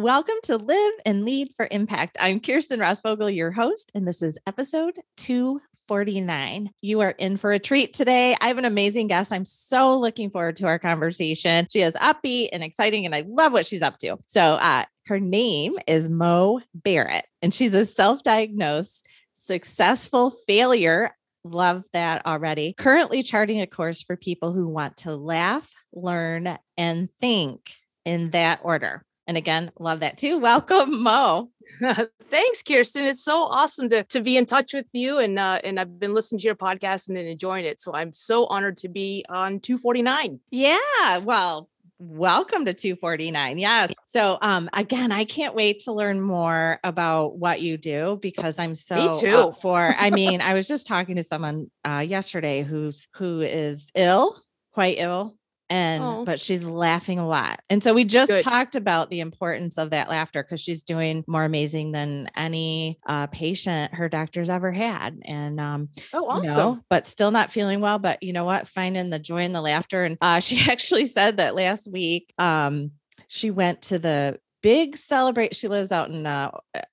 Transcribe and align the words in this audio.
Welcome 0.00 0.36
to 0.44 0.56
Live 0.56 0.94
and 1.04 1.26
Lead 1.26 1.52
for 1.58 1.68
Impact. 1.70 2.16
I'm 2.18 2.40
Kirsten 2.40 2.80
Rossvogel, 2.80 3.36
your 3.36 3.50
host, 3.50 3.92
and 3.94 4.08
this 4.08 4.22
is 4.22 4.38
episode 4.46 4.98
249. 5.18 6.70
You 6.80 7.00
are 7.00 7.10
in 7.10 7.36
for 7.36 7.52
a 7.52 7.58
treat 7.58 7.92
today. 7.92 8.34
I 8.40 8.48
have 8.48 8.56
an 8.56 8.64
amazing 8.64 9.08
guest. 9.08 9.30
I'm 9.30 9.44
so 9.44 10.00
looking 10.00 10.30
forward 10.30 10.56
to 10.56 10.66
our 10.66 10.78
conversation. 10.78 11.66
She 11.70 11.82
is 11.82 11.94
upbeat 11.96 12.48
and 12.50 12.64
exciting, 12.64 13.04
and 13.04 13.14
I 13.14 13.26
love 13.28 13.52
what 13.52 13.66
she's 13.66 13.82
up 13.82 13.98
to. 13.98 14.16
So, 14.24 14.40
uh, 14.40 14.86
her 15.04 15.20
name 15.20 15.76
is 15.86 16.08
Mo 16.08 16.62
Barrett, 16.72 17.26
and 17.42 17.52
she's 17.52 17.74
a 17.74 17.84
self 17.84 18.22
diagnosed 18.22 19.06
successful 19.34 20.30
failure 20.30 21.14
Love 21.44 21.84
that 21.92 22.24
already. 22.26 22.74
Currently 22.74 23.22
charting 23.22 23.60
a 23.60 23.66
course 23.66 24.02
for 24.02 24.16
people 24.16 24.52
who 24.52 24.66
want 24.66 24.98
to 24.98 25.14
laugh, 25.14 25.70
learn, 25.92 26.58
and 26.76 27.08
think 27.18 27.74
in 28.04 28.30
that 28.30 28.60
order. 28.62 29.04
And 29.30 29.36
again, 29.36 29.70
love 29.78 30.00
that 30.00 30.16
too. 30.16 30.40
Welcome, 30.40 31.04
Mo. 31.04 31.50
Thanks, 32.30 32.64
Kirsten. 32.64 33.04
It's 33.04 33.22
so 33.22 33.44
awesome 33.44 33.88
to 33.90 34.02
to 34.02 34.20
be 34.22 34.36
in 34.36 34.44
touch 34.44 34.74
with 34.74 34.86
you, 34.92 35.18
and 35.18 35.38
uh, 35.38 35.60
and 35.62 35.78
I've 35.78 36.00
been 36.00 36.14
listening 36.14 36.40
to 36.40 36.46
your 36.46 36.56
podcast 36.56 37.08
and 37.08 37.16
enjoying 37.16 37.64
it. 37.64 37.80
So 37.80 37.94
I'm 37.94 38.12
so 38.12 38.46
honored 38.46 38.76
to 38.78 38.88
be 38.88 39.24
on 39.28 39.60
249. 39.60 40.40
Yeah, 40.50 41.18
well, 41.18 41.68
welcome 42.00 42.64
to 42.64 42.72
249 42.72 43.58
yes 43.58 43.92
so 44.06 44.38
um 44.40 44.70
again 44.72 45.12
i 45.12 45.22
can't 45.22 45.54
wait 45.54 45.80
to 45.80 45.92
learn 45.92 46.18
more 46.18 46.80
about 46.82 47.36
what 47.36 47.60
you 47.60 47.76
do 47.76 48.18
because 48.22 48.58
i'm 48.58 48.74
so 48.74 49.12
Me 49.12 49.20
too. 49.20 49.52
for 49.60 49.94
i 49.98 50.08
mean 50.20 50.40
i 50.40 50.54
was 50.54 50.66
just 50.66 50.86
talking 50.86 51.16
to 51.16 51.22
someone 51.22 51.70
uh 51.86 51.98
yesterday 51.98 52.62
who's 52.62 53.06
who 53.16 53.42
is 53.42 53.90
ill 53.94 54.34
quite 54.72 54.94
ill 54.96 55.36
and 55.70 56.02
Oh. 56.02 56.24
but 56.24 56.38
she's 56.40 56.64
laughing 56.64 57.18
a 57.18 57.26
lot. 57.26 57.60
And 57.70 57.82
so 57.82 57.94
we 57.94 58.04
just 58.04 58.30
Good. 58.32 58.42
talked 58.42 58.74
about 58.76 59.08
the 59.08 59.20
importance 59.20 59.78
of 59.78 59.90
that 59.90 60.10
laughter 60.10 60.42
because 60.42 60.60
she's 60.60 60.82
doing 60.82 61.24
more 61.26 61.44
amazing 61.44 61.92
than 61.92 62.28
any 62.36 62.98
uh, 63.06 63.28
patient 63.28 63.94
her 63.94 64.08
doctor's 64.08 64.50
ever 64.50 64.72
had. 64.72 65.20
And 65.24 65.58
um, 65.60 65.88
Oh, 66.12 66.42
you 66.42 66.48
know, 66.50 66.80
but 66.90 67.06
still 67.06 67.30
not 67.30 67.52
feeling 67.52 67.80
well. 67.80 67.98
But 68.00 68.22
you 68.22 68.32
know 68.32 68.44
what? 68.44 68.66
Finding 68.68 69.10
the 69.10 69.18
joy 69.20 69.44
in 69.44 69.52
the 69.52 69.62
laughter. 69.62 70.04
And 70.04 70.18
uh, 70.20 70.40
she 70.40 70.68
actually 70.70 71.06
said 71.06 71.36
that 71.38 71.54
last 71.54 71.90
week 71.90 72.34
um, 72.36 72.90
she 73.28 73.50
went 73.50 73.82
to 73.82 73.98
the 74.00 74.38
big 74.62 74.96
celebrate. 74.96 75.54
She 75.56 75.68
lives 75.68 75.90
out 75.92 76.10
in 76.10 76.26
uh, 76.26 76.50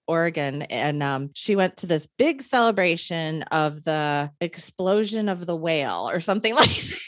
Oregon, 0.07 0.61
and 0.61 1.03
um, 1.03 1.31
she 1.33 1.55
went 1.57 1.75
to 1.77 1.85
this 1.87 2.07
big 2.17 2.41
celebration 2.41 3.43
of 3.43 3.83
the 3.83 4.29
explosion 4.39 5.27
of 5.27 5.45
the 5.45 5.55
whale 5.55 6.09
or 6.09 6.19
something 6.21 6.55
like 6.61 6.69
that. 6.69 6.99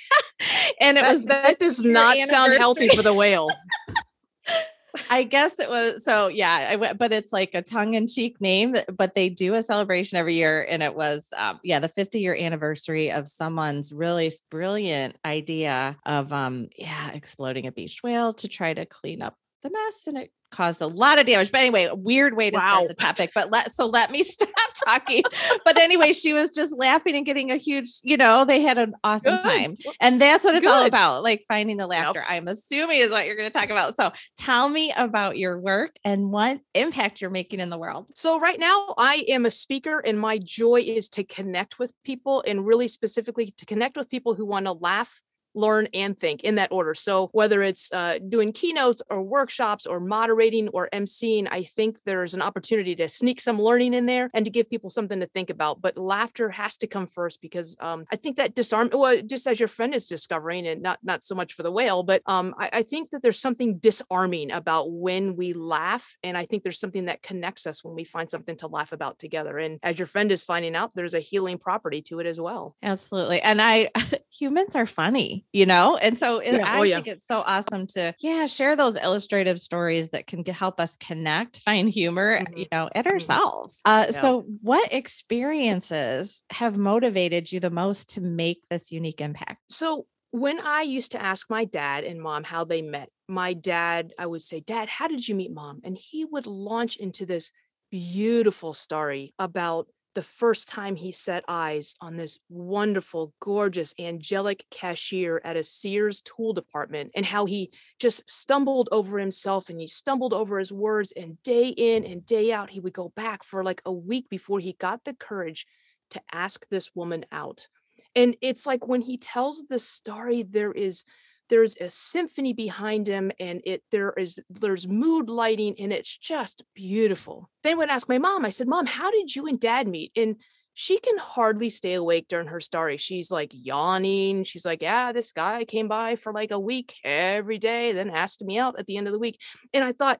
And 0.80 0.98
it 0.98 1.02
That, 1.02 1.12
was 1.12 1.24
that 1.26 1.60
does 1.60 1.84
not 1.84 2.18
sound 2.20 2.54
healthy 2.54 2.90
for 2.90 3.02
the 3.02 3.14
whale. 3.14 3.50
I 5.10 5.24
guess 5.24 5.60
it 5.60 5.70
was 5.70 6.04
so 6.04 6.28
yeah, 6.28 6.68
I 6.72 6.76
went, 6.76 6.98
but 6.98 7.12
it's 7.12 7.32
like 7.32 7.54
a 7.54 7.62
tongue-in-cheek 7.62 8.42
name, 8.42 8.76
but 8.92 9.14
they 9.14 9.30
do 9.30 9.54
a 9.54 9.64
celebration 9.64 10.18
every 10.18 10.34
year. 10.36 10.66
And 10.68 10.82
it 10.82 10.96
was 10.96 11.26
um, 11.38 11.60
yeah, 11.64 11.80
the 11.80 11.88
50 11.88 12.20
year 12.20 12.36
anniversary 12.36 13.12
of 13.12 13.28
someone's 13.28 13.92
really 13.92 14.32
brilliant 14.50 15.18
idea 15.24 15.98
of 16.06 16.34
um 16.34 16.70
yeah, 16.78 17.12
exploding 17.12 17.68
a 17.68 17.72
beached 17.72 18.04
whale 18.04 18.34
to 18.34 18.48
try 18.48 18.74
to 18.74 18.86
clean 18.86 19.22
up 19.22 19.36
the 19.62 19.70
mess. 19.70 20.08
And 20.08 20.18
it 20.18 20.32
caused 20.52 20.82
a 20.82 20.88
lot 20.88 21.20
of 21.20 21.28
damage. 21.28 21.52
But 21.52 21.60
anyway, 21.60 21.88
weird 21.94 22.36
way 22.36 22.50
to 22.50 22.56
Wow. 22.58 22.74
start 22.78 22.88
the 22.88 22.94
topic. 22.96 23.32
But 23.36 23.52
let 23.52 23.72
so 23.72 23.86
let 23.86 24.10
me 24.10 24.24
stop 24.24 24.50
talking. 24.86 25.24
but 25.64 25.78
anyway, 25.78 26.12
she 26.12 26.34
was 26.34 26.50
just 26.50 26.74
laughing 26.76 27.16
and 27.16 27.26
getting 27.26 27.52
a 27.52 27.56
huge, 27.58 27.90
you 28.04 28.18
know, 28.18 28.46
they 28.46 28.62
had 28.62 28.78
an 28.80 28.94
awesome 29.04 29.36
Good. 29.36 29.42
time. 29.42 29.78
And 30.02 30.20
that's 30.20 30.44
what 30.44 30.56
it's 30.56 30.66
all 30.66 30.86
about, 30.86 31.22
like 31.24 31.44
finding 31.48 31.78
the 31.78 31.86
laughter. 31.88 32.24
I'm 32.28 32.48
assuming 32.48 32.98
is 33.00 33.12
what 33.12 33.26
you're 33.28 33.36
going 33.36 33.52
to 33.52 33.58
talk 33.58 33.70
about. 33.70 33.96
So 33.96 34.12
tell 34.38 34.68
me 34.70 34.92
about 34.98 35.38
your 35.38 35.60
work 35.60 35.96
and 36.04 36.32
what 36.32 36.60
impact 36.74 37.22
you're 37.22 37.30
making 37.30 37.60
in 37.60 37.70
the 37.70 37.78
world. 37.78 38.10
So 38.16 38.40
right 38.40 38.60
now 38.60 38.96
I 38.98 39.26
am 39.28 39.46
a 39.46 39.52
speaker 39.52 40.00
and 40.00 40.20
my 40.20 40.40
joy 40.40 40.82
is 40.82 41.10
to 41.10 41.24
connect 41.24 41.78
with 41.78 41.94
people 42.04 42.44
and 42.48 42.66
really 42.66 42.88
specifically 42.88 43.54
to 43.58 43.66
connect 43.68 43.98
with 43.98 44.10
people 44.10 44.34
who 44.34 44.46
want 44.46 44.66
to 44.66 44.72
laugh 44.72 45.22
learn 45.60 45.88
and 45.94 46.18
think 46.18 46.44
in 46.44 46.56
that 46.56 46.72
order. 46.72 46.94
So 46.94 47.30
whether 47.32 47.62
it's 47.62 47.92
uh, 47.92 48.20
doing 48.28 48.54
keynotes 48.54 49.02
or 49.10 49.22
workshops 49.22 49.86
or 49.86 50.00
moderating 50.00 50.70
or 50.70 50.90
emceeing, 50.94 51.48
I 51.50 51.64
think 51.64 51.98
there's 52.06 52.34
an 52.34 52.42
opportunity 52.42 52.96
to 52.96 53.10
sneak 53.10 53.42
some 53.42 53.62
learning 53.62 53.94
in 53.94 54.06
there 54.06 54.30
and 54.34 54.46
to 54.46 54.52
give 54.52 54.70
people 54.70 54.90
something 54.90 55.20
to 55.20 55.28
think 55.28 55.50
about. 55.50 55.82
But 55.82 55.98
laughter 55.98 56.50
has 56.50 56.78
to 56.78 56.88
come 56.88 57.08
first 57.08 57.42
because 57.42 57.76
um, 57.80 58.06
I 58.12 58.16
think 58.16 58.38
that 58.38 58.56
disarm. 58.56 58.90
Well, 58.94 59.22
just 59.22 59.48
as 59.48 59.60
your 59.60 59.68
friend 59.68 59.94
is 59.94 60.06
discovering, 60.06 60.68
and 60.68 60.82
not 60.82 61.00
not 61.04 61.24
so 61.24 61.36
much 61.36 61.54
for 61.54 61.64
the 61.64 61.72
whale, 61.72 62.04
but 62.04 62.22
um, 62.26 62.56
I, 62.58 62.70
I 62.74 62.84
think 62.84 63.12
that 63.12 63.22
there's 63.22 63.40
something 63.40 63.78
disarming 63.78 64.52
about 64.52 64.92
when 64.92 65.36
we 65.36 65.54
laugh, 65.54 66.16
and 66.24 66.38
I 66.38 66.46
think 66.46 66.64
there's 66.64 66.80
something 66.80 67.06
that 67.06 67.22
connects 67.22 67.68
us 67.68 67.84
when 67.84 67.96
we 67.96 68.04
find 68.04 68.30
something 68.30 68.56
to 68.58 68.68
laugh 68.68 68.92
about 68.92 69.20
together. 69.20 69.58
And 69.58 69.80
as 69.84 70.00
your 70.00 70.06
friend 70.06 70.32
is 70.32 70.44
finding 70.44 70.76
out, 70.76 70.92
there's 70.96 71.14
a 71.14 71.20
healing 71.20 71.58
property 71.58 72.02
to 72.04 72.20
it 72.20 72.26
as 72.26 72.40
well. 72.40 72.76
Absolutely. 72.82 73.42
And 73.42 73.62
I, 73.62 73.90
humans 74.32 74.76
are 74.76 74.86
funny, 74.86 75.46
you 75.54 75.66
know? 75.66 75.98
And 75.98 76.18
so 76.18 76.40
it, 76.40 76.54
Yeah. 76.56 76.66
I 76.74 76.80
Oh, 76.80 76.84
yeah. 76.84 76.96
think 76.98 77.08
it's 77.08 77.28
so 77.28 77.40
awesome 77.46 77.88
to, 77.88 78.14
yeah, 78.20 78.46
share 78.46 78.76
those 78.76 78.96
illustrative 78.96 79.60
stories 79.60 80.10
that 80.12 80.28
can 80.28 80.46
help 80.46 80.80
us 80.80 80.96
connect, 80.98 81.60
find 81.60 81.90
humor, 81.90 82.40
Mhm. 82.42 82.58
you 82.60 82.68
know, 82.72 82.90
at 82.96 83.08
ourselves. 83.08 83.82
Uh, 83.86 84.08
Yeah. 84.12 84.22
So, 84.22 84.42
what 84.62 84.92
experiences 84.94 86.44
have 86.52 86.78
motivated 86.78 87.52
you 87.52 87.60
the 87.60 87.70
most 87.70 88.10
to 88.10 88.22
make 88.22 88.62
this 88.70 88.92
unique 88.92 89.22
impact? 89.22 89.60
So 89.70 90.06
when 90.32 90.60
I 90.60 90.82
used 90.84 91.12
to 91.14 91.22
ask 91.22 91.50
my 91.50 91.66
dad 91.66 92.04
and 92.04 92.22
mom 92.22 92.44
how 92.44 92.64
they 92.64 92.82
met, 92.82 93.10
my 93.28 93.54
dad, 93.54 94.14
I 94.20 94.26
would 94.28 94.44
say, 94.44 94.60
Dad, 94.60 94.90
how 94.90 95.08
did 95.08 95.28
you 95.28 95.36
meet 95.36 95.52
mom? 95.52 95.80
And 95.84 95.98
he 95.98 96.26
would 96.26 96.46
launch 96.46 96.98
into 96.98 97.26
this 97.26 97.52
beautiful 97.92 98.74
story 98.74 99.34
about 99.40 99.88
the 100.16 100.22
first 100.22 100.68
time 100.68 100.96
he 100.96 101.12
set 101.12 101.44
eyes 101.48 101.96
on 102.02 102.18
this 102.18 102.40
wonderful, 102.50 103.34
gorgeous, 103.40 103.94
angelic 104.00 104.66
cashier 104.72 105.42
at 105.44 105.56
a 105.56 105.64
Sears 105.64 106.22
tool 106.22 106.54
department 106.54 107.12
and 107.16 107.26
how 107.26 107.46
he 107.46 107.72
just 108.00 108.30
stumbled 108.30 108.90
over 108.92 109.20
himself 109.20 109.70
and 109.70 109.80
he 109.80 109.88
stumbled 109.88 110.34
over 110.34 110.60
his 110.60 110.72
words. 110.72 111.14
And 111.16 111.42
day 111.44 111.68
in 111.68 112.06
and 112.06 112.26
day 112.26 112.52
out, 112.52 112.70
he 112.70 112.80
would 112.80 112.94
go 112.94 113.14
back 113.16 113.44
for 113.44 113.64
like 113.64 113.82
a 113.86 113.92
week 113.92 114.30
before 114.30 114.60
he 114.60 114.74
got 114.74 115.06
the 115.06 115.14
courage 115.14 115.68
to 116.12 116.22
ask 116.32 116.68
this 116.70 116.96
woman 116.96 117.26
out 117.32 117.68
and 118.16 118.36
it's 118.42 118.66
like 118.66 118.88
when 118.88 119.02
he 119.02 119.18
tells 119.18 119.64
the 119.68 119.80
story 119.80 120.44
there 120.44 120.72
is 120.72 121.04
there's 121.50 121.76
a 121.78 121.90
symphony 121.90 122.54
behind 122.54 123.08
him 123.08 123.32
and 123.40 123.62
it 123.66 123.84
there 123.92 124.12
is 124.12 124.40
there's 124.50 124.88
mood 124.88 125.30
lighting 125.30 125.76
and 125.80 125.92
it's 125.92 126.16
just 126.16 126.64
beautiful. 126.76 127.50
Then 127.64 127.78
when 127.78 127.90
i 127.90 127.94
asked 127.96 128.10
my 128.10 128.18
mom 128.18 128.46
i 128.46 128.50
said 128.50 128.68
mom 128.68 128.86
how 128.86 129.12
did 129.12 129.36
you 129.36 129.48
and 129.48 129.60
dad 129.60 129.88
meet? 129.88 130.12
And 130.16 130.38
she 130.74 131.00
can 131.00 131.18
hardly 131.18 131.70
stay 131.70 131.94
awake 131.94 132.28
during 132.30 132.48
her 132.48 132.62
story. 132.62 132.96
She's 132.96 133.32
like 133.32 133.52
yawning. 133.54 134.44
She's 134.44 134.66
like 134.66 134.82
yeah 134.82 135.12
this 135.12 135.32
guy 135.32 135.66
came 135.66 135.88
by 135.88 136.16
for 136.16 136.32
like 136.32 136.52
a 136.52 136.60
week 136.60 136.96
every 137.04 137.58
day 137.58 137.92
then 137.92 138.10
asked 138.10 138.44
me 138.44 138.58
out 138.58 138.80
at 138.80 138.86
the 138.86 138.98
end 138.98 139.08
of 139.08 139.14
the 139.14 139.20
week. 139.20 139.40
And 139.74 139.84
i 139.84 139.92
thought 139.92 140.20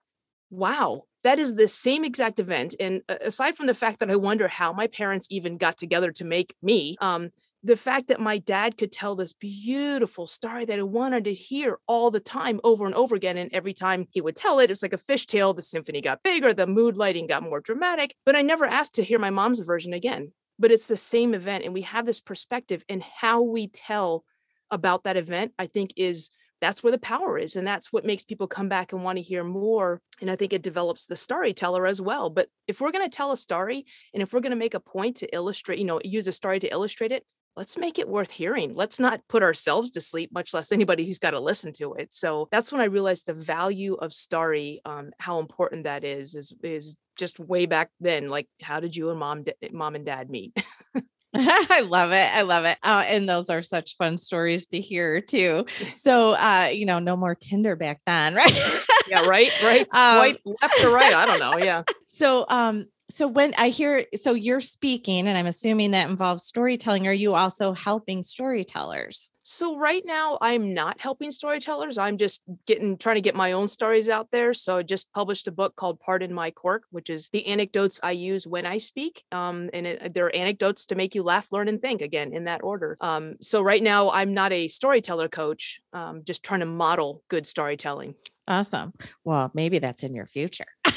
wow 0.50 1.04
that 1.24 1.38
is 1.38 1.56
the 1.56 1.68
same 1.68 2.06
exact 2.06 2.40
event. 2.40 2.76
And 2.80 3.02
uh, 3.10 3.18
aside 3.22 3.58
from 3.58 3.68
the 3.68 3.74
fact 3.74 4.00
that 4.00 4.10
i 4.10 4.16
wonder 4.16 4.48
how 4.48 4.74
my 4.74 4.88
parents 4.88 5.28
even 5.30 5.58
got 5.58 5.78
together 5.78 6.12
to 6.14 6.26
make 6.26 6.56
me 6.62 6.96
um 7.02 7.30
the 7.64 7.76
fact 7.76 8.08
that 8.08 8.22
my 8.22 8.38
dad 8.38 8.78
could 8.78 8.92
tell 8.92 9.16
this 9.16 9.34
beautiful 9.34 10.26
story 10.26 10.64
that 10.66 10.80
I 10.80 10.84
wanted 10.84 11.26
to 11.26 11.34
hear 11.34 11.80
all 11.88 12.10
the 12.10 12.22
time 12.22 12.62
over 12.64 12.86
and 12.86 12.96
over 12.96 13.16
again. 13.16 13.38
And 13.38 13.54
every 13.54 13.74
time 13.74 14.08
he 14.12 14.22
would 14.22 14.36
tell 14.36 14.60
it, 14.60 14.72
it's 14.72 14.82
like 14.82 14.94
a 14.94 14.98
fishtail. 14.98 15.56
The 15.56 15.62
symphony 15.62 16.02
got 16.02 16.24
bigger, 16.24 16.54
the 16.54 16.68
mood 16.68 16.96
lighting 16.96 17.28
got 17.28 17.44
more 17.44 17.60
dramatic. 17.60 18.16
But 18.26 18.36
I 18.36 18.42
never 18.42 18.66
asked 18.66 18.96
to 18.96 19.04
hear 19.04 19.20
my 19.20 19.30
mom's 19.30 19.60
version 19.60 19.94
again. 19.94 20.32
But 20.58 20.72
it's 20.72 20.88
the 20.88 20.98
same 20.98 21.34
event. 21.34 21.66
And 21.66 21.74
we 21.74 21.82
have 21.82 22.06
this 22.06 22.22
perspective 22.22 22.84
and 22.88 23.04
how 23.04 23.42
we 23.42 23.68
tell 23.68 24.24
about 24.72 25.04
that 25.04 25.18
event, 25.18 25.52
I 25.60 25.68
think 25.68 25.92
is 25.98 26.30
that's 26.62 26.84
where 26.84 26.92
the 26.92 26.98
power 26.98 27.38
is. 27.38 27.56
And 27.56 27.66
that's 27.66 27.92
what 27.92 28.06
makes 28.06 28.26
people 28.26 28.48
come 28.48 28.70
back 28.70 28.92
and 28.92 29.04
want 29.04 29.18
to 29.18 29.22
hear 29.22 29.44
more. 29.44 30.02
And 30.22 30.30
I 30.30 30.36
think 30.36 30.54
it 30.54 30.62
develops 30.62 31.06
the 31.06 31.16
storyteller 31.16 31.88
as 31.88 32.02
well. 32.02 32.30
But 32.30 32.50
if 32.68 32.82
we're 32.82 32.92
going 32.92 33.10
to 33.10 33.16
tell 33.16 33.32
a 33.32 33.38
story 33.38 33.86
and 34.14 34.22
if 34.22 34.34
we're 34.34 34.42
going 34.42 34.52
to 34.52 34.58
make 34.58 34.74
a 34.74 34.80
point 34.80 35.18
to 35.18 35.36
illustrate, 35.36 35.80
you 35.80 35.86
know, 35.86 36.02
use 36.04 36.28
a 36.28 36.34
story 36.34 36.60
to 36.60 36.72
illustrate 36.72 37.12
it, 37.12 37.26
let's 37.56 37.78
make 37.78 38.00
it 38.00 38.08
worth 38.08 38.32
hearing. 38.32 38.74
Let's 38.76 39.00
not 39.00 39.22
put 39.28 39.44
ourselves 39.44 39.92
to 39.92 40.02
sleep, 40.02 40.32
much 40.34 40.54
less 40.54 40.72
anybody 40.72 41.06
who's 41.06 41.20
got 41.20 41.32
to 41.32 41.40
listen 41.40 41.74
to 41.74 41.94
it. 41.94 42.14
So 42.14 42.48
that's 42.52 42.72
when 42.72 42.82
I 42.82 42.86
realized 42.86 43.26
the 43.26 43.34
value 43.34 43.96
of 43.96 44.14
Starry, 44.14 44.82
um, 44.86 45.12
how 45.20 45.40
important 45.40 45.84
that 45.84 46.04
is, 46.04 46.36
is 46.36 46.54
is 46.64 46.96
just 47.16 47.40
way 47.40 47.66
back 47.66 47.90
then. 48.00 48.30
Like, 48.30 48.48
how 48.62 48.80
did 48.80 48.96
you 48.96 49.10
and 49.10 49.20
mom, 49.20 49.46
mom 49.72 49.96
and 49.96 50.06
dad 50.06 50.30
meet? 50.30 50.58
I 51.36 51.82
love 51.82 52.12
it. 52.12 52.34
I 52.34 52.42
love 52.42 52.66
it. 52.66 52.78
Uh, 52.82 53.04
and 53.06 53.30
those 53.30 53.52
are 53.52 53.62
such 53.62 53.98
fun 53.98 54.18
stories 54.18 54.66
to 54.68 54.82
hear 54.82 55.22
too. 55.22 55.66
So, 55.94 56.32
uh, 56.32 56.72
you 56.74 56.88
know, 56.88 56.98
no 56.98 57.16
more 57.16 57.36
Tinder 57.36 57.76
back 57.76 58.02
then, 58.08 58.34
right? 58.34 58.86
yeah, 59.08 59.28
right, 59.28 59.52
right. 59.62 59.88
Swipe 59.92 60.42
um, 60.46 60.56
left 60.60 60.84
or 60.84 60.90
right. 60.92 61.14
I 61.14 61.26
don't 61.28 61.40
know. 61.40 61.58
Yeah. 61.64 61.84
So, 62.08 62.46
um, 62.50 62.88
so 63.10 63.28
when 63.28 63.54
I 63.56 63.70
hear, 63.70 64.06
so 64.16 64.34
you're 64.34 64.62
speaking, 64.62 65.28
and 65.28 65.38
I'm 65.38 65.48
assuming 65.48 65.92
that 65.92 66.10
involves 66.10 66.44
storytelling. 66.44 67.08
Are 67.08 67.14
you 67.14 67.34
also 67.34 67.74
helping 67.74 68.22
storytellers? 68.24 69.32
So 69.52 69.80
right 69.80 70.04
now 70.06 70.38
I'm 70.42 70.76
not 70.76 71.02
helping 71.02 71.32
storytellers. 71.32 71.98
I'm 71.98 72.20
just 72.20 72.44
getting 72.68 73.00
trying 73.00 73.16
to 73.16 73.22
get 73.22 73.34
my 73.34 73.54
own 73.54 73.68
stories 73.68 74.08
out 74.08 74.28
there. 74.32 74.54
So 74.54 74.78
I 74.78 74.84
just 74.84 75.12
published 75.12 75.48
a 75.48 75.52
book 75.52 75.76
called 75.76 76.00
Pardon 76.00 76.32
My 76.32 76.52
Quirk, 76.52 76.84
which 76.92 77.10
is 77.10 77.30
the 77.30 77.48
anecdotes 77.48 78.00
I 78.04 78.12
use 78.12 78.46
when 78.46 78.68
I 78.68 78.78
speak. 78.78 79.24
Um, 79.32 79.72
and 79.74 79.88
it, 79.88 80.14
there 80.14 80.28
are 80.28 80.36
anecdotes 80.36 80.86
to 80.88 80.96
make 80.96 81.16
you 81.16 81.24
laugh, 81.24 81.52
learn, 81.52 81.68
and 81.68 81.82
think 81.82 82.04
again 82.04 82.32
in 82.32 82.44
that 82.44 82.62
order. 82.64 82.96
Um, 83.02 83.38
so 83.42 83.60
right 83.64 83.82
now 83.82 84.12
I'm 84.12 84.36
not 84.36 84.54
a 84.54 84.68
storyteller 84.68 85.30
coach, 85.30 85.82
um, 85.94 86.22
just 86.24 86.44
trying 86.44 86.60
to 86.60 86.68
model 86.68 87.24
good 87.28 87.48
storytelling. 87.48 88.14
Awesome. 88.50 88.94
Well, 89.24 89.52
maybe 89.54 89.80
that's 89.80 90.04
in 90.04 90.14
your 90.14 90.26
future. 90.26 90.66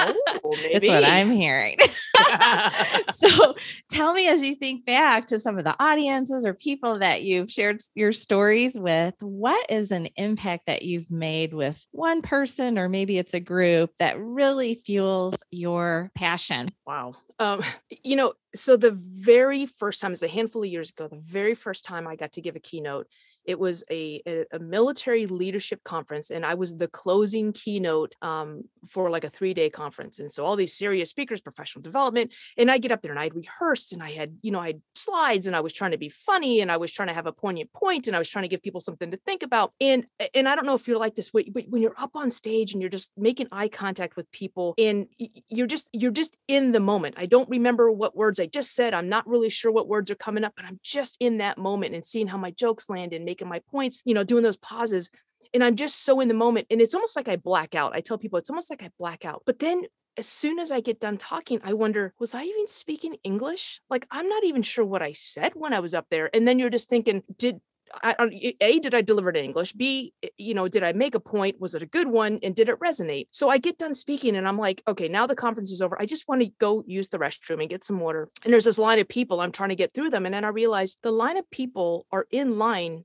Oh, 0.00 0.54
maybe. 0.62 0.74
That's 0.74 0.88
what 0.88 1.04
I'm 1.04 1.30
hearing. 1.30 1.76
so 3.12 3.54
tell 3.90 4.12
me 4.12 4.28
as 4.28 4.42
you 4.42 4.54
think 4.54 4.84
back 4.84 5.26
to 5.28 5.38
some 5.38 5.58
of 5.58 5.64
the 5.64 5.76
audiences 5.82 6.44
or 6.44 6.54
people 6.54 6.98
that 6.98 7.22
you've 7.22 7.50
shared 7.50 7.80
your 7.94 8.12
stories 8.12 8.78
with, 8.78 9.14
what 9.20 9.70
is 9.70 9.90
an 9.90 10.08
impact 10.16 10.66
that 10.66 10.82
you've 10.82 11.10
made 11.10 11.54
with 11.54 11.84
one 11.92 12.22
person 12.22 12.78
or 12.78 12.88
maybe 12.88 13.18
it's 13.18 13.34
a 13.34 13.40
group 13.40 13.90
that 13.98 14.18
really 14.18 14.74
fuels 14.74 15.36
your 15.50 16.10
passion? 16.14 16.70
Wow. 16.86 17.14
Um, 17.38 17.62
you 18.02 18.16
know, 18.16 18.32
so 18.54 18.76
the 18.76 18.90
very 18.90 19.66
first 19.66 20.00
time, 20.00 20.12
it's 20.12 20.22
a 20.22 20.28
handful 20.28 20.64
of 20.64 20.68
years 20.68 20.90
ago, 20.90 21.08
the 21.08 21.20
very 21.20 21.54
first 21.54 21.84
time 21.84 22.08
I 22.08 22.16
got 22.16 22.32
to 22.32 22.40
give 22.40 22.56
a 22.56 22.60
keynote, 22.60 23.06
it 23.48 23.58
was 23.58 23.82
a, 23.90 24.22
a, 24.26 24.44
a 24.52 24.58
military 24.58 25.26
leadership 25.26 25.82
conference, 25.82 26.30
and 26.30 26.44
I 26.44 26.52
was 26.52 26.76
the 26.76 26.86
closing 26.86 27.54
keynote 27.54 28.14
um, 28.20 28.64
for 28.86 29.08
like 29.08 29.24
a 29.24 29.30
three 29.30 29.54
day 29.54 29.70
conference. 29.70 30.18
And 30.18 30.30
so 30.30 30.44
all 30.44 30.54
these 30.54 30.74
serious 30.74 31.08
speakers, 31.08 31.40
professional 31.40 31.82
development, 31.82 32.32
and 32.58 32.70
I 32.70 32.76
get 32.76 32.92
up 32.92 33.00
there 33.00 33.10
and 33.10 33.18
I 33.18 33.30
rehearsed 33.34 33.94
and 33.94 34.02
I 34.02 34.12
had, 34.12 34.36
you 34.42 34.50
know, 34.50 34.60
I 34.60 34.68
had 34.68 34.82
slides 34.94 35.46
and 35.46 35.56
I 35.56 35.60
was 35.60 35.72
trying 35.72 35.92
to 35.92 35.98
be 35.98 36.10
funny 36.10 36.60
and 36.60 36.70
I 36.70 36.76
was 36.76 36.92
trying 36.92 37.08
to 37.08 37.14
have 37.14 37.26
a 37.26 37.32
poignant 37.32 37.72
point 37.72 38.06
and 38.06 38.14
I 38.14 38.18
was 38.18 38.28
trying 38.28 38.42
to 38.42 38.48
give 38.48 38.62
people 38.62 38.80
something 38.80 39.10
to 39.10 39.16
think 39.16 39.42
about. 39.42 39.72
And 39.80 40.04
and 40.34 40.46
I 40.46 40.54
don't 40.54 40.66
know 40.66 40.74
if 40.74 40.86
you're 40.86 40.98
like 40.98 41.14
this, 41.14 41.30
but 41.30 41.46
when 41.70 41.80
you're 41.80 41.98
up 41.98 42.14
on 42.14 42.30
stage 42.30 42.72
and 42.72 42.82
you're 42.82 42.90
just 42.90 43.12
making 43.16 43.48
eye 43.50 43.68
contact 43.68 44.14
with 44.14 44.30
people 44.30 44.74
and 44.76 45.06
you're 45.48 45.66
just 45.66 45.88
you're 45.92 46.10
just 46.10 46.36
in 46.48 46.72
the 46.72 46.80
moment. 46.80 47.14
I 47.16 47.24
don't 47.24 47.48
remember 47.48 47.90
what 47.90 48.14
words 48.14 48.38
I 48.38 48.46
just 48.46 48.74
said. 48.74 48.92
I'm 48.92 49.08
not 49.08 49.26
really 49.26 49.48
sure 49.48 49.72
what 49.72 49.88
words 49.88 50.10
are 50.10 50.16
coming 50.16 50.44
up, 50.44 50.52
but 50.54 50.66
I'm 50.66 50.80
just 50.82 51.16
in 51.18 51.38
that 51.38 51.56
moment 51.56 51.94
and 51.94 52.04
seeing 52.04 52.26
how 52.26 52.36
my 52.36 52.50
jokes 52.50 52.90
land 52.90 53.12
and 53.12 53.24
making 53.24 53.37
making 53.38 53.48
my 53.48 53.60
points, 53.70 54.02
you 54.04 54.14
know, 54.14 54.24
doing 54.24 54.42
those 54.42 54.56
pauses. 54.56 55.10
And 55.54 55.64
I'm 55.64 55.76
just 55.76 56.04
so 56.04 56.20
in 56.20 56.28
the 56.28 56.34
moment. 56.34 56.66
And 56.70 56.80
it's 56.80 56.94
almost 56.94 57.16
like 57.16 57.28
I 57.28 57.36
black 57.36 57.74
out. 57.74 57.94
I 57.94 58.00
tell 58.00 58.18
people 58.18 58.38
it's 58.38 58.50
almost 58.50 58.70
like 58.70 58.82
I 58.82 58.90
black 58.98 59.24
out. 59.24 59.42
But 59.46 59.60
then 59.60 59.84
as 60.16 60.26
soon 60.26 60.58
as 60.58 60.72
I 60.72 60.80
get 60.80 61.00
done 61.00 61.16
talking, 61.16 61.60
I 61.62 61.72
wonder, 61.74 62.12
was 62.18 62.34
I 62.34 62.42
even 62.42 62.66
speaking 62.66 63.16
English? 63.22 63.80
Like, 63.88 64.06
I'm 64.10 64.28
not 64.28 64.44
even 64.44 64.62
sure 64.62 64.84
what 64.84 65.02
I 65.02 65.12
said 65.12 65.52
when 65.54 65.72
I 65.72 65.80
was 65.80 65.94
up 65.94 66.06
there. 66.10 66.28
And 66.34 66.46
then 66.46 66.58
you're 66.58 66.70
just 66.70 66.88
thinking, 66.88 67.22
did 67.38 67.60
I, 68.02 68.54
a 68.60 68.78
did 68.78 68.94
i 68.94 69.00
deliver 69.00 69.30
it 69.30 69.36
in 69.36 69.44
english 69.44 69.72
b 69.72 70.12
you 70.36 70.54
know 70.54 70.68
did 70.68 70.82
i 70.82 70.92
make 70.92 71.14
a 71.14 71.20
point 71.20 71.60
was 71.60 71.74
it 71.74 71.82
a 71.82 71.86
good 71.86 72.08
one 72.08 72.38
and 72.42 72.54
did 72.54 72.68
it 72.68 72.78
resonate 72.80 73.28
so 73.30 73.48
i 73.48 73.58
get 73.58 73.78
done 73.78 73.94
speaking 73.94 74.36
and 74.36 74.46
i'm 74.46 74.58
like 74.58 74.82
okay 74.86 75.08
now 75.08 75.26
the 75.26 75.34
conference 75.34 75.70
is 75.70 75.80
over 75.80 76.00
i 76.00 76.06
just 76.06 76.28
want 76.28 76.40
to 76.40 76.50
go 76.58 76.84
use 76.86 77.08
the 77.08 77.18
restroom 77.18 77.60
and 77.60 77.70
get 77.70 77.84
some 77.84 78.00
water 78.00 78.28
and 78.44 78.52
there's 78.52 78.64
this 78.64 78.78
line 78.78 78.98
of 78.98 79.08
people 79.08 79.40
i'm 79.40 79.52
trying 79.52 79.70
to 79.70 79.76
get 79.76 79.94
through 79.94 80.10
them 80.10 80.26
and 80.26 80.34
then 80.34 80.44
i 80.44 80.48
realize 80.48 80.96
the 81.02 81.10
line 81.10 81.36
of 81.36 81.50
people 81.50 82.06
are 82.12 82.26
in 82.30 82.58
line 82.58 83.04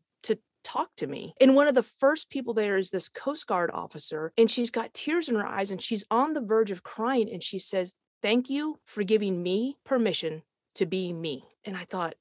talk 0.63 0.89
to 0.97 1.07
me. 1.07 1.33
And 1.39 1.55
one 1.55 1.67
of 1.67 1.75
the 1.75 1.83
first 1.83 2.29
people 2.29 2.53
there 2.53 2.77
is 2.77 2.89
this 2.89 3.09
Coast 3.09 3.47
Guard 3.47 3.71
officer, 3.73 4.33
and 4.37 4.49
she's 4.49 4.71
got 4.71 4.93
tears 4.93 5.29
in 5.29 5.35
her 5.35 5.47
eyes 5.47 5.71
and 5.71 5.81
she's 5.81 6.05
on 6.09 6.33
the 6.33 6.41
verge 6.41 6.71
of 6.71 6.83
crying. 6.83 7.29
And 7.31 7.43
she 7.43 7.59
says, 7.59 7.95
Thank 8.21 8.49
you 8.49 8.79
for 8.85 9.03
giving 9.03 9.43
me 9.43 9.77
permission 9.83 10.43
to 10.75 10.85
be 10.85 11.11
me. 11.11 11.43
And 11.65 11.75
I 11.75 11.83
thought, 11.83 12.15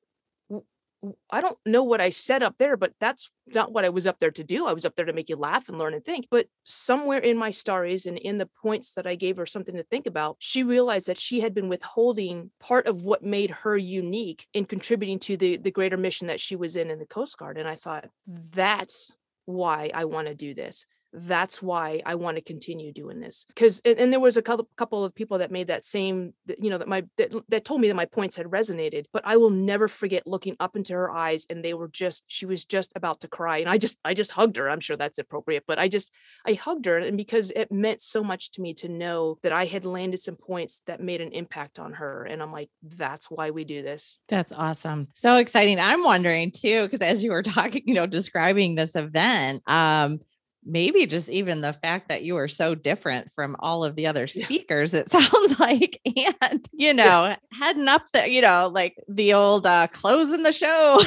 I 1.31 1.41
don't 1.41 1.59
know 1.67 1.83
what 1.83 2.01
I 2.01 2.11
said 2.11 2.43
up 2.43 2.59
there, 2.59 2.77
but 2.77 2.93
that's 3.01 3.29
not 3.49 3.73
what 3.73 3.85
I 3.85 3.89
was 3.89 4.07
up 4.07 4.21
there 4.21 4.31
to 4.31 4.45
do. 4.45 4.67
I 4.67 4.73
was 4.73 4.85
up 4.85 4.95
there 4.95 5.05
to 5.05 5.13
make 5.13 5.29
you 5.29 5.37
laugh 5.37 5.69
and 5.69 5.77
learn 5.77 5.95
and 5.95 6.05
think. 6.05 6.29
But 6.31 6.47
somewhere 6.63 7.19
in 7.19 7.37
my 7.37 7.51
stories 7.51 8.07
and 8.07 8.17
in 8.17 8.39
the 8.39 8.49
points 8.63 8.93
that 8.95 9.07
I 9.07 9.17
gave 9.17 9.37
her 9.37 9.47
something 9.47 9.75
to 9.77 9.83
think 9.83 10.07
about, 10.07 10.37
she 10.39 10.63
realized 10.63 11.09
that 11.09 11.19
she 11.19 11.41
had 11.41 11.55
been 11.55 11.69
withholding 11.69 12.51
part 12.61 12.87
of 12.87 13.03
what 13.03 13.25
made 13.25 13.51
her 13.51 13.77
unique 13.77 14.47
in 14.55 14.65
contributing 14.65 15.19
to 15.21 15.37
the 15.37 15.57
the 15.57 15.73
greater 15.73 15.97
mission 15.97 16.29
that 16.29 16.41
she 16.41 16.55
was 16.55 16.77
in 16.77 16.91
in 16.91 17.01
the 17.01 17.07
Coast 17.07 17.37
Guard. 17.37 17.59
And 17.59 17.69
I 17.69 17.75
thought, 17.75 18.09
that's 18.27 19.11
why 19.45 19.91
I 19.93 20.05
want 20.05 20.29
to 20.29 20.35
do 20.35 20.55
this 20.55 20.87
that's 21.13 21.61
why 21.61 22.01
I 22.07 22.15
want 22.15 22.37
to 22.37 22.43
continue 22.43 22.93
doing 22.93 23.21
this. 23.21 23.45
Because 23.49 23.81
and, 23.85 23.99
and, 23.99 24.13
there 24.13 24.21
was 24.21 24.37
a 24.37 24.43
couple 24.43 24.69
couple 24.77 25.05
of 25.05 25.15
people 25.15 25.39
that 25.39 25.51
made 25.51 25.67
that 25.67 25.85
same, 25.85 26.33
you 26.59 26.71
know, 26.71 26.79
that 26.79 26.89
my 26.89 27.05
that, 27.19 27.33
that 27.49 27.65
told 27.65 27.81
me 27.81 27.89
that 27.89 27.95
my 27.95 28.07
points 28.07 28.37
had 28.37 28.47
resonated. 28.47 29.05
But 29.13 29.23
I 29.27 29.37
will 29.37 29.51
never 29.51 29.89
forget 29.89 30.27
looking 30.27 30.57
up 30.59 30.77
into 30.77 30.95
her 30.95 31.11
eyes, 31.11 31.47
and 31.51 31.65
they 31.65 31.75
were 31.75 31.89
just 31.89 32.25
she 32.29 32.47
was 32.47 32.65
just 32.65 32.93
about 32.97 33.21
to 33.21 33.29
cry, 33.29 33.59
and 33.59 33.69
I 33.69 33.79
just 33.79 33.99
I 34.05 34.15
just 34.15 34.31
hugged 34.33 34.57
her. 34.57 34.71
I'm 34.71 34.81
sure 34.81 34.97
that's 34.97 35.19
appropriate, 35.19 35.65
but 35.67 35.79
I 35.79 35.89
just 35.89 36.13
I 36.47 36.55
hugged 36.55 36.87
her, 36.87 36.99
and 36.99 37.17
because 37.17 37.51
it 37.51 37.71
meant 37.71 38.01
so 38.01 38.25
much 38.25 38.53
to 38.53 38.63
me 38.63 38.73
to 38.75 38.89
know 38.89 39.39
that 39.43 39.53
I 39.53 39.67
had 39.67 39.85
landed 39.85 40.21
some 40.21 40.37
points 40.37 40.83
that 40.87 41.01
made 41.01 41.21
an 41.21 41.33
impact 41.33 41.79
on 41.79 41.93
her, 41.95 42.25
and 42.25 42.43
I'm 42.43 42.53
like, 42.53 42.71
that's 42.83 43.31
why 43.31 43.51
we 43.51 43.65
do 43.65 43.83
this. 43.83 44.19
That's 44.29 44.53
awesome, 44.53 45.09
so 45.15 45.37
exciting. 45.37 45.79
I'm 45.79 46.05
wondering 46.05 46.53
too, 46.53 46.85
because 46.85 47.03
as 47.03 47.23
you 47.23 47.33
were 47.33 47.43
talking, 47.43 47.83
you 47.85 47.95
know, 47.95 48.07
describing 48.07 48.75
this 48.75 48.97
event, 48.97 49.63
um 49.67 50.21
maybe 50.65 51.07
just 51.07 51.29
even 51.29 51.61
the 51.61 51.73
fact 51.73 52.09
that 52.09 52.23
you 52.23 52.37
are 52.37 52.49
so 52.49 52.75
different 52.75 53.31
from 53.33 53.57
all 53.59 53.85
of 53.85 53.97
the 53.97 54.07
other 54.07 54.27
speakers 54.27 54.95
it 54.95 55.11
sounds 55.11 55.59
like 55.59 56.01
and 56.07 56.69
you 56.73 56.95
know 56.95 57.25
yeah. 57.25 57.37
heading 57.53 57.89
up 57.89 58.05
there 58.13 58.27
you 58.27 58.41
know 58.41 58.71
like 58.73 58.97
the 59.09 59.33
old 59.33 59.67
uh 59.67 59.87
closing 59.89 60.43
the 60.43 60.53
show 60.53 61.01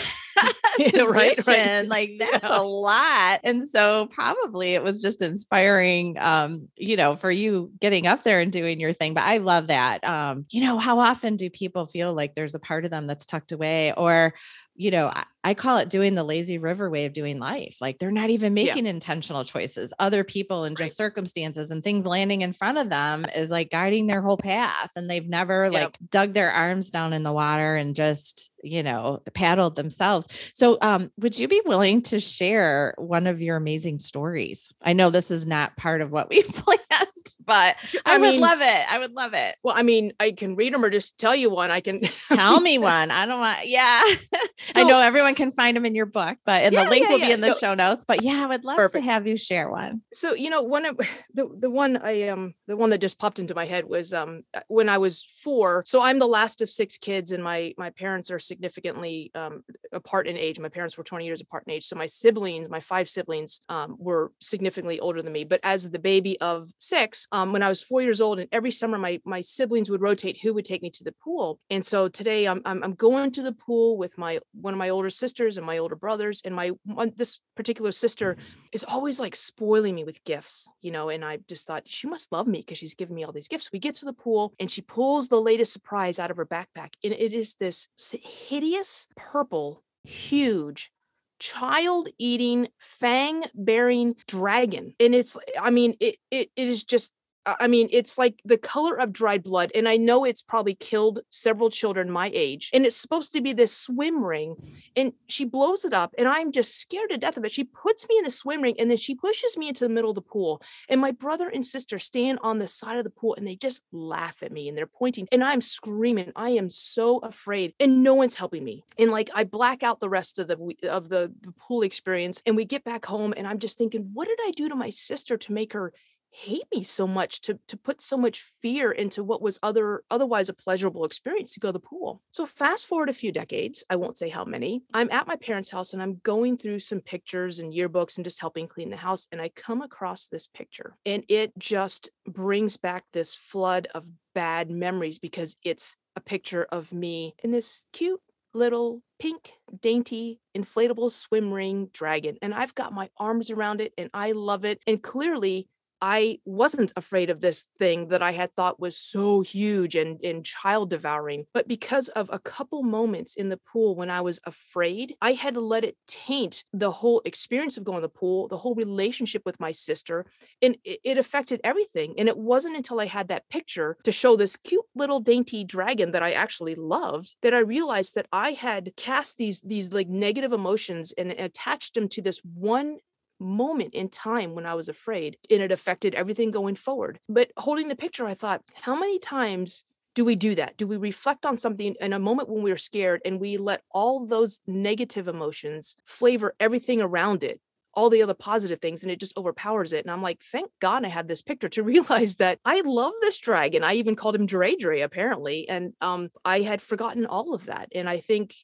yeah, 0.77 1.01
right, 1.03 1.47
right, 1.47 1.87
like 1.87 2.13
that's 2.19 2.43
yeah. 2.43 2.59
a 2.59 2.63
lot 2.63 3.39
and 3.43 3.67
so 3.67 4.07
probably 4.07 4.73
it 4.73 4.83
was 4.83 5.01
just 5.01 5.21
inspiring 5.21 6.17
um 6.19 6.67
you 6.75 6.97
know 6.97 7.15
for 7.15 7.31
you 7.31 7.71
getting 7.79 8.07
up 8.07 8.23
there 8.23 8.41
and 8.41 8.51
doing 8.51 8.79
your 8.79 8.93
thing 8.93 9.13
but 9.13 9.23
i 9.23 9.37
love 9.37 9.67
that 9.67 10.03
um 10.03 10.45
you 10.49 10.61
know 10.61 10.77
how 10.77 10.99
often 10.99 11.37
do 11.37 11.49
people 11.49 11.87
feel 11.87 12.13
like 12.13 12.35
there's 12.35 12.55
a 12.55 12.59
part 12.59 12.83
of 12.83 12.91
them 12.91 13.07
that's 13.07 13.25
tucked 13.25 13.51
away 13.53 13.93
or 13.93 14.33
you 14.75 14.91
know, 14.91 15.07
I, 15.07 15.23
I, 15.43 15.53
call 15.53 15.77
it 15.77 15.89
doing 15.89 16.15
the 16.15 16.23
lazy 16.23 16.57
river 16.57 16.89
way 16.89 17.05
of 17.05 17.13
doing 17.13 17.39
life. 17.39 17.77
Like 17.79 17.97
they're 17.97 18.11
not 18.11 18.29
even 18.29 18.53
making 18.53 18.85
yeah. 18.85 18.91
intentional 18.91 19.45
choices. 19.45 19.93
Other 19.99 20.23
people 20.25 20.65
and 20.65 20.75
just 20.75 20.91
right. 20.91 20.97
circumstances 20.97 21.71
and 21.71 21.81
things 21.83 22.05
landing 22.05 22.41
in 22.41 22.51
front 22.51 22.77
of 22.77 22.89
them 22.89 23.25
is 23.35 23.49
like 23.49 23.71
guiding 23.71 24.07
their 24.07 24.21
whole 24.21 24.37
path. 24.37 24.91
And 24.95 25.09
they've 25.09 25.27
never 25.27 25.65
yep. 25.65 25.73
like 25.73 25.97
dug 26.09 26.33
their 26.33 26.51
arms 26.51 26.89
down 26.89 27.13
in 27.13 27.23
the 27.23 27.31
water 27.31 27.75
and 27.75 27.95
just, 27.95 28.51
you 28.63 28.83
know, 28.83 29.21
paddled 29.33 29.75
themselves. 29.75 30.27
So, 30.53 30.77
um, 30.81 31.11
would 31.17 31.39
you 31.39 31.47
be 31.47 31.61
willing 31.65 32.01
to 32.03 32.19
share 32.19 32.93
one 32.97 33.27
of 33.27 33.41
your 33.41 33.55
amazing 33.55 33.99
stories? 33.99 34.73
I 34.81 34.93
know 34.93 35.09
this 35.09 35.31
is 35.31 35.45
not 35.45 35.77
part 35.77 36.01
of 36.01 36.11
what 36.11 36.29
we 36.29 36.43
planned, 36.43 37.09
but 37.45 37.75
I, 38.05 38.15
I 38.15 38.17
mean, 38.17 38.33
would 38.33 38.41
love 38.41 38.59
it. 38.61 38.91
I 38.93 38.99
would 38.99 39.13
love 39.13 39.33
it. 39.33 39.55
Well, 39.63 39.75
I 39.77 39.83
mean, 39.83 40.13
I 40.19 40.31
can 40.31 40.55
read 40.55 40.73
them 40.73 40.83
or 40.83 40.89
just 40.89 41.17
tell 41.17 41.35
you 41.35 41.49
one. 41.49 41.71
I 41.71 41.81
can 41.81 42.01
tell 42.27 42.59
me 42.59 42.77
one. 42.77 43.11
I 43.11 43.25
don't 43.25 43.39
want, 43.39 43.67
yeah. 43.67 44.03
I 44.75 44.83
know 44.83 44.99
everyone 44.99 45.35
can 45.35 45.51
find 45.51 45.75
them 45.75 45.85
in 45.85 45.95
your 45.95 46.05
book, 46.05 46.37
but 46.45 46.63
and 46.63 46.73
yeah, 46.73 46.83
the 46.83 46.89
link 46.89 47.03
yeah, 47.03 47.11
will 47.11 47.19
yeah. 47.19 47.25
be 47.27 47.31
in 47.33 47.41
the 47.41 47.49
no. 47.49 47.53
show 47.55 47.73
notes. 47.73 48.05
But 48.07 48.23
yeah, 48.23 48.43
I 48.43 48.47
would 48.47 48.63
love 48.63 48.77
Perfect. 48.77 49.03
to 49.03 49.11
have 49.11 49.27
you 49.27 49.37
share 49.37 49.69
one. 49.69 50.01
So, 50.13 50.33
you 50.33 50.49
know, 50.49 50.61
one 50.61 50.85
of 50.85 50.97
the 51.33 51.49
the 51.57 51.69
one 51.69 51.97
I 51.97 52.29
um 52.29 52.53
the 52.67 52.77
one 52.77 52.89
that 52.89 52.99
just 52.99 53.19
popped 53.19 53.39
into 53.39 53.55
my 53.55 53.65
head 53.65 53.85
was 53.85 54.13
um 54.13 54.43
uh, 54.53 54.61
when 54.67 54.89
I 54.89 54.97
was 54.97 55.23
four. 55.43 55.83
So 55.85 56.01
I'm 56.01 56.19
the 56.19 56.27
last 56.27 56.61
of 56.61 56.69
six 56.69 56.97
kids, 56.97 57.31
and 57.31 57.43
my 57.43 57.73
my 57.77 57.91
parents 57.91 58.31
are 58.31 58.39
significantly 58.39 59.31
um 59.35 59.63
apart 59.91 60.27
in 60.27 60.37
age. 60.37 60.59
My 60.59 60.69
parents 60.69 60.97
were 60.97 61.03
20 61.03 61.25
years 61.25 61.41
apart 61.41 61.63
in 61.67 61.73
age. 61.73 61.85
So 61.85 61.95
my 61.95 62.05
siblings, 62.05 62.69
my 62.69 62.79
five 62.79 63.07
siblings, 63.07 63.61
um, 63.69 63.95
were 63.97 64.31
significantly 64.41 64.99
older 64.99 65.21
than 65.21 65.33
me. 65.33 65.43
But 65.43 65.61
as 65.63 65.89
the 65.89 65.99
baby 65.99 66.39
of 66.41 66.69
six, 66.79 67.14
um, 67.31 67.51
when 67.53 67.63
I 67.63 67.69
was 67.69 67.81
four 67.81 68.01
years 68.01 68.21
old, 68.21 68.39
and 68.39 68.49
every 68.51 68.71
summer 68.71 68.97
my 68.97 69.19
my 69.25 69.41
siblings 69.41 69.89
would 69.89 70.01
rotate 70.01 70.39
who 70.41 70.53
would 70.53 70.65
take 70.65 70.81
me 70.81 70.89
to 70.91 71.03
the 71.03 71.15
pool. 71.23 71.59
And 71.69 71.85
so 71.85 72.07
today 72.07 72.47
I'm 72.47 72.61
I'm, 72.65 72.83
I'm 72.83 72.93
going 72.93 73.31
to 73.31 73.43
the 73.43 73.51
pool 73.51 73.97
with 73.97 74.17
my 74.17 74.39
one 74.53 74.73
of 74.73 74.77
my 74.77 74.89
older 74.89 75.09
sisters 75.09 75.57
and 75.57 75.65
my 75.65 75.77
older 75.77 75.95
brothers, 75.95 76.41
and 76.45 76.55
my 76.55 76.71
one, 76.83 77.11
this 77.15 77.39
particular 77.55 77.91
sister 77.91 78.37
is 78.71 78.83
always 78.83 79.19
like 79.19 79.35
spoiling 79.35 79.95
me 79.95 80.03
with 80.03 80.23
gifts, 80.23 80.67
you 80.81 80.91
know. 80.91 81.09
And 81.09 81.23
I 81.23 81.39
just 81.47 81.67
thought 81.67 81.83
she 81.85 82.07
must 82.07 82.31
love 82.31 82.47
me 82.47 82.59
because 82.59 82.77
she's 82.77 82.95
giving 82.95 83.15
me 83.15 83.23
all 83.23 83.31
these 83.31 83.47
gifts. 83.47 83.71
We 83.71 83.79
get 83.79 83.95
to 83.95 84.05
the 84.05 84.13
pool, 84.13 84.53
and 84.59 84.69
she 84.69 84.81
pulls 84.81 85.29
the 85.29 85.41
latest 85.41 85.73
surprise 85.73 86.19
out 86.19 86.31
of 86.31 86.37
her 86.37 86.45
backpack, 86.45 86.93
and 87.03 87.13
it 87.13 87.33
is 87.33 87.55
this 87.55 87.87
hideous 88.09 89.07
purple, 89.15 89.83
huge 90.03 90.91
child 91.39 92.09
eating 92.17 92.67
fang 92.79 93.43
bearing 93.53 94.15
dragon. 94.27 94.93
And 94.99 95.15
it's 95.15 95.37
i 95.61 95.69
mean 95.69 95.95
it, 95.99 96.17
it 96.31 96.49
it 96.55 96.67
is 96.67 96.83
just 96.83 97.11
I 97.45 97.67
mean, 97.67 97.89
it's 97.91 98.17
like 98.17 98.41
the 98.43 98.57
color 98.57 98.99
of 98.99 99.13
dried 99.13 99.43
blood. 99.43 99.71
And 99.75 99.87
I 99.87 99.97
know 99.97 100.25
it's 100.25 100.41
probably 100.41 100.75
killed 100.75 101.19
several 101.29 101.69
children 101.69 102.09
my 102.09 102.31
age. 102.33 102.71
And 102.73 102.85
it's 102.85 102.95
supposed 102.95 103.33
to 103.33 103.41
be 103.41 103.53
this 103.53 103.75
swim 103.75 104.23
ring. 104.23 104.55
And 104.95 105.13
she 105.27 105.45
blows 105.45 105.85
it 105.85 105.93
up. 105.93 106.13
And 106.17 106.27
I'm 106.27 106.51
just 106.51 106.79
scared 106.79 107.11
to 107.11 107.17
death 107.17 107.37
of 107.37 107.45
it. 107.45 107.51
She 107.51 107.63
puts 107.63 108.07
me 108.09 108.17
in 108.17 108.23
the 108.23 108.31
swim 108.31 108.61
ring 108.61 108.75
and 108.79 108.89
then 108.89 108.97
she 108.97 109.15
pushes 109.15 109.57
me 109.57 109.67
into 109.67 109.83
the 109.83 109.89
middle 109.89 110.09
of 110.09 110.15
the 110.15 110.21
pool. 110.21 110.61
And 110.89 110.99
my 110.99 111.11
brother 111.11 111.49
and 111.49 111.65
sister 111.65 111.99
stand 111.99 112.39
on 112.41 112.59
the 112.59 112.67
side 112.67 112.97
of 112.97 113.03
the 113.03 113.09
pool 113.09 113.35
and 113.35 113.47
they 113.47 113.55
just 113.55 113.81
laugh 113.91 114.41
at 114.41 114.51
me 114.51 114.67
and 114.67 114.77
they're 114.77 114.87
pointing. 114.87 115.27
And 115.31 115.43
I'm 115.43 115.61
screaming. 115.61 116.31
I 116.35 116.51
am 116.51 116.69
so 116.69 117.19
afraid. 117.19 117.73
And 117.79 118.03
no 118.03 118.15
one's 118.15 118.35
helping 118.35 118.63
me. 118.63 118.83
And 118.97 119.11
like 119.11 119.29
I 119.33 119.43
black 119.43 119.83
out 119.83 119.99
the 119.99 120.09
rest 120.09 120.39
of 120.39 120.47
the 120.47 120.75
of 120.89 121.09
the, 121.09 121.31
the 121.41 121.51
pool 121.53 121.83
experience. 121.83 122.41
And 122.45 122.55
we 122.55 122.65
get 122.65 122.83
back 122.83 123.05
home 123.05 123.33
and 123.35 123.47
I'm 123.47 123.59
just 123.59 123.77
thinking, 123.77 124.09
what 124.13 124.27
did 124.27 124.39
I 124.41 124.51
do 124.51 124.69
to 124.69 124.75
my 124.75 124.89
sister 124.89 125.37
to 125.37 125.53
make 125.53 125.73
her 125.73 125.93
hate 126.35 126.65
me 126.73 126.83
so 126.83 127.07
much 127.07 127.39
to 127.41 127.57
to 127.67 127.77
put 127.77 128.01
so 128.01 128.17
much 128.17 128.41
fear 128.61 128.91
into 128.91 129.23
what 129.23 129.41
was 129.41 129.57
other 129.63 130.03
otherwise 130.11 130.49
a 130.49 130.53
pleasurable 130.53 131.05
experience 131.05 131.53
to 131.53 131.59
go 131.59 131.69
to 131.69 131.73
the 131.73 131.79
pool. 131.79 132.21
So 132.31 132.45
fast 132.45 132.85
forward 132.85 133.09
a 133.09 133.13
few 133.13 133.31
decades, 133.31 133.83
I 133.89 133.95
won't 133.95 134.17
say 134.17 134.29
how 134.29 134.43
many. 134.43 134.83
I'm 134.93 135.09
at 135.11 135.27
my 135.27 135.37
parents' 135.37 135.69
house 135.69 135.93
and 135.93 136.01
I'm 136.01 136.19
going 136.23 136.57
through 136.57 136.79
some 136.79 136.99
pictures 136.99 137.59
and 137.59 137.73
yearbooks 137.73 138.17
and 138.17 138.25
just 138.25 138.41
helping 138.41 138.67
clean 138.67 138.89
the 138.89 138.97
house 138.97 139.27
and 139.31 139.41
I 139.41 139.49
come 139.49 139.81
across 139.81 140.27
this 140.27 140.47
picture 140.47 140.97
and 141.05 141.23
it 141.29 141.53
just 141.57 142.09
brings 142.27 142.75
back 142.75 143.05
this 143.13 143.33
flood 143.33 143.87
of 143.95 144.03
bad 144.33 144.69
memories 144.69 145.19
because 145.19 145.55
it's 145.63 145.95
a 146.17 146.21
picture 146.21 146.67
of 146.71 146.91
me 146.91 147.35
in 147.43 147.51
this 147.51 147.85
cute 147.93 148.21
little 148.53 149.01
pink, 149.19 149.51
dainty, 149.81 150.39
inflatable 150.57 151.11
swim 151.11 151.51
ring 151.51 151.89
dragon. 151.93 152.37
And 152.41 152.53
I've 152.53 152.73
got 152.73 152.93
my 152.93 153.09
arms 153.17 153.51
around 153.51 153.81
it 153.81 153.93
and 153.97 154.09
I 154.13 154.31
love 154.31 154.65
it. 154.65 154.79
And 154.87 155.03
clearly, 155.03 155.67
I 156.07 156.37
wasn't 156.45 156.93
afraid 156.95 157.31
of 157.31 157.41
this 157.41 157.65
thing 157.79 158.09
that 158.09 158.21
I 158.21 158.31
had 158.31 158.53
thought 158.53 158.79
was 158.79 158.95
so 158.95 159.41
huge 159.41 159.95
and, 159.95 160.23
and 160.23 160.45
child 160.45 160.91
devouring. 160.91 161.45
But 161.51 161.67
because 161.67 162.09
of 162.09 162.29
a 162.31 162.37
couple 162.37 162.83
moments 162.83 163.35
in 163.35 163.49
the 163.49 163.57
pool 163.57 163.95
when 163.95 164.11
I 164.11 164.21
was 164.21 164.39
afraid, 164.45 165.15
I 165.19 165.33
had 165.33 165.55
to 165.55 165.61
let 165.61 165.83
it 165.83 165.97
taint 166.05 166.63
the 166.71 166.91
whole 166.91 167.23
experience 167.25 167.79
of 167.79 167.85
going 167.85 167.97
to 167.97 168.01
the 168.01 168.09
pool, 168.09 168.47
the 168.47 168.59
whole 168.59 168.75
relationship 168.75 169.41
with 169.47 169.59
my 169.59 169.71
sister. 169.71 170.27
And 170.61 170.77
it, 170.83 170.99
it 171.03 171.17
affected 171.17 171.59
everything. 171.63 172.13
And 172.19 172.29
it 172.29 172.37
wasn't 172.37 172.77
until 172.77 172.99
I 172.99 173.07
had 173.07 173.29
that 173.29 173.49
picture 173.49 173.97
to 174.03 174.11
show 174.11 174.35
this 174.35 174.57
cute 174.57 174.85
little 174.93 175.19
dainty 175.19 175.63
dragon 175.63 176.11
that 176.11 176.21
I 176.21 176.33
actually 176.33 176.75
loved 176.75 177.35
that 177.41 177.55
I 177.55 177.59
realized 177.59 178.13
that 178.13 178.27
I 178.31 178.51
had 178.51 178.93
cast 178.95 179.37
these, 179.37 179.59
these 179.61 179.91
like 179.91 180.07
negative 180.07 180.53
emotions 180.53 181.15
and 181.17 181.31
attached 181.31 181.95
them 181.95 182.09
to 182.09 182.21
this 182.21 182.41
one 182.43 182.99
moment 183.39 183.93
in 183.93 184.09
time 184.09 184.55
when 184.55 184.65
I 184.65 184.75
was 184.75 184.89
afraid 184.89 185.37
and 185.49 185.61
it 185.61 185.71
affected 185.71 186.15
everything 186.15 186.51
going 186.51 186.75
forward. 186.75 187.19
But 187.27 187.51
holding 187.57 187.87
the 187.87 187.95
picture, 187.95 188.25
I 188.25 188.33
thought, 188.33 188.61
how 188.73 188.95
many 188.95 189.19
times 189.19 189.83
do 190.13 190.23
we 190.23 190.35
do 190.35 190.55
that? 190.55 190.77
Do 190.77 190.87
we 190.87 190.97
reflect 190.97 191.45
on 191.45 191.57
something 191.57 191.95
in 191.99 192.13
a 192.13 192.19
moment 192.19 192.49
when 192.49 192.63
we're 192.63 192.77
scared 192.77 193.21
and 193.25 193.39
we 193.39 193.57
let 193.57 193.81
all 193.91 194.25
those 194.25 194.59
negative 194.65 195.27
emotions 195.27 195.95
flavor 196.05 196.55
everything 196.59 197.01
around 197.01 197.43
it? 197.43 197.59
all 197.95 198.09
the 198.09 198.21
other 198.21 198.33
positive 198.33 198.79
things 198.81 199.03
and 199.03 199.11
it 199.11 199.19
just 199.19 199.37
overpowers 199.37 199.93
it. 199.93 200.03
And 200.03 200.11
I'm 200.11 200.21
like, 200.21 200.43
thank 200.43 200.69
God 200.81 201.05
I 201.05 201.07
had 201.07 201.27
this 201.27 201.41
picture 201.41 201.69
to 201.69 201.83
realize 201.91 202.35
that 202.35 202.59
I 202.65 202.81
love 202.81 203.13
this 203.21 203.37
dragon. 203.37 203.83
I 203.83 203.93
even 203.93 204.15
called 204.15 204.35
him 204.35 204.45
Dre 204.45 204.75
Dre 204.75 205.01
apparently. 205.01 205.67
And 205.69 205.93
um, 206.01 206.29
I 206.43 206.61
had 206.61 206.81
forgotten 206.81 207.25
all 207.25 207.53
of 207.53 207.65
that. 207.65 207.89
And 207.95 208.09
I 208.09 208.19
think 208.19 208.55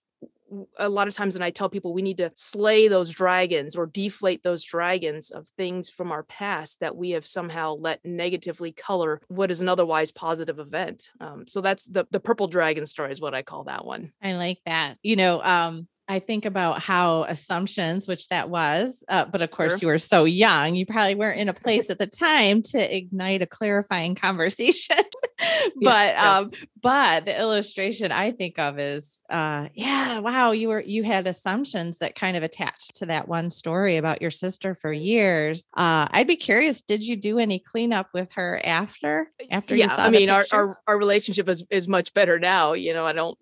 a 0.78 0.90
lot 0.90 1.08
of 1.08 1.14
times 1.14 1.36
when 1.36 1.44
I 1.44 1.50
tell 1.50 1.70
people 1.70 1.94
we 1.94 2.02
need 2.02 2.18
to 2.18 2.32
slay 2.36 2.88
those 2.88 3.12
dragons 3.12 3.76
or 3.76 3.86
deflate 3.86 4.44
those 4.44 4.64
dragons 4.64 5.32
of 5.32 5.48
things 5.50 5.90
from 5.90 6.12
our 6.12 6.24
past 6.24 6.80
that 6.80 6.96
we 6.96 7.12
have 7.12 7.26
somehow 7.26 7.76
let 7.76 8.04
negatively 8.04 8.72
color 8.72 9.22
what 9.28 9.52
is 9.52 9.62
an 9.62 9.70
otherwise 9.70 10.12
positive 10.12 10.60
event. 10.60 11.10
Um, 11.20 11.46
so 11.48 11.62
that's 11.62 11.86
the 11.86 12.06
the 12.12 12.20
purple 12.20 12.48
dragon 12.48 12.86
story 12.86 13.12
is 13.12 13.22
what 13.22 13.34
I 13.34 13.42
call 13.42 13.66
that 13.66 13.86
one. 13.86 14.12
I 14.22 14.34
like 14.34 14.60
that. 14.66 14.98
You 15.04 15.16
know, 15.16 15.42
um, 15.42 15.88
I 16.12 16.20
think 16.20 16.46
about 16.46 16.82
how 16.82 17.24
assumptions, 17.24 18.06
which 18.06 18.28
that 18.28 18.50
was, 18.50 19.02
uh, 19.08 19.24
but 19.32 19.42
of 19.42 19.50
course 19.50 19.72
sure. 19.72 19.80
you 19.80 19.88
were 19.88 19.98
so 19.98 20.26
young, 20.26 20.76
you 20.76 20.86
probably 20.86 21.16
weren't 21.16 21.40
in 21.40 21.48
a 21.48 21.54
place 21.54 21.90
at 21.90 22.00
the 22.00 22.06
time 22.06 22.62
to 22.64 22.96
ignite 22.96 23.42
a 23.42 23.46
clarifying 23.46 24.16
conversation. 24.16 24.98
but 25.82 26.14
yeah, 26.14 26.38
um, 26.38 26.52
but 26.82 27.24
the 27.24 27.40
illustration 27.40 28.12
I 28.12 28.32
think 28.34 28.60
of 28.60 28.78
is 28.78 29.10
uh 29.30 29.70
yeah 29.74 30.20
wow 30.20 30.52
you 30.52 30.68
were 30.68 30.82
you 30.82 31.04
had 31.04 31.26
assumptions 31.26 32.00
that 32.00 32.16
kind 32.16 32.36
of 32.36 32.44
attached 32.44 32.96
to 32.96 33.06
that 33.06 33.30
one 33.30 33.50
story 33.50 33.96
about 33.96 34.22
your 34.22 34.30
sister 34.30 34.76
for 34.76 34.92
years 34.92 35.68
uh 35.78 36.06
i'd 36.12 36.28
be 36.28 36.36
curious 36.36 36.82
did 36.82 37.02
you 37.02 37.16
do 37.16 37.40
any 37.40 37.58
cleanup 37.58 38.10
with 38.14 38.30
her 38.34 38.62
after 38.66 39.32
after 39.50 39.74
yeah 39.74 39.96
i 39.98 40.10
mean 40.10 40.30
our, 40.30 40.44
our 40.52 40.78
our 40.86 40.98
relationship 40.98 41.48
is 41.48 41.64
is 41.70 41.88
much 41.88 42.14
better 42.14 42.40
now 42.40 42.74
you 42.74 42.94
know 42.94 43.06
i 43.06 43.14
don't 43.14 43.38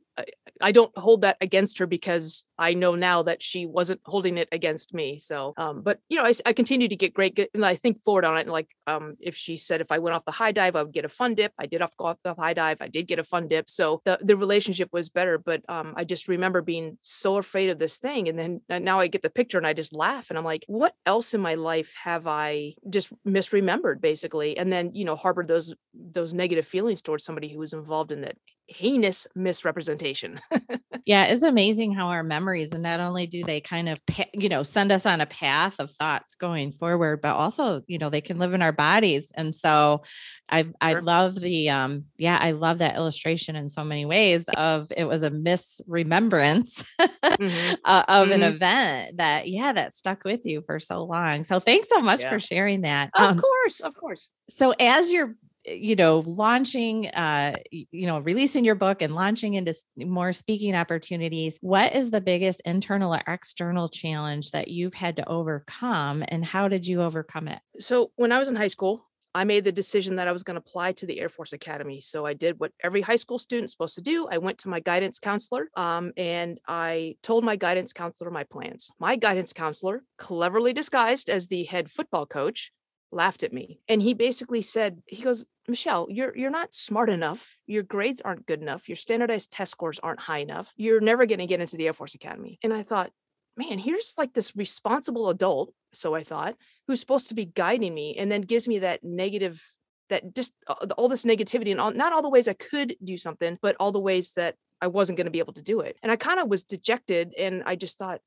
I 0.61 0.71
don't 0.71 0.95
hold 0.97 1.21
that 1.21 1.37
against 1.41 1.77
her 1.79 1.87
because 1.87 2.45
I 2.57 2.73
know 2.73 2.95
now 2.95 3.23
that 3.23 3.41
she 3.41 3.65
wasn't 3.65 4.01
holding 4.05 4.37
it 4.37 4.49
against 4.51 4.93
me. 4.93 5.17
So, 5.17 5.53
um, 5.57 5.81
but 5.81 5.99
you 6.09 6.17
know, 6.17 6.25
I, 6.25 6.33
I 6.45 6.53
continue 6.53 6.87
to 6.89 6.95
get 6.95 7.13
great, 7.13 7.39
and 7.53 7.65
I 7.65 7.75
think 7.75 8.01
forward 8.03 8.25
on 8.25 8.37
it. 8.37 8.41
And 8.41 8.51
Like, 8.51 8.67
um, 8.87 9.15
if 9.19 9.35
she 9.35 9.55
said 9.57 9.81
if 9.81 9.91
I 9.91 9.99
went 9.99 10.15
off 10.15 10.25
the 10.25 10.31
high 10.31 10.51
dive, 10.51 10.75
I 10.75 10.83
would 10.83 10.93
get 10.93 11.05
a 11.05 11.09
fun 11.09 11.35
dip. 11.35 11.53
I 11.57 11.65
did 11.65 11.81
off 11.81 11.93
off 11.99 12.17
the 12.23 12.33
high 12.33 12.53
dive. 12.53 12.77
I 12.81 12.87
did 12.87 13.07
get 13.07 13.19
a 13.19 13.23
fun 13.23 13.47
dip. 13.47 13.69
So 13.69 14.01
the 14.05 14.19
the 14.21 14.35
relationship 14.35 14.89
was 14.91 15.09
better. 15.09 15.37
But 15.37 15.61
um, 15.69 15.93
I 15.95 16.03
just 16.03 16.27
remember 16.27 16.61
being 16.61 16.97
so 17.01 17.37
afraid 17.37 17.69
of 17.69 17.79
this 17.79 17.97
thing, 17.97 18.27
and 18.27 18.37
then 18.37 18.61
and 18.69 18.83
now 18.83 18.99
I 18.99 19.07
get 19.07 19.21
the 19.21 19.29
picture 19.29 19.57
and 19.57 19.67
I 19.67 19.73
just 19.73 19.93
laugh, 19.93 20.29
and 20.29 20.37
I'm 20.37 20.45
like, 20.45 20.65
what 20.67 20.93
else 21.05 21.33
in 21.33 21.41
my 21.41 21.55
life 21.55 21.93
have 22.03 22.27
I 22.27 22.73
just 22.89 23.13
misremembered, 23.25 24.01
basically, 24.01 24.57
and 24.57 24.71
then 24.71 24.91
you 24.93 25.05
know 25.05 25.15
harbored 25.15 25.47
those 25.47 25.73
those 25.93 26.33
negative 26.33 26.67
feelings 26.67 27.01
towards 27.01 27.23
somebody 27.23 27.49
who 27.49 27.59
was 27.59 27.73
involved 27.73 28.11
in 28.11 28.21
that 28.21 28.35
heinous 28.69 29.27
misrepresentation. 29.35 30.39
yeah, 31.05 31.25
it's 31.25 31.43
amazing 31.43 31.93
how 31.93 32.07
our 32.07 32.23
memories, 32.23 32.71
and 32.71 32.83
not 32.83 32.99
only 32.99 33.27
do 33.27 33.43
they 33.43 33.59
kind 33.59 33.89
of, 33.89 33.99
you 34.33 34.47
know, 34.47 34.63
send 34.63 34.91
us 34.91 35.05
on 35.05 35.21
a 35.21 35.25
path 35.25 35.75
of 35.79 35.91
thoughts 35.91 36.35
going 36.35 36.71
forward, 36.71 37.21
but 37.21 37.35
also, 37.35 37.81
you 37.87 37.97
know, 37.97 38.09
they 38.09 38.21
can 38.21 38.37
live 38.37 38.53
in 38.53 38.61
our 38.61 38.71
bodies. 38.71 39.31
And 39.35 39.53
so 39.53 40.03
I, 40.49 40.67
I 40.79 40.91
sure. 40.91 41.01
love 41.01 41.35
the, 41.35 41.69
um, 41.71 42.05
yeah, 42.17 42.37
I 42.39 42.51
love 42.51 42.77
that 42.77 42.95
illustration 42.95 43.55
in 43.55 43.69
so 43.69 43.83
many 43.83 44.05
ways 44.05 44.45
of 44.55 44.91
it 44.95 45.05
was 45.05 45.23
a 45.23 45.31
misremembrance 45.31 46.85
mm-hmm. 46.99 47.73
uh, 47.85 48.03
of 48.07 48.27
mm-hmm. 48.27 48.33
an 48.33 48.43
event 48.43 49.17
that, 49.17 49.47
yeah, 49.47 49.73
that 49.73 49.95
stuck 49.95 50.23
with 50.23 50.45
you 50.45 50.61
for 50.65 50.79
so 50.79 51.03
long. 51.03 51.43
So 51.43 51.59
thanks 51.59 51.89
so 51.89 51.99
much 52.01 52.21
yeah. 52.21 52.29
for 52.29 52.39
sharing 52.39 52.81
that. 52.81 53.09
Of 53.15 53.31
um, 53.31 53.39
course, 53.39 53.79
of 53.79 53.95
course. 53.95 54.29
So 54.49 54.71
as 54.71 55.11
you're 55.11 55.35
you 55.69 55.95
know 55.95 56.23
launching 56.25 57.07
uh 57.07 57.55
you 57.71 58.07
know 58.07 58.19
releasing 58.19 58.65
your 58.65 58.75
book 58.75 59.01
and 59.01 59.15
launching 59.15 59.53
into 59.53 59.73
more 59.97 60.33
speaking 60.33 60.75
opportunities 60.75 61.57
what 61.61 61.93
is 61.95 62.11
the 62.11 62.21
biggest 62.21 62.61
internal 62.65 63.13
or 63.13 63.21
external 63.27 63.87
challenge 63.87 64.51
that 64.51 64.67
you've 64.67 64.93
had 64.93 65.15
to 65.15 65.27
overcome 65.29 66.23
and 66.27 66.43
how 66.43 66.67
did 66.67 66.85
you 66.85 67.01
overcome 67.01 67.47
it 67.47 67.59
so 67.79 68.11
when 68.15 68.31
i 68.31 68.39
was 68.39 68.49
in 68.49 68.55
high 68.55 68.67
school 68.67 69.05
I 69.35 69.43
made 69.43 69.63
the 69.63 69.71
decision 69.71 70.15
that 70.15 70.27
I 70.27 70.31
was 70.31 70.41
going 70.41 70.55
to 70.55 70.59
apply 70.65 70.93
to 70.93 71.05
the 71.05 71.19
Air 71.19 71.29
Force 71.29 71.53
Academy. 71.53 72.01
So 72.01 72.25
I 72.25 72.33
did 72.33 72.59
what 72.59 72.71
every 72.83 73.01
high 73.01 73.15
school 73.15 73.37
student's 73.37 73.73
supposed 73.73 73.95
to 73.95 74.01
do. 74.01 74.27
I 74.29 74.39
went 74.39 74.57
to 74.59 74.69
my 74.69 74.79
guidance 74.79 75.19
counselor 75.19 75.69
um, 75.75 76.13
and 76.17 76.59
I 76.67 77.15
told 77.21 77.43
my 77.43 77.55
guidance 77.55 77.93
counselor 77.93 78.31
my 78.31 78.43
plans. 78.45 78.89
My 78.99 79.15
guidance 79.15 79.53
counselor, 79.53 80.03
cleverly 80.17 80.73
disguised 80.73 81.29
as 81.29 81.47
the 81.47 81.65
head 81.65 81.91
football 81.91 82.25
coach, 82.25 82.71
laughed 83.11 83.43
at 83.43 83.53
me. 83.53 83.81
And 83.87 84.01
he 84.01 84.13
basically 84.13 84.61
said, 84.61 85.01
he 85.07 85.23
goes, 85.23 85.45
Michelle, 85.67 86.07
you're 86.09 86.35
you're 86.35 86.49
not 86.49 86.73
smart 86.73 87.09
enough. 87.09 87.57
Your 87.67 87.83
grades 87.83 88.21
aren't 88.21 88.47
good 88.47 88.61
enough. 88.61 88.89
Your 88.89 88.95
standardized 88.95 89.51
test 89.51 89.71
scores 89.71 89.99
aren't 89.99 90.21
high 90.21 90.39
enough. 90.39 90.73
You're 90.77 91.01
never 91.01 91.25
going 91.25 91.39
to 91.39 91.45
get 91.45 91.61
into 91.61 91.77
the 91.77 91.87
Air 91.87 91.93
Force 91.93 92.15
Academy. 92.15 92.59
And 92.63 92.73
I 92.73 92.83
thought, 92.83 93.11
man, 93.55 93.77
here's 93.77 94.15
like 94.17 94.33
this 94.33 94.55
responsible 94.55 95.29
adult, 95.29 95.73
so 95.93 96.15
I 96.15 96.23
thought, 96.23 96.55
who's 96.87 96.99
supposed 96.99 97.27
to 97.29 97.35
be 97.35 97.45
guiding 97.45 97.93
me 97.93 98.15
and 98.17 98.31
then 98.31 98.41
gives 98.41 98.67
me 98.67 98.79
that 98.79 99.03
negative 99.03 99.63
that 100.09 100.33
just 100.33 100.53
uh, 100.67 100.87
all 100.97 101.07
this 101.07 101.25
negativity 101.25 101.71
and 101.71 101.79
all, 101.79 101.91
not 101.91 102.13
all 102.13 102.23
the 102.23 102.29
ways 102.29 102.47
I 102.47 102.53
could 102.53 102.95
do 103.03 103.15
something, 103.15 103.59
but 103.61 103.75
all 103.79 103.91
the 103.91 103.99
ways 103.99 104.33
that 104.33 104.55
I 104.81 104.87
wasn't 104.87 105.17
going 105.17 105.25
to 105.25 105.31
be 105.31 105.39
able 105.39 105.53
to 105.53 105.61
do 105.61 105.81
it. 105.81 105.97
And 106.01 106.11
I 106.11 106.15
kind 106.15 106.39
of 106.39 106.47
was 106.47 106.63
dejected 106.63 107.33
and 107.37 107.63
I 107.65 107.75
just 107.75 107.97
thought, 107.97 108.21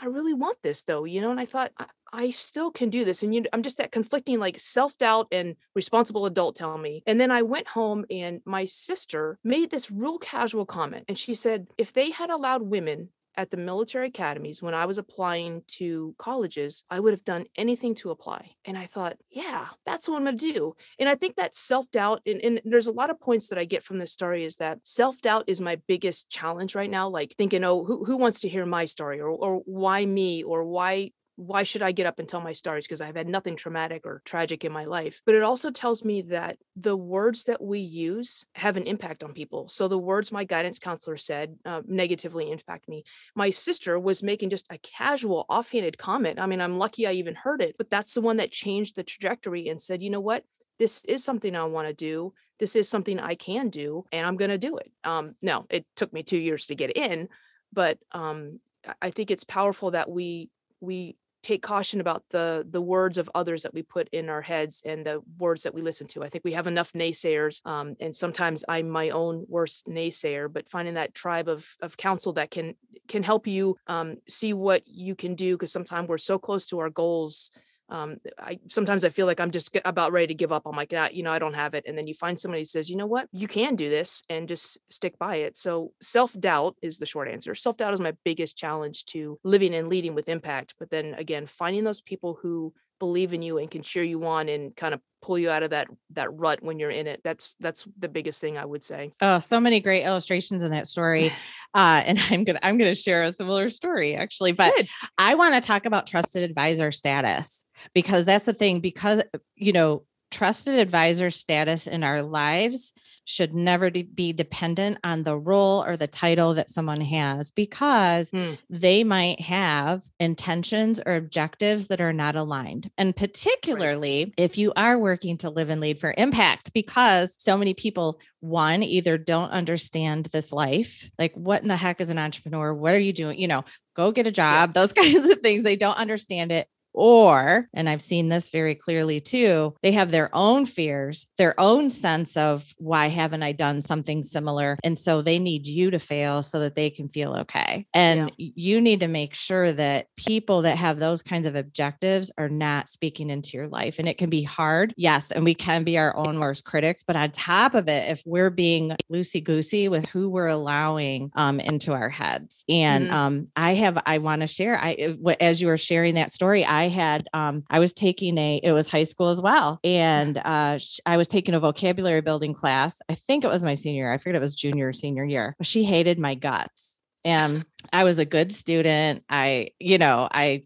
I 0.00 0.06
really 0.06 0.34
want 0.34 0.58
this 0.62 0.82
though, 0.82 1.04
you 1.04 1.20
know? 1.20 1.30
And 1.30 1.40
I 1.40 1.44
thought, 1.44 1.72
I, 2.14 2.30
still 2.30 2.70
can 2.70 2.90
do 2.90 3.04
this. 3.04 3.22
And 3.22 3.34
you, 3.34 3.44
I'm 3.52 3.62
just 3.62 3.78
that 3.78 3.92
conflicting, 3.92 4.38
like 4.38 4.60
self 4.60 4.96
doubt 4.98 5.28
and 5.32 5.56
responsible 5.74 6.26
adult 6.26 6.56
telling 6.56 6.82
me. 6.82 7.02
And 7.06 7.20
then 7.20 7.30
I 7.30 7.42
went 7.42 7.68
home 7.68 8.04
and 8.10 8.40
my 8.44 8.64
sister 8.64 9.38
made 9.44 9.70
this 9.70 9.90
real 9.90 10.18
casual 10.18 10.66
comment. 10.66 11.04
And 11.08 11.18
she 11.18 11.34
said, 11.34 11.68
if 11.78 11.92
they 11.92 12.10
had 12.10 12.30
allowed 12.30 12.62
women 12.62 13.10
at 13.36 13.50
the 13.50 13.56
military 13.56 14.08
academies 14.08 14.62
when 14.62 14.74
I 14.74 14.86
was 14.86 14.98
applying 14.98 15.62
to 15.66 16.14
colleges, 16.18 16.84
I 16.90 17.00
would 17.00 17.12
have 17.12 17.24
done 17.24 17.46
anything 17.56 17.94
to 17.96 18.10
apply. 18.10 18.50
And 18.64 18.78
I 18.78 18.86
thought, 18.86 19.16
yeah, 19.30 19.66
that's 19.84 20.08
what 20.08 20.16
I'm 20.16 20.24
going 20.24 20.38
to 20.38 20.52
do. 20.52 20.76
And 20.98 21.08
I 21.08 21.14
think 21.14 21.36
that 21.36 21.54
self 21.54 21.90
doubt, 21.90 22.22
and, 22.26 22.40
and, 22.40 22.60
there's 22.64 22.86
a 22.86 22.92
lot 22.92 23.10
of 23.10 23.20
points 23.20 23.48
that 23.48 23.58
I 23.58 23.64
get 23.64 23.82
from 23.82 23.98
this 23.98 24.12
story 24.12 24.44
is 24.44 24.56
that 24.56 24.78
self 24.82 25.20
doubt 25.20 25.44
is 25.48 25.60
my 25.60 25.76
biggest 25.86 26.30
challenge 26.30 26.74
right 26.74 26.90
now. 26.90 27.08
Like 27.08 27.34
thinking, 27.36 27.64
oh, 27.64 27.84
who, 27.84 28.04
who 28.04 28.16
wants 28.16 28.40
to 28.40 28.48
hear 28.48 28.66
my 28.66 28.84
story 28.84 29.20
or, 29.20 29.28
or 29.28 29.62
why 29.64 30.04
me 30.04 30.42
or 30.42 30.64
why 30.64 31.10
why 31.36 31.64
should 31.64 31.82
I 31.82 31.92
get 31.92 32.06
up 32.06 32.18
and 32.18 32.28
tell 32.28 32.40
my 32.40 32.52
stories? 32.52 32.86
Because 32.86 33.00
I've 33.00 33.16
had 33.16 33.26
nothing 33.28 33.56
traumatic 33.56 34.02
or 34.04 34.22
tragic 34.24 34.64
in 34.64 34.72
my 34.72 34.84
life. 34.84 35.20
But 35.26 35.34
it 35.34 35.42
also 35.42 35.70
tells 35.70 36.04
me 36.04 36.22
that 36.22 36.58
the 36.76 36.96
words 36.96 37.44
that 37.44 37.60
we 37.60 37.80
use 37.80 38.44
have 38.54 38.76
an 38.76 38.86
impact 38.86 39.24
on 39.24 39.32
people. 39.32 39.68
So 39.68 39.88
the 39.88 39.98
words 39.98 40.30
my 40.30 40.44
guidance 40.44 40.78
counselor 40.78 41.16
said 41.16 41.56
uh, 41.64 41.82
negatively 41.86 42.50
impact 42.50 42.88
me. 42.88 43.04
My 43.34 43.50
sister 43.50 43.98
was 43.98 44.22
making 44.22 44.50
just 44.50 44.66
a 44.70 44.78
casual, 44.78 45.46
offhanded 45.48 45.98
comment. 45.98 46.38
I 46.38 46.46
mean, 46.46 46.60
I'm 46.60 46.78
lucky 46.78 47.06
I 47.06 47.12
even 47.12 47.34
heard 47.34 47.60
it, 47.60 47.76
but 47.76 47.90
that's 47.90 48.14
the 48.14 48.20
one 48.20 48.36
that 48.36 48.52
changed 48.52 48.94
the 48.94 49.02
trajectory 49.02 49.68
and 49.68 49.80
said, 49.80 50.02
you 50.02 50.10
know 50.10 50.20
what? 50.20 50.44
This 50.78 51.04
is 51.04 51.24
something 51.24 51.54
I 51.54 51.64
want 51.64 51.88
to 51.88 51.94
do. 51.94 52.32
This 52.58 52.76
is 52.76 52.88
something 52.88 53.18
I 53.18 53.34
can 53.34 53.68
do, 53.68 54.04
and 54.12 54.24
I'm 54.24 54.36
going 54.36 54.50
to 54.50 54.58
do 54.58 54.76
it. 54.76 54.92
Um, 55.02 55.34
no, 55.42 55.66
it 55.70 55.86
took 55.96 56.12
me 56.12 56.22
two 56.22 56.38
years 56.38 56.66
to 56.66 56.76
get 56.76 56.96
in, 56.96 57.28
but 57.72 57.98
um, 58.12 58.60
I 59.02 59.10
think 59.10 59.30
it's 59.30 59.44
powerful 59.44 59.90
that 59.92 60.08
we 60.08 60.50
we 60.80 61.16
take 61.44 61.62
caution 61.62 62.00
about 62.00 62.22
the 62.30 62.66
the 62.68 62.80
words 62.80 63.18
of 63.18 63.30
others 63.34 63.62
that 63.62 63.74
we 63.74 63.82
put 63.82 64.08
in 64.12 64.28
our 64.28 64.42
heads 64.42 64.82
and 64.84 65.04
the 65.04 65.20
words 65.38 65.62
that 65.62 65.74
we 65.74 65.82
listen 65.82 66.06
to. 66.08 66.24
I 66.24 66.28
think 66.28 66.44
we 66.44 66.54
have 66.54 66.66
enough 66.66 66.92
naysayers, 66.92 67.64
um, 67.66 67.94
and 68.00 68.14
sometimes 68.14 68.64
I'm 68.68 68.88
my 68.88 69.10
own 69.10 69.44
worst 69.48 69.86
naysayer. 69.86 70.52
But 70.52 70.68
finding 70.68 70.94
that 70.94 71.14
tribe 71.14 71.48
of 71.48 71.76
of 71.80 71.96
counsel 71.96 72.32
that 72.34 72.50
can 72.50 72.74
can 73.06 73.22
help 73.22 73.46
you 73.46 73.76
um, 73.86 74.16
see 74.28 74.52
what 74.52 74.82
you 74.86 75.14
can 75.14 75.34
do, 75.34 75.54
because 75.54 75.72
sometimes 75.72 76.08
we're 76.08 76.18
so 76.18 76.38
close 76.38 76.66
to 76.66 76.78
our 76.78 76.90
goals 76.90 77.50
um, 77.88 78.16
I 78.38 78.58
sometimes 78.68 79.04
I 79.04 79.10
feel 79.10 79.26
like 79.26 79.40
I'm 79.40 79.50
just 79.50 79.76
about 79.84 80.12
ready 80.12 80.28
to 80.28 80.34
give 80.34 80.52
up. 80.52 80.62
I'm 80.66 80.76
like, 80.76 80.92
yeah, 80.92 81.08
you 81.10 81.22
know, 81.22 81.32
I 81.32 81.38
don't 81.38 81.54
have 81.54 81.74
it. 81.74 81.84
And 81.86 81.96
then 81.96 82.06
you 82.06 82.14
find 82.14 82.38
somebody 82.38 82.62
who 82.62 82.66
says, 82.66 82.88
you 82.88 82.96
know 82.96 83.06
what, 83.06 83.28
you 83.32 83.46
can 83.46 83.76
do 83.76 83.90
this 83.90 84.22
and 84.30 84.48
just 84.48 84.78
stick 84.88 85.18
by 85.18 85.36
it. 85.36 85.56
So 85.56 85.92
self 86.00 86.38
doubt 86.38 86.76
is 86.82 86.98
the 86.98 87.06
short 87.06 87.28
answer. 87.28 87.54
Self 87.54 87.76
doubt 87.76 87.94
is 87.94 88.00
my 88.00 88.14
biggest 88.24 88.56
challenge 88.56 89.04
to 89.06 89.38
living 89.44 89.74
and 89.74 89.88
leading 89.88 90.14
with 90.14 90.28
impact. 90.28 90.74
But 90.78 90.90
then 90.90 91.14
again, 91.14 91.46
finding 91.46 91.84
those 91.84 92.00
people 92.00 92.38
who 92.40 92.72
believe 92.98 93.34
in 93.34 93.42
you 93.42 93.58
and 93.58 93.70
can 93.70 93.82
cheer 93.82 94.02
you 94.02 94.24
on 94.24 94.48
and 94.48 94.74
kind 94.76 94.94
of 94.94 95.00
pull 95.20 95.38
you 95.38 95.50
out 95.50 95.62
of 95.62 95.70
that 95.70 95.88
that 96.10 96.32
rut 96.32 96.62
when 96.62 96.78
you're 96.78 96.90
in 96.90 97.06
it 97.06 97.20
that's 97.24 97.56
that's 97.58 97.88
the 97.98 98.08
biggest 98.08 98.40
thing 98.40 98.58
i 98.58 98.64
would 98.64 98.84
say 98.84 99.12
oh 99.22 99.40
so 99.40 99.58
many 99.58 99.80
great 99.80 100.04
illustrations 100.04 100.62
in 100.62 100.70
that 100.70 100.86
story 100.86 101.32
uh 101.74 102.02
and 102.04 102.20
i'm 102.30 102.44
gonna 102.44 102.58
i'm 102.62 102.76
gonna 102.76 102.94
share 102.94 103.22
a 103.22 103.32
similar 103.32 103.68
story 103.70 104.14
actually 104.14 104.52
but 104.52 104.72
Good. 104.76 104.88
i 105.16 105.34
want 105.34 105.54
to 105.54 105.66
talk 105.66 105.86
about 105.86 106.06
trusted 106.06 106.42
advisor 106.42 106.92
status 106.92 107.63
because 107.92 108.24
that's 108.24 108.44
the 108.44 108.54
thing 108.54 108.80
because 108.80 109.22
you 109.56 109.72
know 109.72 110.04
trusted 110.30 110.78
advisor 110.78 111.30
status 111.30 111.86
in 111.86 112.02
our 112.02 112.22
lives 112.22 112.92
should 113.24 113.54
never 113.54 113.90
be 113.90 114.32
dependent 114.32 114.98
on 115.02 115.22
the 115.22 115.36
role 115.36 115.82
or 115.84 115.96
the 115.96 116.06
title 116.06 116.54
that 116.54 116.68
someone 116.68 117.00
has 117.00 117.50
because 117.50 118.30
mm. 118.30 118.58
they 118.68 119.02
might 119.02 119.40
have 119.40 120.04
intentions 120.20 121.00
or 121.04 121.14
objectives 121.14 121.88
that 121.88 122.00
are 122.00 122.12
not 122.12 122.36
aligned. 122.36 122.90
And 122.98 123.16
particularly 123.16 124.24
right. 124.24 124.34
if 124.36 124.58
you 124.58 124.72
are 124.76 124.98
working 124.98 125.38
to 125.38 125.50
live 125.50 125.70
and 125.70 125.80
lead 125.80 125.98
for 125.98 126.14
impact, 126.16 126.72
because 126.74 127.34
so 127.38 127.56
many 127.56 127.72
people, 127.72 128.20
one, 128.40 128.82
either 128.82 129.16
don't 129.16 129.50
understand 129.50 130.26
this 130.26 130.52
life, 130.52 131.08
like 131.18 131.32
what 131.34 131.62
in 131.62 131.68
the 131.68 131.76
heck 131.76 132.00
is 132.00 132.10
an 132.10 132.18
entrepreneur? 132.18 132.74
What 132.74 132.94
are 132.94 132.98
you 132.98 133.12
doing? 133.12 133.38
You 133.38 133.48
know, 133.48 133.64
go 133.96 134.12
get 134.12 134.26
a 134.26 134.32
job, 134.32 134.70
yeah. 134.70 134.80
those 134.80 134.92
kinds 134.92 135.26
of 135.26 135.40
things. 135.40 135.64
They 135.64 135.76
don't 135.76 135.96
understand 135.96 136.52
it 136.52 136.68
or, 136.94 137.68
and 137.74 137.88
I've 137.88 138.00
seen 138.00 138.28
this 138.28 138.48
very 138.50 138.74
clearly 138.74 139.20
too, 139.20 139.74
they 139.82 139.92
have 139.92 140.10
their 140.10 140.34
own 140.34 140.64
fears, 140.64 141.26
their 141.36 141.58
own 141.60 141.90
sense 141.90 142.36
of 142.36 142.72
why 142.78 143.08
haven't 143.08 143.42
I 143.42 143.52
done 143.52 143.82
something 143.82 144.22
similar? 144.22 144.78
And 144.84 144.98
so 144.98 145.20
they 145.20 145.38
need 145.38 145.66
you 145.66 145.90
to 145.90 145.98
fail 145.98 146.42
so 146.42 146.60
that 146.60 146.76
they 146.76 146.90
can 146.90 147.08
feel 147.08 147.34
okay. 147.34 147.86
And 147.92 148.30
yeah. 148.36 148.50
you 148.54 148.80
need 148.80 149.00
to 149.00 149.08
make 149.08 149.34
sure 149.34 149.72
that 149.72 150.06
people 150.16 150.62
that 150.62 150.78
have 150.78 150.98
those 150.98 151.22
kinds 151.22 151.46
of 151.46 151.56
objectives 151.56 152.30
are 152.38 152.48
not 152.48 152.88
speaking 152.88 153.28
into 153.28 153.56
your 153.56 153.66
life. 153.66 153.98
And 153.98 154.08
it 154.08 154.18
can 154.18 154.30
be 154.30 154.42
hard. 154.42 154.94
Yes. 154.96 155.32
And 155.32 155.44
we 155.44 155.54
can 155.54 155.82
be 155.82 155.98
our 155.98 156.16
own 156.16 156.38
worst 156.38 156.64
critics. 156.64 157.02
But 157.04 157.16
on 157.16 157.32
top 157.32 157.74
of 157.74 157.88
it, 157.88 158.10
if 158.10 158.22
we're 158.24 158.50
being 158.50 158.96
loosey 159.12 159.42
goosey 159.42 159.88
with 159.88 160.06
who 160.06 160.28
we're 160.28 160.46
allowing 160.46 161.30
um, 161.34 161.58
into 161.58 161.92
our 161.92 162.08
heads, 162.08 162.64
and 162.68 163.06
mm-hmm. 163.06 163.14
um, 163.14 163.48
I 163.56 163.74
have, 163.74 164.00
I 164.06 164.18
want 164.18 164.42
to 164.42 164.46
share, 164.46 164.78
I, 164.78 165.16
as 165.40 165.60
you 165.60 165.66
were 165.66 165.76
sharing 165.76 166.14
that 166.14 166.30
story, 166.30 166.64
I 166.64 166.83
I 166.84 166.88
had 166.88 167.28
um, 167.32 167.64
I 167.70 167.78
was 167.78 167.94
taking 167.94 168.36
a 168.36 168.60
it 168.62 168.72
was 168.72 168.90
high 168.90 169.04
school 169.04 169.30
as 169.30 169.40
well, 169.40 169.80
and 169.82 170.36
uh, 170.36 170.78
I 171.06 171.16
was 171.16 171.28
taking 171.28 171.54
a 171.54 171.60
vocabulary 171.60 172.20
building 172.20 172.52
class. 172.52 172.98
I 173.08 173.14
think 173.14 173.42
it 173.42 173.48
was 173.48 173.64
my 173.64 173.74
senior 173.74 174.04
year. 174.04 174.12
I 174.12 174.18
figured 174.18 174.36
it 174.36 174.40
was 174.40 174.54
junior 174.54 174.88
or 174.88 174.92
senior 174.92 175.24
year. 175.24 175.56
She 175.62 175.84
hated 175.84 176.18
my 176.18 176.34
guts, 176.34 177.00
and 177.24 177.64
I 177.90 178.04
was 178.04 178.18
a 178.18 178.26
good 178.26 178.52
student. 178.52 179.24
I 179.30 179.70
you 179.78 179.96
know 179.96 180.28
I 180.30 180.64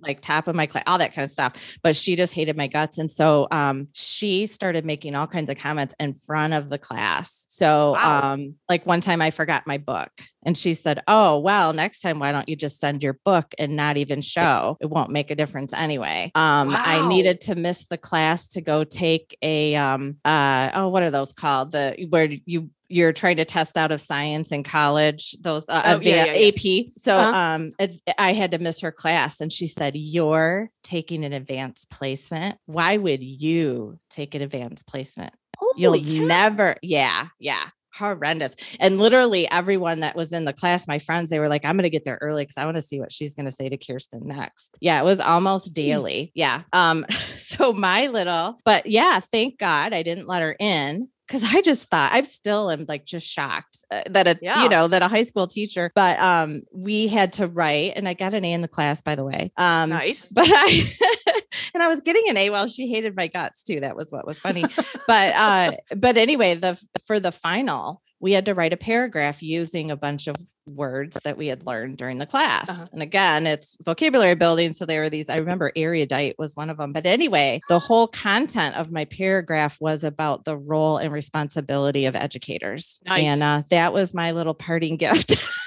like 0.00 0.20
top 0.20 0.48
of 0.48 0.54
my 0.54 0.66
class, 0.66 0.84
all 0.86 0.98
that 0.98 1.14
kind 1.14 1.24
of 1.24 1.30
stuff. 1.30 1.54
But 1.82 1.96
she 1.96 2.16
just 2.16 2.32
hated 2.32 2.56
my 2.56 2.66
guts. 2.66 2.98
And 2.98 3.10
so 3.10 3.48
um, 3.50 3.88
she 3.92 4.46
started 4.46 4.84
making 4.84 5.14
all 5.14 5.26
kinds 5.26 5.50
of 5.50 5.56
comments 5.56 5.94
in 5.98 6.14
front 6.14 6.54
of 6.54 6.68
the 6.68 6.78
class. 6.78 7.44
So 7.48 7.92
wow. 7.92 8.32
um, 8.32 8.54
like 8.68 8.86
one 8.86 9.00
time 9.00 9.22
I 9.22 9.30
forgot 9.30 9.66
my 9.66 9.78
book 9.78 10.10
and 10.46 10.56
she 10.56 10.74
said, 10.74 11.02
Oh, 11.08 11.40
well, 11.40 11.72
next 11.72 12.00
time, 12.00 12.20
why 12.20 12.30
don't 12.30 12.48
you 12.48 12.54
just 12.54 12.78
send 12.78 13.02
your 13.02 13.18
book 13.24 13.52
and 13.58 13.74
not 13.76 13.96
even 13.96 14.20
show? 14.20 14.78
It 14.80 14.88
won't 14.88 15.10
make 15.10 15.30
a 15.30 15.34
difference 15.34 15.72
anyway. 15.72 16.30
Um, 16.34 16.68
wow. 16.68 16.82
I 16.84 17.08
needed 17.08 17.40
to 17.42 17.56
miss 17.56 17.84
the 17.86 17.98
class 17.98 18.46
to 18.48 18.60
go 18.60 18.84
take 18.84 19.36
a 19.42 19.74
um 19.74 20.16
uh 20.24 20.70
oh, 20.74 20.88
what 20.88 21.02
are 21.02 21.10
those 21.10 21.32
called? 21.32 21.72
The 21.72 22.06
where 22.08 22.26
you 22.26 22.70
you're 22.88 23.12
trying 23.12 23.36
to 23.36 23.44
test 23.44 23.76
out 23.76 23.92
of 23.92 24.00
science 24.00 24.52
in 24.52 24.62
college, 24.62 25.36
those 25.40 25.64
uh, 25.68 25.82
oh, 25.84 26.00
yeah, 26.00 26.26
yeah, 26.26 26.34
yeah. 26.34 26.48
AP. 26.48 26.86
So 26.96 27.16
uh-huh. 27.16 27.38
um, 27.38 27.72
I 28.18 28.32
had 28.32 28.52
to 28.52 28.58
miss 28.58 28.80
her 28.80 28.92
class, 28.92 29.40
and 29.40 29.52
she 29.52 29.66
said, 29.66 29.96
"You're 29.96 30.70
taking 30.82 31.24
an 31.24 31.32
advanced 31.32 31.90
placement. 31.90 32.58
Why 32.66 32.96
would 32.96 33.22
you 33.22 33.98
take 34.10 34.34
an 34.34 34.42
advanced 34.42 34.86
placement? 34.86 35.34
Holy 35.58 36.00
You'll 36.00 36.20
cow. 36.20 36.26
never, 36.26 36.76
yeah, 36.82 37.28
yeah." 37.38 37.68
horrendous. 37.96 38.54
And 38.78 38.98
literally 38.98 39.50
everyone 39.50 40.00
that 40.00 40.16
was 40.16 40.32
in 40.32 40.44
the 40.44 40.52
class, 40.52 40.86
my 40.86 40.98
friends, 40.98 41.30
they 41.30 41.38
were 41.38 41.48
like, 41.48 41.64
I'm 41.64 41.76
going 41.76 41.84
to 41.84 41.90
get 41.90 42.04
there 42.04 42.18
early 42.20 42.42
because 42.42 42.56
I 42.56 42.64
want 42.64 42.76
to 42.76 42.82
see 42.82 43.00
what 43.00 43.12
she's 43.12 43.34
going 43.34 43.46
to 43.46 43.52
say 43.52 43.68
to 43.68 43.76
Kirsten 43.76 44.26
next. 44.26 44.76
Yeah, 44.80 45.00
it 45.00 45.04
was 45.04 45.20
almost 45.20 45.72
daily. 45.72 46.30
Yeah. 46.34 46.62
Um, 46.72 47.06
so 47.38 47.72
my 47.72 48.08
little, 48.08 48.58
but 48.64 48.86
yeah, 48.86 49.20
thank 49.20 49.58
God 49.58 49.92
I 49.92 50.02
didn't 50.02 50.28
let 50.28 50.42
her 50.42 50.54
in 50.58 51.08
because 51.26 51.42
I 51.44 51.60
just 51.60 51.88
thought 51.88 52.12
I'm 52.12 52.24
still 52.24 52.70
am 52.70 52.84
like 52.88 53.04
just 53.04 53.26
shocked 53.26 53.84
uh, 53.90 54.02
that 54.10 54.26
a 54.26 54.38
yeah. 54.40 54.62
you 54.62 54.68
know 54.68 54.88
that 54.88 55.02
a 55.02 55.08
high 55.08 55.22
school 55.22 55.46
teacher. 55.46 55.90
But 55.94 56.18
um, 56.20 56.62
we 56.72 57.08
had 57.08 57.32
to 57.34 57.48
write, 57.48 57.94
and 57.96 58.08
I 58.08 58.14
got 58.14 58.34
an 58.34 58.44
A 58.44 58.52
in 58.52 58.62
the 58.62 58.68
class, 58.68 59.00
by 59.00 59.14
the 59.14 59.24
way. 59.24 59.52
Um, 59.56 59.90
nice. 59.90 60.26
But 60.30 60.46
I 60.48 60.88
and 61.74 61.82
I 61.82 61.88
was 61.88 62.00
getting 62.00 62.24
an 62.28 62.36
A 62.36 62.50
while 62.50 62.68
she 62.68 62.88
hated 62.88 63.16
my 63.16 63.26
guts 63.26 63.62
too. 63.62 63.80
That 63.80 63.96
was 63.96 64.12
what 64.12 64.26
was 64.26 64.38
funny. 64.38 64.64
but 65.06 65.34
uh, 65.34 65.72
but 65.96 66.16
anyway, 66.16 66.54
the 66.54 66.80
for 67.06 67.18
the 67.20 67.32
final, 67.32 68.02
we 68.20 68.32
had 68.32 68.46
to 68.46 68.54
write 68.54 68.72
a 68.72 68.76
paragraph 68.76 69.42
using 69.42 69.90
a 69.90 69.96
bunch 69.96 70.26
of 70.26 70.36
words 70.66 71.16
that 71.24 71.36
we 71.36 71.46
had 71.46 71.64
learned 71.66 71.96
during 71.96 72.18
the 72.18 72.26
class. 72.26 72.68
Uh-huh. 72.68 72.86
And 72.92 73.02
again, 73.02 73.46
it's 73.46 73.76
vocabulary 73.84 74.34
building. 74.34 74.72
So 74.72 74.84
there 74.84 75.02
were 75.02 75.10
these, 75.10 75.28
I 75.28 75.36
remember 75.36 75.70
erudite 75.76 76.36
was 76.38 76.56
one 76.56 76.70
of 76.70 76.76
them. 76.76 76.92
But 76.92 77.06
anyway, 77.06 77.60
the 77.68 77.78
whole 77.78 78.08
content 78.08 78.74
of 78.76 78.90
my 78.90 79.04
paragraph 79.04 79.76
was 79.80 80.02
about 80.02 80.44
the 80.44 80.56
role 80.56 80.98
and 80.98 81.12
responsibility 81.12 82.06
of 82.06 82.16
educators. 82.16 82.98
Nice. 83.06 83.30
And 83.30 83.42
uh, 83.42 83.62
that 83.70 83.92
was 83.92 84.14
my 84.14 84.32
little 84.32 84.54
parting 84.54 84.96
gift. 84.96 85.36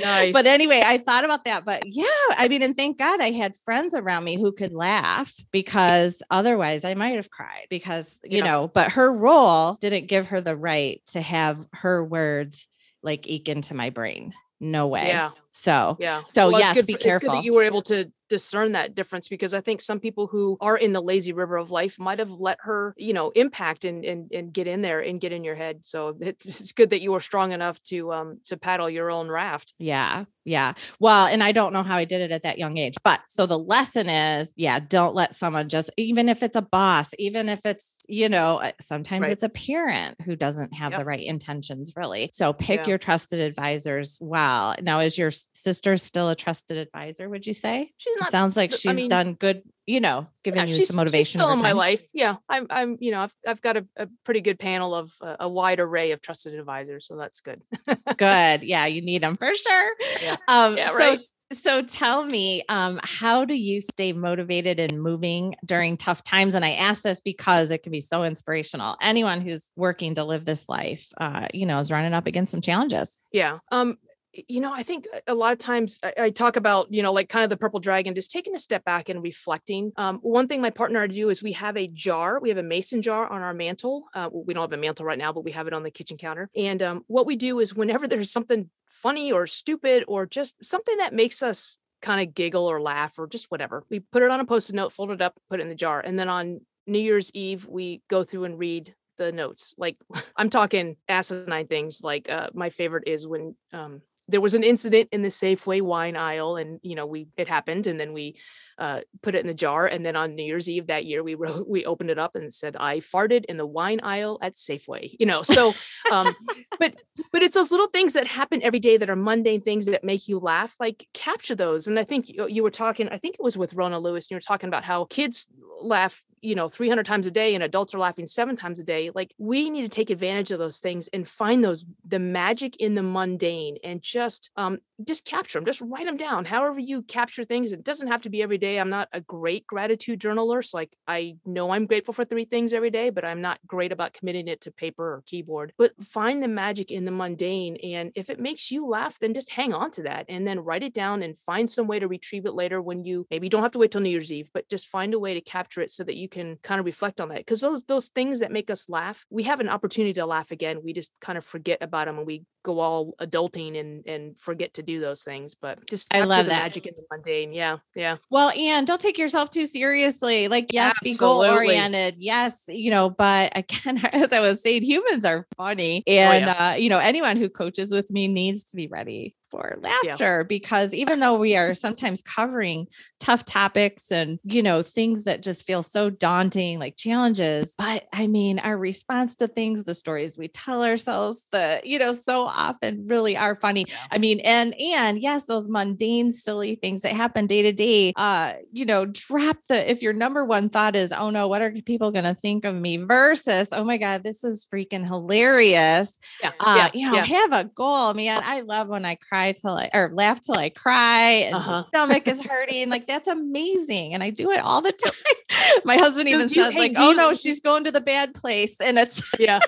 Nice. 0.00 0.32
But 0.32 0.46
anyway, 0.46 0.82
I 0.84 0.98
thought 0.98 1.24
about 1.24 1.44
that. 1.44 1.64
But 1.64 1.86
yeah, 1.86 2.06
I 2.30 2.48
mean, 2.48 2.62
and 2.62 2.76
thank 2.76 2.98
God 2.98 3.20
I 3.20 3.30
had 3.30 3.56
friends 3.56 3.94
around 3.94 4.24
me 4.24 4.36
who 4.36 4.52
could 4.52 4.72
laugh 4.72 5.34
because 5.50 6.22
otherwise 6.30 6.84
I 6.84 6.94
might 6.94 7.16
have 7.16 7.30
cried 7.30 7.66
because, 7.70 8.18
you 8.24 8.38
yeah. 8.38 8.44
know, 8.44 8.70
but 8.72 8.92
her 8.92 9.12
role 9.12 9.74
didn't 9.80 10.06
give 10.06 10.26
her 10.26 10.40
the 10.40 10.56
right 10.56 11.00
to 11.08 11.20
have 11.20 11.66
her 11.74 12.04
words 12.04 12.66
like 13.02 13.26
eke 13.26 13.48
into 13.48 13.74
my 13.74 13.90
brain. 13.90 14.34
No 14.60 14.88
way. 14.88 15.08
Yeah. 15.08 15.30
So, 15.52 15.96
Yeah. 15.98 16.22
so 16.26 16.48
Well, 16.48 16.60
it's 16.60 16.68
yes, 16.68 16.74
good 16.76 16.86
be 16.86 16.92
for- 16.92 16.96
It's 16.98 17.04
good 17.04 17.10
careful. 17.10 17.32
that 17.34 17.44
you 17.44 17.52
were 17.54 17.62
able 17.64 17.82
to 17.82 18.10
discern 18.28 18.70
that 18.72 18.94
difference 18.94 19.28
because 19.28 19.52
I 19.54 19.60
think 19.60 19.80
some 19.80 19.98
people 19.98 20.28
who 20.28 20.56
are 20.60 20.76
in 20.76 20.92
the 20.92 21.02
lazy 21.02 21.32
river 21.32 21.56
of 21.56 21.72
life 21.72 21.98
might 21.98 22.20
have 22.20 22.30
let 22.30 22.58
her, 22.60 22.94
you 22.96 23.12
know, 23.12 23.30
impact 23.30 23.84
and 23.84 24.04
and 24.04 24.30
and 24.30 24.52
get 24.52 24.68
in 24.68 24.82
there 24.82 25.00
and 25.00 25.20
get 25.20 25.32
in 25.32 25.42
your 25.42 25.56
head. 25.56 25.80
So 25.84 26.16
it's, 26.20 26.46
it's 26.46 26.70
good 26.72 26.90
that 26.90 27.00
you 27.02 27.10
were 27.10 27.18
strong 27.18 27.50
enough 27.50 27.82
to 27.84 28.12
um 28.12 28.38
to 28.44 28.56
paddle 28.56 28.88
your 28.88 29.10
own 29.10 29.28
raft. 29.28 29.74
Yeah. 29.78 30.26
Yeah. 30.44 30.72
Well, 31.00 31.26
and 31.26 31.42
I 31.42 31.52
don't 31.52 31.72
know 31.72 31.82
how 31.82 31.96
I 31.96 32.04
did 32.06 32.22
it 32.22 32.30
at 32.30 32.42
that 32.42 32.56
young 32.58 32.78
age. 32.78 32.94
But 33.04 33.20
so 33.28 33.44
the 33.46 33.58
lesson 33.58 34.08
is, 34.08 34.52
yeah, 34.56 34.78
don't 34.78 35.14
let 35.14 35.34
someone 35.34 35.68
just, 35.68 35.90
even 35.98 36.28
if 36.30 36.42
it's 36.42 36.56
a 36.56 36.62
boss, 36.62 37.10
even 37.18 37.48
if 37.50 37.66
it's, 37.66 37.96
you 38.08 38.28
know, 38.28 38.56
uh, 38.56 38.72
sometimes 38.80 39.24
Right. 39.24 39.32
it's 39.32 39.42
a 39.42 39.50
parent 39.50 40.16
who 40.24 40.36
doesn't 40.36 40.72
have 40.72 40.96
the 40.96 41.04
right 41.04 41.22
intentions, 41.22 41.92
really. 41.94 42.30
So 42.32 42.54
pick 42.54 42.80
Yeah. 42.80 42.86
your 42.86 42.98
trusted 42.98 43.38
advisors 43.38 44.16
well. 44.20 44.74
Now, 44.80 45.00
is 45.00 45.18
your 45.18 45.30
s- 45.40 45.46
sister 45.52 45.96
still 45.96 46.28
a 46.28 46.36
trusted 46.36 46.76
advisor, 46.76 47.28
would 47.28 47.46
you 47.46 47.54
say? 47.54 47.90
She's 47.96 48.16
It 48.16 48.20
not 48.20 48.30
sounds 48.30 48.56
like 48.56 48.72
I 48.72 48.76
she's 48.76 48.96
mean, 48.96 49.08
done 49.08 49.34
good, 49.34 49.62
you 49.86 50.00
know, 50.00 50.26
giving 50.44 50.58
yeah, 50.60 50.66
you 50.66 50.74
some 50.74 50.80
she's 50.86 50.94
motivation. 50.96 51.40
still 51.40 51.50
in 51.52 51.60
my 51.62 51.72
life. 51.72 52.02
Yeah. 52.12 52.36
I'm 52.48 52.66
I'm, 52.70 52.96
you 53.00 53.10
know, 53.10 53.22
I've 53.22 53.34
I've 53.46 53.60
got 53.60 53.76
a, 53.76 53.86
a 53.96 54.08
pretty 54.24 54.40
good 54.40 54.58
panel 54.58 54.94
of 54.94 55.12
uh, 55.20 55.36
a 55.40 55.48
wide 55.48 55.80
array 55.80 56.12
of 56.12 56.20
trusted 56.22 56.54
advisors. 56.54 57.06
So 57.06 57.16
that's 57.16 57.40
good. 57.40 57.62
Good. 58.16 58.62
Yeah, 58.62 58.86
you 58.86 59.00
need 59.02 59.22
them 59.22 59.36
for 59.36 59.54
sure. 59.54 59.92
Yeah. 60.22 60.36
Um, 60.48 60.76
Yeah, 60.76 60.90
so, 60.90 60.96
right. 60.96 61.24
so 61.52 61.82
tell 61.82 62.24
me, 62.24 62.62
um, 62.68 63.00
how 63.02 63.44
do 63.44 63.54
you 63.54 63.80
stay 63.80 64.12
motivated 64.12 64.78
and 64.78 65.00
moving 65.02 65.54
during 65.64 65.96
tough 65.96 66.22
times? 66.22 66.54
And 66.54 66.64
I 66.64 66.72
ask 66.72 67.02
this 67.02 67.20
because 67.20 67.70
it 67.70 67.82
can 67.82 67.92
be 67.92 68.00
so 68.00 68.22
inspirational. 68.24 68.96
Anyone 69.00 69.40
who's 69.40 69.70
working 69.76 70.14
to 70.16 70.24
live 70.24 70.44
this 70.44 70.68
life, 70.68 71.06
uh, 71.18 71.48
you 71.54 71.66
know, 71.66 71.78
is 71.78 71.90
running 71.90 72.12
up 72.14 72.26
against 72.26 72.50
some 72.50 72.60
challenges. 72.60 73.16
Yeah. 73.32 73.58
Um, 73.72 73.96
you 74.32 74.60
know, 74.60 74.72
I 74.72 74.82
think 74.82 75.06
a- 75.12 75.32
a 75.32 75.34
lot 75.34 75.52
of 75.52 75.58
times 75.58 75.98
I, 76.16 76.30
talk 76.30 76.56
about, 76.56 76.92
you 76.92 77.02
know, 77.02 77.12
like 77.12 77.28
kind 77.28 77.44
of 77.44 77.50
the 77.50 77.56
purple 77.56 77.80
dragon, 77.80 78.14
just 78.14 78.30
taking 78.30 78.54
a 78.54 78.58
step 78.58 78.84
back 78.84 79.08
and 79.08 79.22
reflecting. 79.22 79.92
Um, 79.96 80.18
one 80.22 80.46
thing 80.46 80.60
my 80.60 80.70
partner 80.70 81.02
and 81.02 81.12
I 81.12 81.14
do 81.14 81.30
is 81.30 81.42
we 81.42 81.52
have 81.52 81.76
a 81.76 81.88
jar, 81.88 82.38
we 82.40 82.48
have 82.48 82.58
a 82.58 82.62
mason 82.62 83.02
jar 83.02 83.26
on 83.30 83.42
our 83.42 83.54
mantle. 83.54 84.04
Uh, 84.14 84.28
we 84.32 84.54
don't 84.54 84.62
have 84.62 84.72
a 84.72 84.80
mantle 84.80 85.04
right 85.04 85.18
now, 85.18 85.32
but 85.32 85.44
we 85.44 85.52
have 85.52 85.66
it 85.66 85.72
on 85.72 85.82
the 85.82 85.90
kitchen 85.90 86.16
counter. 86.16 86.48
And 86.56 86.82
um, 86.82 87.04
what 87.08 87.26
we 87.26 87.36
do 87.36 87.58
is 87.60 87.74
whenever 87.74 88.06
there's 88.08 88.30
something 88.30 88.70
funny 88.88 89.32
or 89.32 89.46
stupid 89.46 90.04
or 90.06 90.26
just 90.26 90.64
something 90.64 90.96
that 90.98 91.14
makes 91.14 91.42
us 91.42 91.78
kind 92.02 92.26
of 92.26 92.34
giggle 92.34 92.66
or 92.66 92.80
laugh 92.80 93.18
or 93.18 93.26
just 93.26 93.50
whatever, 93.50 93.84
we 93.90 94.00
put 94.00 94.22
it 94.22 94.30
on 94.30 94.40
a 94.40 94.44
post-it 94.44 94.76
note, 94.76 94.92
fold 94.92 95.10
it 95.10 95.20
up, 95.20 95.34
put 95.50 95.60
it 95.60 95.64
in 95.64 95.68
the 95.68 95.74
jar. 95.74 96.00
And 96.00 96.18
then 96.18 96.28
on 96.28 96.60
New 96.86 97.00
Year's 97.00 97.30
Eve, 97.34 97.66
we 97.68 98.02
go 98.08 98.24
through 98.24 98.44
and 98.44 98.58
read 98.58 98.94
the 99.18 99.32
notes. 99.32 99.74
Like 99.76 99.96
I'm 100.36 100.50
talking 100.50 100.96
asinine 101.08 101.66
things. 101.66 102.02
Like 102.02 102.30
uh, 102.30 102.48
my 102.54 102.70
favorite 102.70 103.04
is 103.06 103.26
when 103.26 103.54
um, 103.72 104.02
there 104.30 104.40
was 104.40 104.54
an 104.54 104.64
incident 104.64 105.08
in 105.12 105.22
the 105.22 105.28
Safeway 105.28 105.82
wine 105.82 106.16
aisle, 106.16 106.56
and 106.56 106.80
you 106.82 106.94
know 106.94 107.06
we 107.06 107.28
it 107.36 107.48
happened, 107.48 107.86
and 107.86 107.98
then 107.98 108.12
we 108.12 108.36
uh, 108.80 109.00
put 109.22 109.34
it 109.34 109.42
in 109.42 109.46
the 109.46 109.54
jar, 109.54 109.86
and 109.86 110.04
then 110.04 110.16
on 110.16 110.34
New 110.34 110.42
Year's 110.42 110.68
Eve 110.68 110.86
that 110.86 111.04
year 111.04 111.22
we 111.22 111.34
wrote 111.34 111.68
we 111.68 111.84
opened 111.84 112.10
it 112.10 112.18
up 112.18 112.34
and 112.34 112.52
said 112.52 112.76
I 112.76 112.98
farted 112.98 113.44
in 113.44 113.58
the 113.58 113.66
wine 113.66 114.00
aisle 114.02 114.38
at 114.42 114.54
Safeway. 114.54 115.14
You 115.20 115.26
know, 115.26 115.42
so 115.42 115.72
um, 116.10 116.34
but 116.78 116.94
but 117.32 117.42
it's 117.42 117.54
those 117.54 117.70
little 117.70 117.88
things 117.88 118.14
that 118.14 118.26
happen 118.26 118.62
every 118.62 118.80
day 118.80 118.96
that 118.96 119.10
are 119.10 119.16
mundane 119.16 119.60
things 119.60 119.86
that 119.86 120.02
make 120.02 120.26
you 120.26 120.38
laugh. 120.38 120.74
Like 120.80 121.06
capture 121.12 121.54
those, 121.54 121.86
and 121.86 121.98
I 121.98 122.04
think 122.04 122.28
you, 122.28 122.48
you 122.48 122.62
were 122.62 122.70
talking. 122.70 123.08
I 123.10 123.18
think 123.18 123.34
it 123.34 123.42
was 123.42 123.58
with 123.58 123.74
Rona 123.74 123.98
Lewis. 123.98 124.26
And 124.26 124.30
you 124.30 124.36
were 124.36 124.40
talking 124.40 124.68
about 124.68 124.84
how 124.84 125.04
kids 125.04 125.46
laugh 125.82 126.22
you 126.42 126.54
know 126.54 126.68
300 126.68 127.04
times 127.04 127.26
a 127.26 127.30
day 127.30 127.54
and 127.54 127.62
adults 127.62 127.94
are 127.94 127.98
laughing 127.98 128.26
seven 128.26 128.56
times 128.56 128.80
a 128.80 128.84
day 128.84 129.10
like 129.14 129.34
we 129.38 129.70
need 129.70 129.82
to 129.82 129.88
take 129.88 130.10
advantage 130.10 130.50
of 130.50 130.58
those 130.58 130.78
things 130.78 131.08
and 131.08 131.28
find 131.28 131.62
those 131.62 131.84
the 132.06 132.18
magic 132.18 132.76
in 132.76 132.94
the 132.94 133.02
mundane 133.02 133.76
and 133.84 134.02
just 134.02 134.50
um 134.56 134.78
just 135.06 135.24
capture 135.24 135.58
them 135.58 135.64
just 135.64 135.80
write 135.80 136.06
them 136.06 136.16
down 136.16 136.44
however 136.44 136.78
you 136.78 137.02
capture 137.02 137.44
things 137.44 137.72
it 137.72 137.84
doesn't 137.84 138.08
have 138.08 138.22
to 138.22 138.30
be 138.30 138.42
every 138.42 138.58
day 138.58 138.78
i'm 138.78 138.90
not 138.90 139.08
a 139.12 139.20
great 139.20 139.66
gratitude 139.66 140.20
journaler 140.20 140.64
so 140.64 140.76
like 140.76 140.94
i 141.06 141.34
know 141.44 141.70
i'm 141.70 141.86
grateful 141.86 142.14
for 142.14 142.24
three 142.24 142.44
things 142.44 142.72
every 142.72 142.90
day 142.90 143.10
but 143.10 143.24
i'm 143.24 143.40
not 143.40 143.58
great 143.66 143.92
about 143.92 144.12
committing 144.12 144.48
it 144.48 144.60
to 144.60 144.70
paper 144.70 145.14
or 145.14 145.22
keyboard 145.26 145.72
but 145.78 145.92
find 146.02 146.42
the 146.42 146.48
magic 146.48 146.90
in 146.90 147.04
the 147.04 147.10
mundane 147.10 147.76
and 147.76 148.12
if 148.14 148.30
it 148.30 148.40
makes 148.40 148.70
you 148.70 148.86
laugh 148.86 149.18
then 149.18 149.34
just 149.34 149.50
hang 149.50 149.72
on 149.72 149.90
to 149.90 150.02
that 150.02 150.26
and 150.28 150.46
then 150.46 150.60
write 150.60 150.82
it 150.82 150.94
down 150.94 151.22
and 151.22 151.36
find 151.36 151.70
some 151.70 151.86
way 151.86 151.98
to 151.98 152.08
retrieve 152.08 152.46
it 152.46 152.54
later 152.54 152.80
when 152.80 153.04
you 153.04 153.26
maybe 153.30 153.46
you 153.46 153.50
don't 153.50 153.62
have 153.62 153.72
to 153.72 153.78
wait 153.78 153.90
till 153.90 154.00
new 154.00 154.10
year's 154.10 154.32
eve 154.32 154.50
but 154.52 154.68
just 154.68 154.86
find 154.86 155.14
a 155.14 155.18
way 155.18 155.34
to 155.34 155.40
capture 155.40 155.80
it 155.80 155.90
so 155.90 156.04
that 156.04 156.16
you 156.16 156.28
can 156.28 156.58
kind 156.62 156.80
of 156.80 156.86
reflect 156.86 157.20
on 157.20 157.28
that 157.28 157.38
because 157.38 157.60
those 157.60 157.84
those 157.84 158.08
things 158.08 158.40
that 158.40 158.52
make 158.52 158.70
us 158.70 158.88
laugh 158.88 159.24
we 159.30 159.44
have 159.44 159.60
an 159.60 159.68
opportunity 159.68 160.12
to 160.12 160.26
laugh 160.26 160.50
again 160.50 160.80
we 160.82 160.92
just 160.92 161.12
kind 161.20 161.38
of 161.38 161.44
forget 161.44 161.78
about 161.80 162.06
them 162.06 162.18
and 162.18 162.26
we 162.26 162.44
go 162.62 162.80
all 162.80 163.14
adulting 163.20 163.78
and 163.78 164.06
and 164.06 164.38
forget 164.38 164.74
to 164.74 164.82
do 164.82 164.89
those 164.98 165.22
things 165.22 165.54
but 165.54 165.86
just 165.88 166.12
I 166.12 166.22
love 166.22 166.46
the 166.46 166.50
that. 166.50 166.62
magic 166.62 166.86
in 166.86 166.94
the 166.96 167.02
mundane 167.10 167.52
yeah 167.52 167.78
yeah 167.94 168.16
Well, 168.30 168.50
and 168.50 168.86
don't 168.86 169.00
take 169.00 169.18
yourself 169.18 169.50
too 169.50 169.66
seriously. 169.66 170.48
Like, 170.48 170.72
yes, 170.72 170.96
be 171.02 171.16
goal 171.16 171.44
oriented. 171.44 172.16
Yes, 172.18 172.62
you 172.66 172.90
know, 172.90 173.10
but 173.10 173.52
again, 173.54 173.98
as 174.12 174.32
I 174.32 174.40
was 174.40 174.62
saying, 174.62 174.82
humans 174.84 175.24
are 175.24 175.46
funny. 175.56 176.02
And, 176.06 176.48
uh, 176.48 176.74
you 176.78 176.88
know, 176.88 176.98
anyone 176.98 177.36
who 177.36 177.48
coaches 177.48 177.92
with 177.92 178.10
me 178.10 178.28
needs 178.28 178.64
to 178.64 178.76
be 178.76 178.86
ready 178.88 179.34
for 179.50 179.76
laughter 179.80 180.44
because 180.44 180.94
even 180.94 181.20
though 181.20 181.38
we 181.38 181.56
are 181.56 181.74
sometimes 181.74 182.22
covering 182.22 182.86
tough 183.18 183.44
topics 183.44 184.10
and, 184.10 184.38
you 184.44 184.62
know, 184.62 184.82
things 184.82 185.24
that 185.24 185.42
just 185.42 185.66
feel 185.66 185.82
so 185.82 186.08
daunting, 186.10 186.78
like 186.78 186.96
challenges, 186.96 187.74
but 187.76 188.06
I 188.12 188.26
mean, 188.26 188.58
our 188.58 188.76
response 188.76 189.34
to 189.36 189.48
things, 189.48 189.84
the 189.84 189.94
stories 189.94 190.38
we 190.38 190.48
tell 190.48 190.82
ourselves, 190.82 191.44
the, 191.52 191.80
you 191.84 191.98
know, 191.98 192.12
so 192.12 192.42
often 192.42 193.06
really 193.06 193.36
are 193.36 193.54
funny. 193.54 193.86
I 194.10 194.18
mean, 194.18 194.40
and 194.40 194.74
and 194.80 195.20
yes, 195.20 195.46
those 195.46 195.68
mundane, 195.68 196.32
silly 196.32 196.76
things 196.76 197.02
that 197.02 197.12
happen 197.12 197.46
day 197.46 197.62
to 197.62 197.72
day. 197.72 198.12
Uh, 198.16 198.54
you 198.72 198.84
know, 198.84 199.06
drop 199.06 199.58
the 199.68 199.90
if 199.90 200.02
your 200.02 200.12
number 200.12 200.44
one 200.44 200.68
thought 200.68 200.96
is, 200.96 201.12
oh 201.12 201.30
no, 201.30 201.48
what 201.48 201.62
are 201.62 201.72
people 201.84 202.10
gonna 202.10 202.34
think 202.34 202.64
of 202.64 202.74
me? 202.74 202.98
Versus, 202.98 203.68
oh 203.72 203.84
my 203.84 203.96
God, 203.96 204.22
this 204.22 204.44
is 204.44 204.66
freaking 204.72 205.06
hilarious. 205.06 206.18
yeah 206.42 206.52
Uh, 206.60 206.74
yeah, 206.76 206.90
you 206.94 207.06
know, 207.10 207.16
yeah. 207.16 207.24
have 207.24 207.52
a 207.52 207.64
goal, 207.64 208.14
man. 208.14 208.42
I 208.44 208.60
love 208.60 208.88
when 208.88 209.04
I 209.04 209.16
cry 209.16 209.39
till 209.52 209.76
I 209.76 209.90
or 209.92 210.10
laugh 210.14 210.40
till 210.40 210.56
I 210.56 210.70
cry 210.70 211.30
and 211.46 211.54
Uh-huh. 211.56 211.84
stomach 211.88 212.26
is 212.28 212.40
hurting. 212.50 212.88
Like 212.90 213.06
that's 213.06 213.28
amazing. 213.28 214.14
And 214.14 214.22
I 214.22 214.30
do 214.30 214.50
it 214.50 214.60
all 214.60 214.80
the 214.82 214.92
time. 214.92 215.12
my 215.84 215.96
husband 215.96 216.28
even 216.28 216.42
you- 216.42 216.48
says, 216.48 216.72
hey, 216.72 216.78
like, 216.78 216.92
oh 216.96 217.10
you- 217.10 217.16
no, 217.16 217.34
she's 217.34 217.60
going 217.60 217.84
to 217.84 217.92
the 217.92 218.00
bad 218.00 218.34
place. 218.34 218.80
And 218.80 218.98
it's 218.98 219.22
yeah 219.38 219.58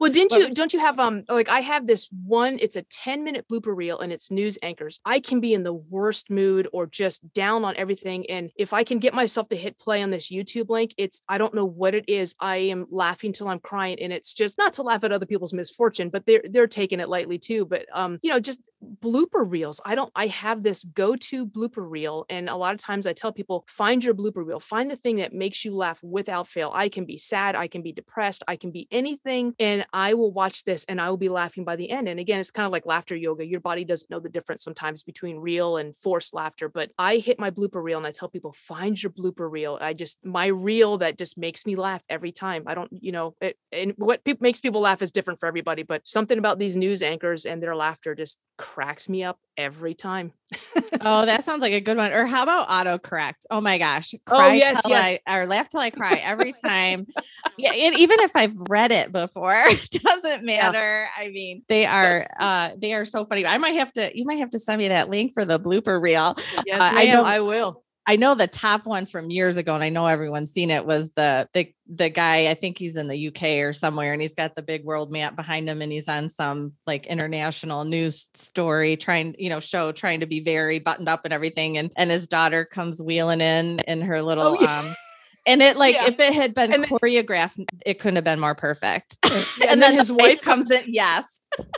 well 0.00 0.10
didn't 0.10 0.32
you 0.32 0.52
don't 0.52 0.72
you 0.72 0.80
have 0.80 0.98
um 0.98 1.22
like 1.28 1.48
i 1.48 1.60
have 1.60 1.86
this 1.86 2.08
one 2.26 2.58
it's 2.60 2.74
a 2.74 2.82
10 2.82 3.22
minute 3.22 3.46
blooper 3.48 3.72
reel 3.76 4.00
and 4.00 4.12
it's 4.12 4.28
news 4.28 4.58
anchors 4.60 4.98
i 5.04 5.20
can 5.20 5.38
be 5.38 5.54
in 5.54 5.62
the 5.62 5.72
worst 5.72 6.30
mood 6.30 6.66
or 6.72 6.84
just 6.84 7.32
down 7.32 7.64
on 7.64 7.76
everything 7.76 8.28
and 8.28 8.50
if 8.56 8.72
i 8.72 8.82
can 8.82 8.98
get 8.98 9.14
myself 9.14 9.48
to 9.50 9.56
hit 9.56 9.78
play 9.78 10.02
on 10.02 10.10
this 10.10 10.32
youtube 10.32 10.68
link 10.68 10.92
it's 10.98 11.22
i 11.28 11.38
don't 11.38 11.54
know 11.54 11.64
what 11.64 11.94
it 11.94 12.04
is 12.08 12.34
i 12.40 12.56
am 12.56 12.86
laughing 12.90 13.32
till 13.32 13.46
i'm 13.46 13.60
crying 13.60 13.96
and 14.00 14.12
it's 14.12 14.32
just 14.32 14.58
not 14.58 14.72
to 14.72 14.82
laugh 14.82 15.04
at 15.04 15.12
other 15.12 15.26
people's 15.26 15.52
misfortune 15.52 16.10
but 16.10 16.26
they're 16.26 16.42
they're 16.50 16.66
taking 16.66 16.98
it 16.98 17.08
lightly 17.08 17.38
too 17.38 17.64
but 17.64 17.86
um 17.94 18.18
you 18.20 18.30
know 18.30 18.40
just 18.40 18.60
blooper 19.00 19.44
reels 19.48 19.80
i 19.84 19.94
don't 19.94 20.10
i 20.16 20.26
have 20.26 20.62
this 20.62 20.84
go-to 20.84 21.46
blooper 21.46 21.88
reel 21.88 22.24
and 22.28 22.48
a 22.48 22.56
lot 22.56 22.74
of 22.74 22.80
times 22.80 23.06
i 23.06 23.12
tell 23.12 23.32
people 23.32 23.64
find 23.68 24.04
your 24.04 24.14
blooper 24.14 24.44
reel 24.44 24.58
find 24.58 24.90
the 24.90 24.96
thing 24.96 25.16
that 25.16 25.32
makes 25.32 25.64
you 25.64 25.74
laugh 25.74 26.02
without 26.02 26.48
fail. 26.48 26.70
I 26.74 26.88
can 26.88 27.04
be 27.04 27.18
sad 27.18 27.54
i 27.54 27.68
can 27.68 27.82
be 27.82 27.92
depressed 27.92 28.42
i 28.48 28.56
can 28.56 28.70
be 28.72 28.88
anything 28.90 29.54
and 29.58 29.86
i 29.92 30.14
will 30.14 30.32
watch 30.32 30.64
this 30.64 30.84
and 30.86 31.00
i 31.00 31.08
will 31.10 31.16
be 31.16 31.28
laughing 31.28 31.64
by 31.64 31.76
the 31.76 31.90
end. 31.90 32.08
And 32.08 32.18
again 32.18 32.40
it's 32.40 32.50
kind 32.50 32.66
of 32.66 32.72
like 32.72 32.86
laughter 32.86 33.14
yoga 33.14 33.46
your 33.46 33.60
body 33.60 33.84
doesn't 33.84 34.10
know 34.10 34.20
the 34.20 34.28
difference 34.28 34.64
sometimes 34.64 35.02
between 35.02 35.36
real 35.36 35.76
and 35.76 35.94
forced 35.94 36.34
laughter 36.34 36.68
but 36.68 36.90
i 36.98 37.18
hit 37.18 37.38
my 37.38 37.50
blooper 37.50 37.82
reel 37.82 37.98
and 37.98 38.06
i 38.06 38.10
tell 38.10 38.28
people 38.28 38.52
find 38.52 39.00
your 39.02 39.12
blooper 39.12 39.50
reel. 39.50 39.78
I 39.80 39.92
just 39.94 40.18
my 40.24 40.46
reel 40.46 40.98
that 40.98 41.18
just 41.18 41.38
makes 41.38 41.66
me 41.66 41.76
laugh 41.76 42.02
every 42.08 42.32
time. 42.32 42.64
I 42.66 42.74
don't 42.74 42.90
you 42.92 43.12
know 43.12 43.34
it, 43.40 43.56
and 43.70 43.92
what 43.96 44.24
pe- 44.24 44.34
makes 44.40 44.60
people 44.60 44.80
laugh 44.80 45.02
is 45.02 45.12
different 45.12 45.40
for 45.40 45.46
everybody 45.46 45.82
but 45.82 46.06
something 46.06 46.38
about 46.38 46.58
these 46.58 46.76
news 46.76 47.02
anchors 47.02 47.44
and 47.46 47.62
their 47.62 47.76
laughter 47.76 48.14
just 48.14 48.38
cracks 48.62 49.08
me 49.08 49.24
up 49.24 49.38
every 49.56 49.94
time 49.94 50.32
Oh, 51.00 51.26
that 51.26 51.44
sounds 51.46 51.62
like 51.62 51.72
a 51.72 51.80
good 51.80 51.96
one. 51.96 52.12
Or 52.12 52.26
how 52.26 52.42
about 52.42 52.68
autocorrect? 52.68 53.46
Oh 53.50 53.60
my 53.60 53.78
gosh. 53.78 54.14
Oh, 54.26 54.36
Cry 54.36 54.54
yes, 54.54 54.82
till 54.82 54.90
yes. 54.90 55.18
I 55.26 55.38
or 55.40 55.46
laugh 55.46 55.68
till 55.68 55.80
I 55.80 55.90
cry 55.90 56.16
every 56.16 56.52
time. 56.52 57.06
yeah. 57.58 57.72
And 57.72 57.94
even 57.96 58.20
if 58.20 58.36
I've 58.36 58.54
read 58.68 58.92
it 58.92 59.10
before, 59.12 59.54
it 59.66 59.90
doesn't 59.90 60.44
matter. 60.44 61.06
I 61.16 61.28
mean, 61.28 61.62
they 61.68 61.86
are 61.86 62.26
uh 62.38 62.70
they 62.78 62.92
are 62.92 63.04
so 63.04 63.24
funny. 63.24 63.46
I 63.46 63.58
might 63.58 63.76
have 63.76 63.92
to 63.94 64.16
you 64.16 64.24
might 64.24 64.38
have 64.38 64.50
to 64.50 64.58
send 64.58 64.78
me 64.78 64.88
that 64.88 65.08
link 65.08 65.32
for 65.34 65.44
the 65.44 65.58
blooper 65.58 66.00
reel. 66.00 66.36
yes 66.66 66.80
Uh, 66.82 66.90
I 66.92 67.06
know- 67.06 67.24
I 67.24 67.40
will 67.40 67.81
I 68.04 68.16
know 68.16 68.34
the 68.34 68.48
top 68.48 68.84
one 68.84 69.06
from 69.06 69.30
years 69.30 69.56
ago, 69.56 69.74
and 69.76 69.84
I 69.84 69.88
know 69.88 70.06
everyone's 70.06 70.50
seen 70.52 70.70
it 70.70 70.84
was 70.84 71.10
the 71.10 71.48
the 71.52 71.72
the 71.86 72.08
guy, 72.08 72.48
I 72.48 72.54
think 72.54 72.78
he's 72.78 72.96
in 72.96 73.06
the 73.06 73.28
UK 73.28 73.42
or 73.64 73.72
somewhere, 73.72 74.12
and 74.12 74.20
he's 74.20 74.34
got 74.34 74.54
the 74.56 74.62
big 74.62 74.84
world 74.84 75.12
map 75.12 75.36
behind 75.36 75.68
him, 75.68 75.80
and 75.82 75.92
he's 75.92 76.08
on 76.08 76.28
some 76.28 76.72
like 76.86 77.06
international 77.06 77.84
news 77.84 78.26
story 78.34 78.96
trying, 78.96 79.36
you 79.38 79.48
know, 79.50 79.60
show 79.60 79.92
trying 79.92 80.20
to 80.20 80.26
be 80.26 80.40
very 80.40 80.80
buttoned 80.80 81.08
up 81.08 81.24
and 81.24 81.32
everything. 81.32 81.78
And 81.78 81.92
and 81.96 82.10
his 82.10 82.26
daughter 82.26 82.64
comes 82.64 83.00
wheeling 83.00 83.40
in 83.40 83.78
in 83.86 84.00
her 84.00 84.20
little 84.20 84.56
yeah. 84.60 84.80
um 84.80 84.96
and 85.46 85.62
it 85.62 85.76
like 85.76 85.94
Yeah. 85.94 86.06
if 86.08 86.18
it 86.18 86.34
had 86.34 86.54
been 86.54 86.72
And 86.72 86.82
then- 86.84 86.90
choreographed, 86.90 87.64
it 87.86 88.00
couldn't 88.00 88.16
have 88.16 88.24
been 88.24 88.40
more 88.40 88.54
perfect. 88.56 89.16
and 89.68 89.80
then 89.80 89.94
his 89.94 90.08
the 90.08 90.14
wife 90.14 90.42
comes 90.42 90.70
in, 90.72 90.82
yes. 90.86 91.24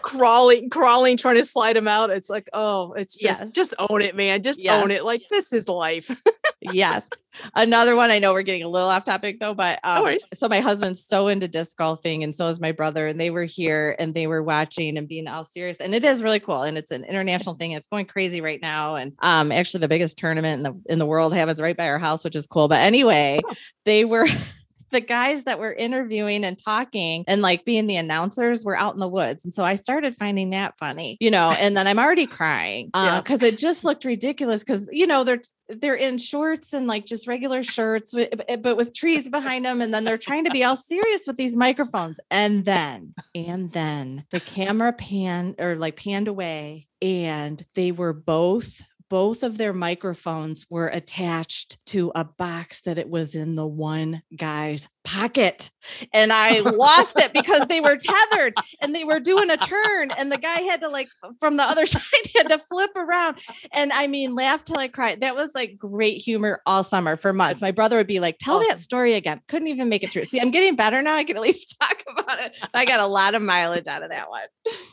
Crawling, 0.02 0.70
crawling, 0.70 1.16
trying 1.16 1.36
to 1.36 1.44
slide 1.44 1.76
them 1.76 1.88
out. 1.88 2.10
It's 2.10 2.30
like, 2.30 2.48
oh, 2.52 2.92
it's 2.92 3.14
just 3.18 3.42
Yes. 3.44 3.52
just 3.52 3.74
own 3.78 4.02
it, 4.02 4.14
man. 4.14 4.42
Just 4.42 4.62
Yes. 4.62 4.82
own 4.82 4.90
it. 4.90 5.04
Like 5.04 5.22
this 5.30 5.52
is 5.52 5.68
life. 5.68 6.10
yes. 6.60 7.08
Another 7.56 7.96
one 7.96 8.12
I 8.12 8.20
know 8.20 8.32
we're 8.32 8.42
getting 8.42 8.62
a 8.62 8.68
little 8.68 8.88
off 8.88 9.04
topic 9.04 9.40
though, 9.40 9.54
but 9.54 9.80
um, 9.82 10.04
worries. 10.04 10.24
so 10.34 10.48
my 10.48 10.60
husband's 10.60 11.04
so 11.04 11.26
into 11.28 11.48
disc 11.48 11.76
golfing 11.76 12.22
and 12.22 12.32
so 12.32 12.46
is 12.48 12.60
my 12.60 12.70
brother, 12.70 13.08
and 13.08 13.20
they 13.20 13.30
were 13.30 13.44
here 13.44 13.96
and 13.98 14.14
they 14.14 14.28
were 14.28 14.42
watching 14.42 14.96
and 14.96 15.08
being 15.08 15.26
all 15.26 15.44
serious. 15.44 15.78
And 15.78 15.94
it 15.94 16.04
is 16.04 16.22
really 16.22 16.38
cool. 16.38 16.62
And 16.62 16.78
it's 16.78 16.92
an 16.92 17.04
international 17.04 17.56
thing. 17.56 17.72
It's 17.72 17.88
going 17.88 18.06
crazy 18.06 18.40
right 18.40 18.60
now. 18.62 18.94
And 18.94 19.12
um 19.20 19.50
actually 19.50 19.80
the 19.80 19.88
biggest 19.88 20.16
tournament 20.16 20.58
in 20.58 20.72
the 20.72 20.92
in 20.92 20.98
the 21.00 21.06
world 21.06 21.34
happens 21.34 21.60
right 21.60 21.76
by 21.76 21.88
our 21.88 21.98
house, 21.98 22.22
which 22.22 22.36
is 22.36 22.46
cool. 22.46 22.68
But 22.68 22.80
anyway, 22.80 23.40
they 23.84 24.04
were 24.04 24.26
the 24.94 25.00
guys 25.00 25.42
that 25.42 25.58
were 25.58 25.72
interviewing 25.72 26.44
and 26.44 26.56
talking 26.56 27.24
and 27.26 27.42
like 27.42 27.64
being 27.64 27.88
the 27.88 27.96
announcers 27.96 28.64
were 28.64 28.78
out 28.78 28.94
in 28.94 29.00
the 29.00 29.08
woods. 29.08 29.44
And 29.44 29.52
so 29.52 29.64
I 29.64 29.74
started 29.74 30.16
finding 30.16 30.50
that 30.50 30.78
funny, 30.78 31.16
you 31.20 31.32
know, 31.32 31.50
and 31.50 31.76
then 31.76 31.88
I'm 31.88 31.98
already 31.98 32.26
crying 32.26 32.90
Yeah. 32.94 33.16
Uh, 33.16 33.20
because 33.20 33.42
it 33.42 33.58
just 33.58 33.82
looked 33.82 34.04
ridiculous 34.04 34.62
because, 34.62 34.88
you 34.92 35.06
know, 35.06 35.24
they're 35.24 35.42
they're 35.68 35.94
in 35.94 36.18
shorts 36.18 36.72
and 36.72 36.86
like 36.86 37.06
just 37.06 37.26
regular 37.26 37.62
shirts, 37.62 38.14
eh, 38.14 38.56
but 38.56 38.76
with 38.76 38.94
trees 38.94 39.28
behind 39.28 39.64
them. 39.64 39.80
And 39.80 39.92
then 39.92 40.04
they're 40.04 40.18
trying 40.18 40.44
to 40.44 40.50
be 40.50 40.62
all 40.62 40.76
serious 40.76 41.26
with 41.26 41.36
these 41.36 41.56
microphones. 41.56 42.20
And 42.30 42.64
then, 42.64 43.14
and 43.34 43.72
then 43.72 44.24
the 44.30 44.40
camera 44.40 44.92
panned 44.92 45.56
or 45.58 45.74
like 45.74 45.96
panned 45.96 46.28
away, 46.28 46.86
and 47.02 47.64
they 47.74 47.92
were 47.92 48.12
both. 48.12 48.82
Both 49.10 49.42
of 49.42 49.58
their 49.58 49.72
microphones 49.72 50.66
were 50.68 50.88
attached 50.88 51.78
to 51.86 52.10
a 52.14 52.24
box 52.24 52.80
that 52.82 52.98
it 52.98 53.08
was 53.08 53.34
in 53.34 53.54
the 53.54 53.66
one 53.66 54.22
guy's 54.36 54.88
pocket. 55.04 55.70
And 56.12 56.32
I 56.32 56.60
lost 56.60 57.18
it 57.18 57.32
because 57.32 57.66
they 57.68 57.80
were 57.80 57.96
tethered 57.96 58.54
and 58.80 58.94
they 58.94 59.04
were 59.04 59.20
doing 59.20 59.50
a 59.50 59.56
turn. 59.58 60.10
And 60.12 60.32
the 60.32 60.38
guy 60.38 60.60
had 60.60 60.80
to, 60.80 60.88
like, 60.88 61.08
from 61.38 61.56
the 61.58 61.62
other 61.62 61.84
side, 61.86 62.02
had 62.34 62.48
to 62.48 62.58
flip 62.58 62.90
around 62.96 63.36
and 63.72 63.92
I 63.92 64.06
mean, 64.06 64.34
laugh 64.34 64.64
till 64.64 64.78
I 64.78 64.88
cried. 64.88 65.20
That 65.20 65.34
was 65.34 65.50
like 65.54 65.76
great 65.78 66.18
humor 66.18 66.60
all 66.66 66.82
summer 66.82 67.16
for 67.16 67.32
months. 67.32 67.60
My 67.60 67.70
brother 67.70 67.96
would 67.96 68.06
be 68.06 68.20
like, 68.20 68.38
"Tell 68.38 68.56
Awesome. 68.56 68.68
that 68.68 68.80
story 68.80 69.14
again." 69.14 69.40
Couldn't 69.48 69.68
even 69.68 69.88
make 69.88 70.02
it 70.02 70.10
true. 70.12 70.24
See, 70.24 70.40
I'm 70.40 70.50
getting 70.50 70.76
better 70.76 71.02
now. 71.02 71.14
I 71.16 71.24
can 71.24 71.36
at 71.36 71.42
least 71.42 71.76
talk 71.80 72.02
about 72.08 72.40
it. 72.40 72.56
I 72.72 72.84
got 72.84 73.00
a 73.00 73.06
lot 73.06 73.34
of 73.34 73.42
mileage 73.42 73.86
out 73.86 74.02
of 74.02 74.10
that 74.10 74.30
one. 74.30 74.46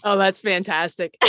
Oh, 0.04 0.18
that's 0.18 0.40
fantastic. 0.42 1.16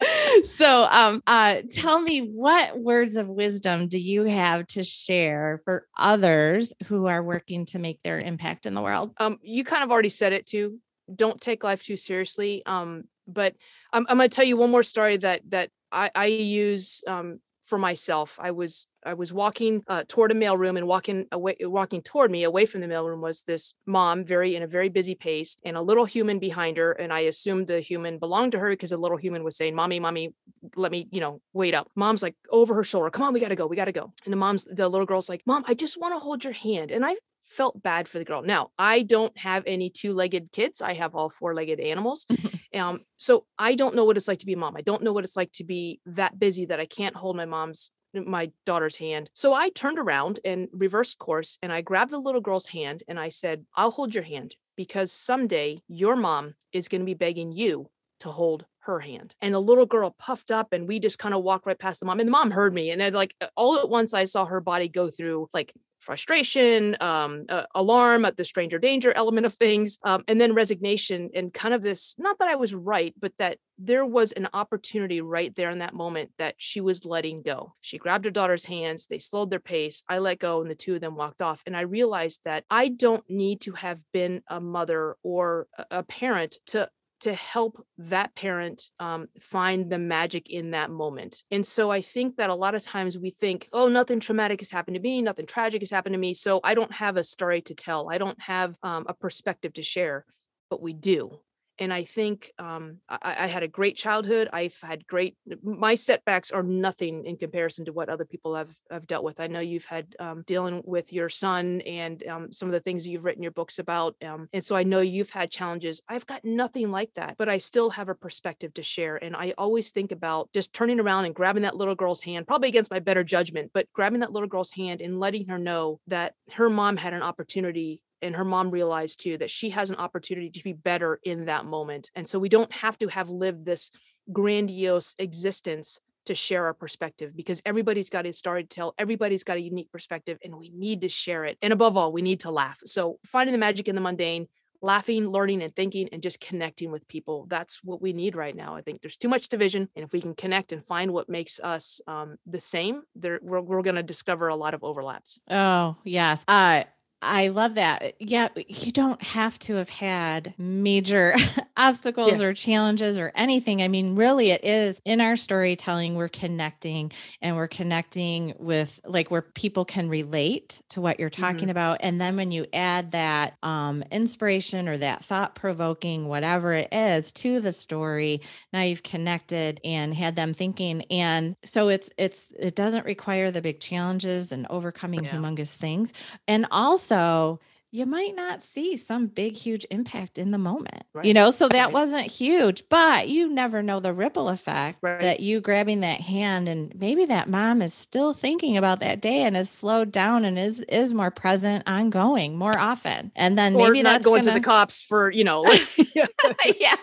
so, 0.44 0.86
um, 0.90 1.22
uh, 1.26 1.62
tell 1.70 2.00
me 2.00 2.20
what 2.20 2.78
words 2.78 3.16
of 3.16 3.28
wisdom 3.28 3.88
do 3.88 3.98
you 3.98 4.24
have 4.24 4.66
to 4.68 4.84
share 4.84 5.60
for 5.64 5.86
others 5.96 6.72
who 6.86 7.06
are 7.06 7.22
working 7.22 7.66
to 7.66 7.78
make 7.78 8.00
their 8.02 8.18
impact 8.18 8.66
in 8.66 8.74
the 8.74 8.82
world? 8.82 9.12
Um, 9.18 9.38
you 9.42 9.64
kind 9.64 9.82
of 9.82 9.90
already 9.90 10.08
said 10.08 10.32
it 10.32 10.46
too. 10.46 10.78
Don't 11.14 11.40
take 11.40 11.64
life 11.64 11.82
too 11.82 11.96
seriously. 11.96 12.62
Um, 12.64 13.04
but 13.26 13.54
I'm, 13.92 14.06
I'm 14.08 14.16
going 14.18 14.28
to 14.30 14.34
tell 14.34 14.44
you 14.44 14.56
one 14.56 14.70
more 14.70 14.82
story 14.82 15.16
that 15.18 15.42
that 15.50 15.70
I, 15.90 16.10
I 16.14 16.26
use 16.26 17.02
um, 17.06 17.40
for 17.66 17.78
myself. 17.78 18.38
I 18.40 18.52
was 18.52 18.86
I 19.08 19.14
was 19.14 19.32
walking 19.32 19.82
uh, 19.88 20.04
toward 20.06 20.32
a 20.32 20.34
mailroom 20.34 20.76
and 20.76 20.86
walking 20.86 21.26
away, 21.32 21.56
walking 21.60 22.02
toward 22.02 22.30
me 22.30 22.44
away 22.44 22.66
from 22.66 22.82
the 22.82 22.86
mailroom 22.86 23.20
was 23.20 23.42
this 23.44 23.72
mom, 23.86 24.22
very 24.22 24.54
in 24.54 24.62
a 24.62 24.66
very 24.66 24.90
busy 24.90 25.14
pace, 25.14 25.56
and 25.64 25.78
a 25.78 25.80
little 25.80 26.04
human 26.04 26.38
behind 26.38 26.76
her. 26.76 26.92
And 26.92 27.10
I 27.10 27.20
assumed 27.20 27.68
the 27.68 27.80
human 27.80 28.18
belonged 28.18 28.52
to 28.52 28.58
her 28.58 28.68
because 28.70 28.90
the 28.90 28.98
little 28.98 29.16
human 29.16 29.44
was 29.44 29.56
saying, 29.56 29.74
"Mommy, 29.74 29.98
mommy, 29.98 30.34
let 30.76 30.92
me, 30.92 31.08
you 31.10 31.20
know, 31.20 31.40
wait 31.54 31.72
up." 31.72 31.90
Mom's 31.96 32.22
like 32.22 32.36
over 32.50 32.74
her 32.74 32.84
shoulder, 32.84 33.08
"Come 33.08 33.22
on, 33.22 33.32
we 33.32 33.40
gotta 33.40 33.56
go, 33.56 33.66
we 33.66 33.76
gotta 33.76 33.92
go." 33.92 34.12
And 34.26 34.32
the 34.32 34.36
mom's, 34.36 34.64
the 34.70 34.86
little 34.90 35.06
girl's 35.06 35.30
like, 35.30 35.42
"Mom, 35.46 35.64
I 35.66 35.72
just 35.72 35.98
want 35.98 36.14
to 36.14 36.18
hold 36.18 36.44
your 36.44 36.52
hand." 36.52 36.90
And 36.90 37.06
I 37.06 37.16
felt 37.42 37.82
bad 37.82 38.08
for 38.08 38.18
the 38.18 38.26
girl. 38.26 38.42
Now, 38.42 38.72
I 38.78 39.00
don't 39.02 39.36
have 39.38 39.62
any 39.66 39.88
two-legged 39.88 40.52
kids. 40.52 40.82
I 40.82 40.92
have 40.92 41.14
all 41.14 41.30
four-legged 41.30 41.80
animals. 41.80 42.26
um, 42.74 43.00
so 43.16 43.46
I 43.58 43.74
don't 43.74 43.94
know 43.94 44.04
what 44.04 44.18
it's 44.18 44.28
like 44.28 44.40
to 44.40 44.46
be 44.46 44.52
a 44.52 44.58
mom. 44.58 44.76
I 44.76 44.82
don't 44.82 45.02
know 45.02 45.14
what 45.14 45.24
it's 45.24 45.36
like 45.36 45.50
to 45.52 45.64
be 45.64 45.98
that 46.04 46.38
busy 46.38 46.66
that 46.66 46.78
I 46.78 46.84
can't 46.84 47.16
hold 47.16 47.36
my 47.36 47.46
mom's 47.46 47.90
my 48.14 48.50
daughter's 48.64 48.96
hand. 48.96 49.30
So 49.34 49.52
I 49.52 49.70
turned 49.70 49.98
around 49.98 50.40
and 50.44 50.68
reversed 50.72 51.18
course 51.18 51.58
and 51.62 51.72
I 51.72 51.80
grabbed 51.80 52.10
the 52.10 52.18
little 52.18 52.40
girl's 52.40 52.68
hand 52.68 53.02
and 53.08 53.18
I 53.18 53.28
said, 53.28 53.64
"I'll 53.74 53.90
hold 53.90 54.14
your 54.14 54.24
hand 54.24 54.56
because 54.76 55.12
someday 55.12 55.82
your 55.88 56.16
mom 56.16 56.54
is 56.72 56.88
going 56.88 57.00
to 57.00 57.06
be 57.06 57.14
begging 57.14 57.52
you 57.52 57.90
to 58.20 58.30
hold 58.30 58.64
her 58.80 59.00
hand. 59.00 59.34
And 59.40 59.54
the 59.54 59.60
little 59.60 59.86
girl 59.86 60.14
puffed 60.18 60.50
up 60.50 60.72
and 60.72 60.88
we 60.88 60.98
just 60.98 61.18
kind 61.18 61.34
of 61.34 61.42
walked 61.42 61.66
right 61.66 61.78
past 61.78 62.00
the 62.00 62.06
mom. 62.06 62.20
And 62.20 62.26
the 62.26 62.32
mom 62.32 62.50
heard 62.50 62.74
me. 62.74 62.90
And 62.90 63.00
then 63.00 63.12
like 63.12 63.34
all 63.56 63.76
at 63.76 63.88
once 63.88 64.14
I 64.14 64.24
saw 64.24 64.44
her 64.44 64.60
body 64.60 64.88
go 64.88 65.10
through 65.10 65.48
like 65.52 65.72
frustration, 65.98 66.96
um, 67.00 67.44
uh, 67.48 67.64
alarm 67.74 68.24
at 68.24 68.36
the 68.36 68.44
stranger 68.44 68.78
danger 68.78 69.12
element 69.14 69.46
of 69.46 69.54
things, 69.54 69.98
um, 70.04 70.24
and 70.28 70.40
then 70.40 70.54
resignation 70.54 71.30
and 71.34 71.52
kind 71.52 71.74
of 71.74 71.82
this, 71.82 72.14
not 72.18 72.38
that 72.38 72.48
I 72.48 72.54
was 72.56 72.74
right, 72.74 73.14
but 73.18 73.32
that 73.38 73.58
there 73.78 74.04
was 74.04 74.32
an 74.32 74.48
opportunity 74.52 75.20
right 75.20 75.54
there 75.54 75.70
in 75.70 75.78
that 75.78 75.94
moment 75.94 76.30
that 76.38 76.54
she 76.58 76.80
was 76.80 77.04
letting 77.04 77.42
go. 77.42 77.74
She 77.80 77.98
grabbed 77.98 78.24
her 78.24 78.30
daughter's 78.30 78.64
hands, 78.64 79.06
they 79.06 79.18
slowed 79.18 79.50
their 79.50 79.60
pace. 79.60 80.02
I 80.08 80.18
let 80.18 80.40
go, 80.40 80.60
and 80.60 80.70
the 80.70 80.74
two 80.74 80.96
of 80.96 81.00
them 81.00 81.16
walked 81.16 81.42
off. 81.42 81.62
And 81.66 81.76
I 81.76 81.82
realized 81.82 82.40
that 82.44 82.64
I 82.70 82.88
don't 82.88 83.24
need 83.28 83.60
to 83.62 83.72
have 83.72 84.00
been 84.12 84.42
a 84.48 84.60
mother 84.60 85.16
or 85.22 85.68
a- 85.76 85.86
a 85.98 86.02
parent 86.02 86.58
to 86.66 86.90
to 87.20 87.34
help 87.34 87.84
that 87.98 88.34
parent 88.34 88.88
um, 89.00 89.26
find 89.40 89.90
the 89.90 89.98
magic 89.98 90.50
in 90.50 90.70
that 90.70 90.90
moment. 90.90 91.42
And 91.50 91.66
so 91.66 91.90
I 91.90 92.00
think 92.00 92.36
that 92.36 92.50
a 92.50 92.54
lot 92.54 92.74
of 92.74 92.82
times 92.82 93.18
we 93.18 93.30
think, 93.30 93.68
oh, 93.72 93.88
nothing 93.88 94.20
traumatic 94.20 94.60
has 94.60 94.70
happened 94.70 94.94
to 94.94 95.00
me, 95.00 95.22
nothing 95.22 95.46
tragic 95.46 95.82
has 95.82 95.90
happened 95.90 96.14
to 96.14 96.18
me. 96.18 96.34
So 96.34 96.60
I 96.62 96.74
don't 96.74 96.92
have 96.92 97.16
a 97.16 97.24
story 97.24 97.62
to 97.62 97.74
tell, 97.74 98.08
I 98.10 98.18
don't 98.18 98.40
have 98.40 98.76
um, 98.82 99.06
a 99.08 99.14
perspective 99.14 99.74
to 99.74 99.82
share, 99.82 100.24
but 100.70 100.80
we 100.80 100.92
do. 100.92 101.40
And 101.78 101.92
I 101.92 102.04
think 102.04 102.52
um, 102.58 102.98
I, 103.08 103.44
I 103.44 103.46
had 103.46 103.62
a 103.62 103.68
great 103.68 103.96
childhood. 103.96 104.48
I've 104.52 104.78
had 104.82 105.06
great. 105.06 105.36
My 105.62 105.94
setbacks 105.94 106.50
are 106.50 106.62
nothing 106.62 107.24
in 107.24 107.36
comparison 107.36 107.84
to 107.84 107.92
what 107.92 108.08
other 108.08 108.24
people 108.24 108.54
have 108.56 108.74
have 108.90 109.06
dealt 109.06 109.24
with. 109.24 109.40
I 109.40 109.46
know 109.46 109.60
you've 109.60 109.84
had 109.84 110.14
um, 110.18 110.42
dealing 110.46 110.82
with 110.84 111.12
your 111.12 111.28
son 111.28 111.80
and 111.82 112.26
um, 112.26 112.52
some 112.52 112.68
of 112.68 112.72
the 112.72 112.80
things 112.80 113.06
you've 113.06 113.24
written 113.24 113.42
your 113.42 113.52
books 113.52 113.78
about, 113.78 114.16
um, 114.24 114.48
and 114.52 114.64
so 114.64 114.76
I 114.76 114.82
know 114.82 115.00
you've 115.00 115.30
had 115.30 115.50
challenges. 115.50 116.02
I've 116.08 116.26
got 116.26 116.44
nothing 116.44 116.90
like 116.90 117.10
that, 117.14 117.36
but 117.38 117.48
I 117.48 117.58
still 117.58 117.90
have 117.90 118.08
a 118.08 118.14
perspective 118.14 118.74
to 118.74 118.82
share. 118.82 119.16
And 119.16 119.36
I 119.36 119.54
always 119.56 119.90
think 119.90 120.12
about 120.12 120.50
just 120.52 120.72
turning 120.72 121.00
around 121.00 121.26
and 121.26 121.34
grabbing 121.34 121.62
that 121.62 121.76
little 121.76 121.94
girl's 121.94 122.22
hand, 122.22 122.46
probably 122.46 122.68
against 122.68 122.90
my 122.90 122.98
better 122.98 123.24
judgment, 123.24 123.70
but 123.72 123.86
grabbing 123.92 124.20
that 124.20 124.32
little 124.32 124.48
girl's 124.48 124.72
hand 124.72 125.00
and 125.00 125.20
letting 125.20 125.48
her 125.48 125.58
know 125.58 126.00
that 126.06 126.34
her 126.52 126.70
mom 126.70 126.96
had 126.96 127.14
an 127.14 127.22
opportunity 127.22 128.02
and 128.22 128.36
her 128.36 128.44
mom 128.44 128.70
realized 128.70 129.20
too 129.20 129.38
that 129.38 129.50
she 129.50 129.70
has 129.70 129.90
an 129.90 129.96
opportunity 129.96 130.50
to 130.50 130.64
be 130.64 130.72
better 130.72 131.20
in 131.22 131.46
that 131.46 131.64
moment. 131.64 132.10
And 132.14 132.28
so 132.28 132.38
we 132.38 132.48
don't 132.48 132.72
have 132.72 132.98
to 132.98 133.08
have 133.08 133.30
lived 133.30 133.64
this 133.64 133.90
grandiose 134.32 135.14
existence 135.18 136.00
to 136.26 136.34
share 136.34 136.66
our 136.66 136.74
perspective 136.74 137.34
because 137.34 137.62
everybody's 137.64 138.10
got 138.10 138.26
a 138.26 138.32
story 138.32 138.62
to 138.62 138.68
tell, 138.68 138.94
everybody's 138.98 139.44
got 139.44 139.56
a 139.56 139.60
unique 139.60 139.90
perspective, 139.90 140.38
and 140.44 140.56
we 140.56 140.70
need 140.74 141.00
to 141.00 141.08
share 141.08 141.44
it. 141.46 141.56
And 141.62 141.72
above 141.72 141.96
all, 141.96 142.12
we 142.12 142.22
need 142.22 142.40
to 142.40 142.50
laugh. 142.50 142.80
So 142.84 143.18
finding 143.24 143.52
the 143.52 143.58
magic 143.58 143.88
in 143.88 143.94
the 143.94 144.02
mundane, 144.02 144.46
laughing, 144.82 145.28
learning, 145.28 145.62
and 145.62 145.74
thinking, 145.74 146.08
and 146.12 146.22
just 146.22 146.38
connecting 146.38 146.90
with 146.90 147.08
people. 147.08 147.46
That's 147.48 147.82
what 147.82 148.00
we 148.00 148.12
need 148.12 148.36
right 148.36 148.54
now. 148.54 148.76
I 148.76 148.82
think 148.82 149.00
there's 149.00 149.16
too 149.16 149.28
much 149.28 149.48
division. 149.48 149.88
And 149.96 150.04
if 150.04 150.12
we 150.12 150.20
can 150.20 150.34
connect 150.34 150.72
and 150.72 150.84
find 150.84 151.12
what 151.12 151.28
makes 151.28 151.58
us 151.60 152.00
um, 152.06 152.36
the 152.46 152.60
same, 152.60 153.02
there, 153.16 153.40
we're, 153.42 153.60
we're 153.60 153.82
going 153.82 153.96
to 153.96 154.02
discover 154.02 154.48
a 154.48 154.56
lot 154.56 154.74
of 154.74 154.84
overlaps. 154.84 155.40
Oh, 155.50 155.96
yes. 156.04 156.44
Uh, 156.46 156.84
I 157.20 157.48
love 157.48 157.74
that. 157.74 158.14
Yeah, 158.20 158.48
you 158.68 158.92
don't 158.92 159.20
have 159.22 159.58
to 159.60 159.74
have 159.74 159.88
had 159.88 160.54
major 160.56 161.34
obstacles 161.76 162.40
or 162.40 162.52
challenges 162.52 163.18
or 163.18 163.32
anything. 163.34 163.82
I 163.82 163.88
mean, 163.88 164.14
really, 164.14 164.50
it 164.50 164.62
is 164.64 165.00
in 165.04 165.20
our 165.20 165.34
storytelling, 165.36 166.14
we're 166.14 166.28
connecting 166.28 167.10
and 167.42 167.56
we're 167.56 167.66
connecting 167.66 168.54
with 168.58 169.00
like 169.04 169.32
where 169.32 169.42
people 169.42 169.84
can 169.84 170.08
relate 170.08 170.80
to 170.90 171.00
what 171.00 171.18
you're 171.18 171.28
talking 171.28 171.70
about. 171.70 171.98
And 172.02 172.20
then 172.20 172.36
when 172.36 172.52
you 172.52 172.66
add 172.72 173.10
that 173.10 173.56
um, 173.64 174.04
inspiration 174.12 174.88
or 174.88 174.98
that 174.98 175.24
thought 175.24 175.56
provoking, 175.56 176.28
whatever 176.28 176.72
it 176.74 176.88
is, 176.92 177.32
to 177.32 177.60
the 177.60 177.72
story, 177.72 178.42
now 178.72 178.82
you've 178.82 179.02
connected 179.02 179.80
and 179.82 180.14
had 180.14 180.36
them 180.36 180.54
thinking. 180.54 181.02
And 181.10 181.56
so 181.64 181.88
it's, 181.88 182.10
it's, 182.16 182.46
it 182.56 182.76
doesn't 182.76 183.06
require 183.06 183.50
the 183.50 183.60
big 183.60 183.80
challenges 183.80 184.52
and 184.52 184.68
overcoming 184.70 185.24
Yeah. 185.24 185.32
humongous 185.34 185.74
things. 185.74 186.12
And 186.46 186.66
also, 186.70 187.07
so 187.08 187.58
you 187.90 188.04
might 188.04 188.36
not 188.36 188.62
see 188.62 188.98
some 188.98 189.26
big, 189.28 189.54
huge 189.54 189.86
impact 189.90 190.36
in 190.36 190.50
the 190.50 190.58
moment, 190.58 191.04
you 191.22 191.32
know? 191.32 191.50
So 191.50 191.68
that 191.68 191.84
Right. 191.86 191.92
wasn't 191.94 192.26
huge, 192.26 192.82
but 192.90 193.28
you 193.30 193.48
never 193.48 193.82
know 193.82 193.98
the 193.98 194.12
ripple 194.12 194.50
effect 194.50 194.98
Right. 195.00 195.18
that 195.20 195.40
you 195.40 195.60
grabbing 195.62 196.00
that 196.00 196.20
hand 196.20 196.68
and 196.68 196.92
maybe 196.94 197.24
that 197.24 197.48
mom 197.48 197.80
is 197.80 197.94
still 197.94 198.34
thinking 198.34 198.76
about 198.76 199.00
that 199.00 199.22
day 199.22 199.42
and 199.42 199.56
is 199.56 199.70
slowed 199.70 200.12
down 200.12 200.44
and 200.44 200.58
is, 200.58 200.80
is 200.80 201.14
more 201.14 201.30
present, 201.30 201.82
ongoing 201.86 202.56
more 202.58 202.76
often. 202.78 203.32
And 203.34 203.58
then 203.58 203.74
Or 203.74 203.84
maybe 203.86 204.02
not 204.02 204.10
that's 204.12 204.26
going 204.26 204.42
to 204.42 204.50
gonna- 204.50 204.60
the 204.60 204.64
cops 204.66 205.00
for, 205.00 205.30
you 205.30 205.44
know, 205.44 205.64
yeah. 206.78 206.96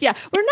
Yeah. 0.00 0.12
We're 0.32 0.44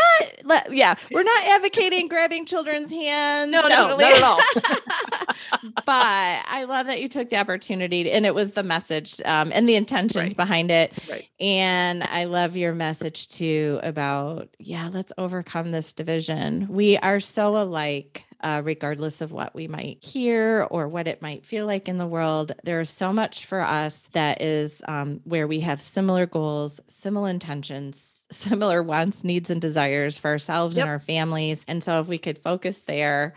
not, 0.48 0.72
yeah, 0.72 0.94
we're 1.12 1.22
not 1.22 1.44
advocating 1.46 2.08
grabbing 2.08 2.44
children's 2.46 2.90
hands. 2.90 3.52
No, 3.52 3.62
no, 3.68 3.96
not 3.96 4.02
at 4.02 4.22
all. 4.22 4.40
but 5.74 5.84
I 5.86 6.64
love 6.68 6.86
that 6.86 7.00
you 7.00 7.08
took 7.08 7.30
the 7.30 7.36
opportunity 7.36 8.04
to- 8.04 8.10
and 8.10 8.26
it 8.26 8.34
was 8.34 8.52
the 8.52 8.62
message. 8.62 9.20
Um, 9.24 9.52
and 9.60 9.68
the 9.68 9.74
intentions 9.76 10.16
Right. 10.16 10.36
behind 10.36 10.70
it. 10.70 10.92
Right. 11.08 11.28
And 11.38 12.02
I 12.02 12.24
love 12.24 12.56
your 12.56 12.72
message 12.72 13.28
too 13.28 13.78
about, 13.82 14.48
yeah, 14.58 14.88
let's 14.90 15.12
overcome 15.18 15.70
this 15.70 15.92
division. 15.92 16.66
We 16.68 16.96
are 16.98 17.20
so 17.20 17.56
alike. 17.56 18.24
Uh, 18.42 18.62
regardless 18.64 19.20
of 19.20 19.32
what 19.32 19.54
we 19.54 19.68
might 19.68 20.02
hear 20.02 20.66
or 20.70 20.88
what 20.88 21.06
it 21.06 21.20
might 21.20 21.44
feel 21.44 21.66
like 21.66 21.90
in 21.90 21.98
the 21.98 22.06
world, 22.06 22.52
there's 22.64 22.88
so 22.88 23.12
much 23.12 23.44
for 23.44 23.60
us 23.60 24.08
that 24.12 24.40
is 24.40 24.80
um, 24.88 25.20
where 25.24 25.46
we 25.46 25.60
have 25.60 25.78
similar 25.82 26.24
goals, 26.24 26.80
similar 26.88 27.28
intentions, 27.28 28.24
similar 28.30 28.82
wants, 28.82 29.24
needs, 29.24 29.50
and 29.50 29.60
desires 29.60 30.16
for 30.16 30.28
ourselves 30.30 30.74
Yep. 30.74 30.84
and 30.84 30.90
our 30.90 31.00
families. 31.00 31.62
And 31.68 31.84
so, 31.84 32.00
if 32.00 32.06
we 32.06 32.16
could 32.16 32.38
focus 32.38 32.80
there, 32.86 33.34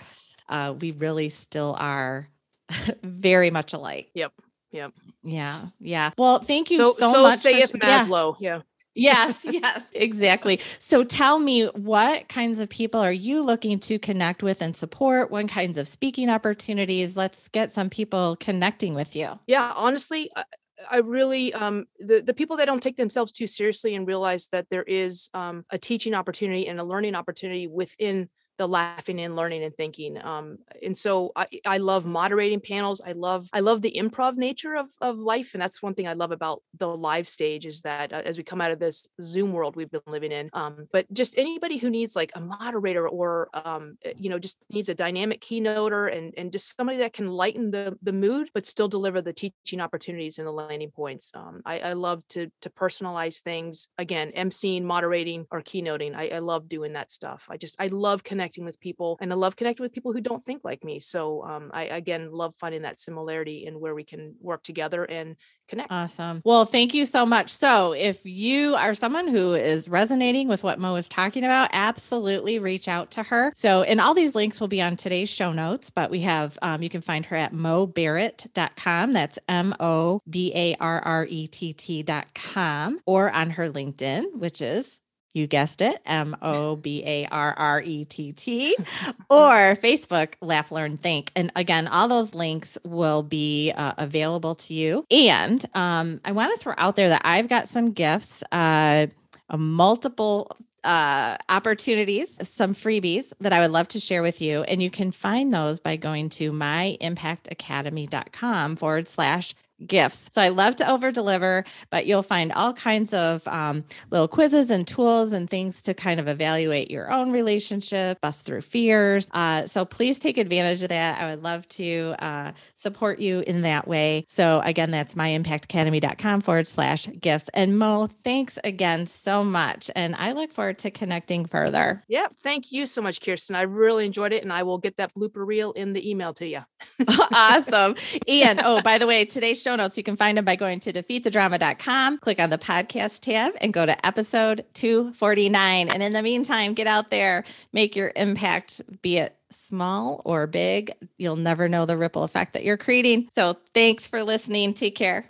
uh, 0.48 0.74
we 0.80 0.92
really 0.92 1.28
still 1.28 1.76
are 1.78 2.30
very 3.04 3.50
much 3.50 3.74
alike. 3.74 4.10
Yep. 4.14 4.32
Yep. 4.74 4.92
Yeah. 5.24 5.68
Yeah. 5.80 6.12
Well, 6.18 6.40
thank 6.40 6.70
you 6.72 6.78
So 6.78 6.92
so, 6.94 7.14
so, 7.14 7.22
much. 7.24 7.36
for 7.36 7.38
saith 7.40 7.72
yeah. 7.74 8.00
Maslow. 8.00 8.36
Yeah. 8.40 8.62
Yes, 8.96 9.46
yes, 9.50 9.86
exactly. 9.94 10.60
So 10.80 11.04
tell 11.04 11.40
me 11.40 11.66
what 11.68 12.28
kinds 12.28 12.60
of 12.60 12.70
people 12.70 13.00
are 13.00 13.14
you 13.14 13.42
looking 13.42 13.80
to 13.82 13.98
connect 13.98 14.44
with 14.44 14.62
and 14.62 14.76
support? 14.76 15.32
What 15.32 15.48
kinds 15.48 15.78
of 15.78 15.88
speaking 15.88 16.30
opportunities? 16.30 17.16
Let's 17.16 17.48
get 17.50 17.72
some 17.72 17.90
people 17.90 18.36
connecting 18.40 18.94
with 18.94 19.16
you. 19.16 19.40
Yeah, 19.48 19.74
honestly, 19.76 20.30
I, 20.36 20.44
I 20.92 20.98
really 20.98 21.54
um 21.54 21.86
the 22.00 22.22
the 22.22 22.34
people 22.34 22.58
that 22.58 22.66
don't 22.66 22.84
take 22.84 22.98
themselves 22.98 23.32
too 23.32 23.48
seriously 23.48 23.96
and 23.96 24.08
realize 24.08 24.48
that 24.52 24.68
there 24.70 24.84
is 24.84 25.30
um 25.34 25.66
a 25.70 25.78
teaching 25.78 26.14
opportunity 26.14 26.68
and 26.68 26.80
a 26.80 26.84
learning 26.84 27.16
opportunity 27.16 27.68
within 27.68 28.30
the 28.58 28.68
laughing 28.68 29.20
and 29.20 29.36
learning 29.36 29.64
and 29.64 29.76
thinking 29.76 30.18
um 30.24 30.58
and 30.84 30.98
so 30.98 31.32
i 31.36 31.48
i 31.66 31.78
love 31.78 32.06
moderating 32.06 32.60
panels 32.60 33.02
i 33.06 33.12
love 33.12 33.50
i 33.52 33.60
love 33.60 33.82
the 33.82 33.96
improv 33.98 34.36
nature 34.36 34.76
of 34.76 34.90
of 35.02 35.18
life 35.18 35.54
and 35.54 35.62
that's 35.62 35.82
one 35.82 35.96
thing 35.96 36.08
i 36.08 36.14
love 36.14 36.32
about 36.32 36.62
the 36.78 36.88
live 36.88 37.28
stage 37.28 37.66
is 37.66 37.82
that 37.82 38.14
uh, 38.14 38.22
as 38.24 38.38
we 38.38 38.44
come 38.44 38.62
out 38.62 38.72
of 38.72 38.80
this 38.80 39.08
zoom 39.22 39.54
world 39.54 39.76
we've 39.76 39.90
been 39.90 40.02
living 40.06 40.32
in 40.32 40.50
um 40.54 40.88
but 40.92 41.12
just 41.12 41.38
anybody 41.38 41.78
who 41.78 41.90
needs 41.90 42.16
like 42.16 42.32
a 42.36 42.42
moderator 42.42 43.08
or 43.08 43.50
um 43.54 43.98
uh, 44.06 44.10
you 44.18 44.30
know 44.30 44.38
just 44.38 44.64
needs 44.70 44.90
a 44.90 44.94
dynamic 44.96 45.42
keynoter 45.42 46.16
and 46.16 46.34
and 46.38 46.52
just 46.52 46.76
somebody 46.78 47.00
that 47.00 47.14
can 47.14 47.28
lighten 47.28 47.72
the 47.72 47.98
the 48.04 48.14
mood 48.14 48.50
but 48.54 48.68
still 48.68 48.88
deliver 48.88 49.22
the 49.22 49.34
teaching 49.34 49.82
opportunities 49.82 50.38
and 50.38 50.48
the 50.48 50.52
landing 50.52 50.92
points 50.92 51.32
um 51.34 51.62
i 51.66 51.80
i 51.80 51.94
love 51.94 52.22
to 52.28 52.52
to 52.62 52.70
personalize 52.70 53.42
things 53.42 53.88
again 53.98 54.32
emceeing 54.38 54.84
moderating 54.84 55.48
or 55.50 55.62
keynoting 55.62 56.16
i, 56.16 56.28
I 56.28 56.40
love 56.40 56.70
doing 56.70 56.94
that 56.94 57.10
stuff 57.10 57.48
i 57.50 57.58
just 57.58 57.76
i 57.80 57.88
love 57.88 58.24
connecting 58.24 58.43
with 58.66 58.80
people 58.80 59.18
and 59.22 59.32
i 59.32 59.36
love 59.36 59.56
connecting 59.56 59.84
with 59.84 59.94
people 59.94 60.12
who 60.12 60.22
don't 60.22 60.44
think 60.44 60.62
like 60.64 60.84
me 60.84 61.00
so 61.00 61.44
um 61.44 61.72
i 61.74 61.86
again 61.86 62.30
love 62.32 62.56
finding 62.56 62.82
that 62.82 62.98
similarity 62.98 63.66
in 63.66 63.80
where 63.80 63.96
we 63.96 64.04
can 64.04 64.36
work 64.40 64.64
together 64.64 65.04
and 65.06 65.36
connect 65.68 65.92
Awesome. 65.92 66.42
Well, 66.44 66.66
thank 66.66 66.94
you 66.94 67.06
so 67.06 67.26
much. 67.26 67.50
So, 67.50 67.94
if 67.94 68.26
you 68.26 68.76
are 68.76 68.94
someone 68.94 69.28
who 69.28 69.54
is 69.54 69.88
resonating 69.88 70.48
with 70.48 70.64
what 70.64 70.80
Mo 70.80 70.96
is 70.96 71.08
talking 71.08 71.44
about, 71.44 71.70
absolutely 71.72 72.60
reach 72.60 72.88
out 72.88 73.12
to 73.12 73.24
her. 73.24 73.52
So, 73.56 73.84
and 73.84 74.02
all 74.02 74.14
these 74.14 74.36
links 74.36 74.60
will 74.60 74.68
be 74.68 74.82
on 74.82 74.98
today's 74.98 75.30
show 75.30 75.52
notes, 75.52 75.90
but 75.90 76.10
we 76.10 76.22
have, 76.22 76.58
um, 76.62 76.82
you 76.82 76.90
can 76.90 77.02
find 77.02 77.26
her 77.28 77.36
at 77.36 77.54
mobarrett.com. 77.54 79.14
That's 79.14 79.40
M 79.48 79.76
O 79.80 80.22
B 80.30 80.52
A 80.56 80.76
R 80.80 81.00
R 81.02 81.28
E 81.30 81.48
T 81.48 81.74
T.com 81.74 83.00
or 83.06 83.32
on 83.32 83.52
her 83.52 83.70
LinkedIn, 83.70 84.36
which 84.36 84.62
is 84.62 85.00
you 85.34 85.48
guessed 85.48 85.82
it, 85.82 86.00
M 86.06 86.38
O 86.42 86.76
B 86.76 87.04
A 87.06 87.26
R 87.28 87.54
R 87.58 87.82
E 87.82 88.04
T 88.06 88.34
T, 88.34 88.76
or 89.30 89.76
Facebook, 89.76 90.34
Laugh, 90.42 90.72
Learn, 90.72 90.98
Think. 90.98 91.32
And 91.36 91.52
again, 91.56 91.88
all 91.88 92.08
those 92.08 92.36
links 92.36 92.78
will 92.84 93.24
be 93.24 93.72
uh, 93.76 93.94
available 93.98 94.56
to 94.56 94.74
you. 94.74 95.06
And 95.10 95.66
um, 95.74 96.22
I 96.24 96.32
want 96.32 96.54
to 96.54 96.60
throw 96.62 96.76
out 96.78 96.96
there 96.96 97.10
that 97.10 97.24
I've 97.26 97.50
got 97.50 97.68
some 97.68 97.92
gifts, 97.92 98.44
uh, 98.52 99.08
a 99.50 99.58
multiple 99.58 100.56
uh, 100.84 101.38
opportunities, 101.50 102.38
some 102.44 102.76
freebies 102.76 103.34
that 103.40 103.54
I 103.54 103.60
would 103.60 103.72
love 103.72 103.88
to 103.90 104.00
share 104.00 104.22
with 104.22 104.40
you. 104.42 104.62
And 104.64 104.84
you 104.84 104.92
can 104.92 105.12
find 105.12 105.54
those 105.54 105.80
by 105.80 105.96
going 105.96 106.30
to 106.32 106.52
myimpactacademy.com 106.52 108.76
forward 108.76 109.08
slash 109.08 109.56
gifts. 109.86 110.30
So 110.32 110.42
I 110.42 110.50
love 110.50 110.76
to 110.78 110.90
over 110.90 111.12
deliver, 111.12 111.66
but 111.90 112.06
you'll 112.06 112.24
find 112.24 112.52
all 112.54 112.74
kinds 112.74 113.14
of 113.14 113.48
um, 113.48 113.84
little 114.12 114.28
quizzes 114.28 114.70
and 114.70 114.88
tools 114.88 115.34
and 115.34 115.50
things 115.50 115.82
to 115.84 115.94
kind 115.94 116.20
of 116.20 116.28
evaluate 116.28 116.90
your 116.90 117.12
own 117.12 117.32
relationship, 117.32 118.22
bust 118.22 118.46
through 118.46 118.62
fears. 118.62 119.28
Uh, 119.32 119.66
so 119.68 119.86
please 119.86 120.20
take 120.20 120.38
advantage 120.38 120.84
of 120.84 120.90
that. 120.90 121.20
I 121.22 121.32
would 121.32 121.44
love 121.44 121.68
to 121.70 122.16
uh, 122.20 122.52
support 122.76 123.20
you 123.20 123.42
in 123.42 123.62
that 123.62 123.88
way. 123.88 124.26
So 124.28 124.62
again, 124.64 124.92
that's 124.92 125.16
myimpactacademy.com 125.16 126.42
forward 126.42 126.68
slash 126.68 127.08
gifts. 127.20 127.50
And 127.54 127.78
Mo, 127.78 128.10
thanks 128.24 128.58
again 128.64 129.06
so 129.06 129.44
much. 129.44 129.92
And 129.96 130.16
I 130.16 130.32
look 130.34 130.52
forward 130.52 130.80
to 130.80 130.92
connecting 130.92 131.46
further. 131.46 132.02
Yep. 132.08 132.34
thank 132.44 132.72
you 132.72 132.86
so 132.86 133.02
much 133.02 133.22
kirsten 133.22 133.56
i 133.56 133.62
really 133.62 134.06
enjoyed 134.06 134.34
it 134.34 134.44
and 134.44 134.52
i 134.52 134.64
will 134.64 134.78
get 134.78 134.98
that 134.98 135.14
blooper 135.16 135.46
reel 135.46 135.72
in 135.72 135.94
the 135.94 136.10
email 136.10 136.34
to 136.34 136.46
you 136.46 136.62
awesome. 137.34 137.96
And 138.28 138.62
oh, 138.64 138.82
by 138.82 138.98
the 138.98 139.08
way, 139.08 139.26
today's 139.26 139.63
show 139.64 139.76
notes, 139.76 139.98
you 139.98 140.04
can 140.04 140.16
find 140.16 140.38
them 140.38 140.46
by 140.46 140.56
going 140.56 140.80
to 140.82 140.94
defeatthedrama.com, 140.94 142.20
click 142.20 142.40
on 142.40 142.50
the 142.50 142.58
podcast 142.58 143.22
tab, 143.22 143.54
and 143.62 143.74
go 143.74 143.86
to 143.86 144.06
episode 144.06 144.66
249. 144.74 145.90
And 145.90 146.04
in 146.04 146.14
the 146.14 146.22
meantime, 146.22 146.74
get 146.74 146.88
out 146.88 147.10
there, 147.10 147.46
make 147.72 147.96
your 147.96 148.12
impact, 148.16 148.82
be 149.02 149.18
it 149.18 149.38
small 149.52 150.22
or 150.26 150.48
big. 150.48 150.94
You'll 151.18 151.36
never 151.36 151.70
know 151.70 151.86
the 151.86 151.98
ripple 151.98 152.24
effect 152.24 152.54
that 152.54 152.64
you're 152.64 152.78
creating. 152.78 153.30
So 153.32 153.58
thanks 153.74 154.08
for 154.08 154.24
listening. 154.24 154.74
Take 154.74 154.96
care. 154.96 155.28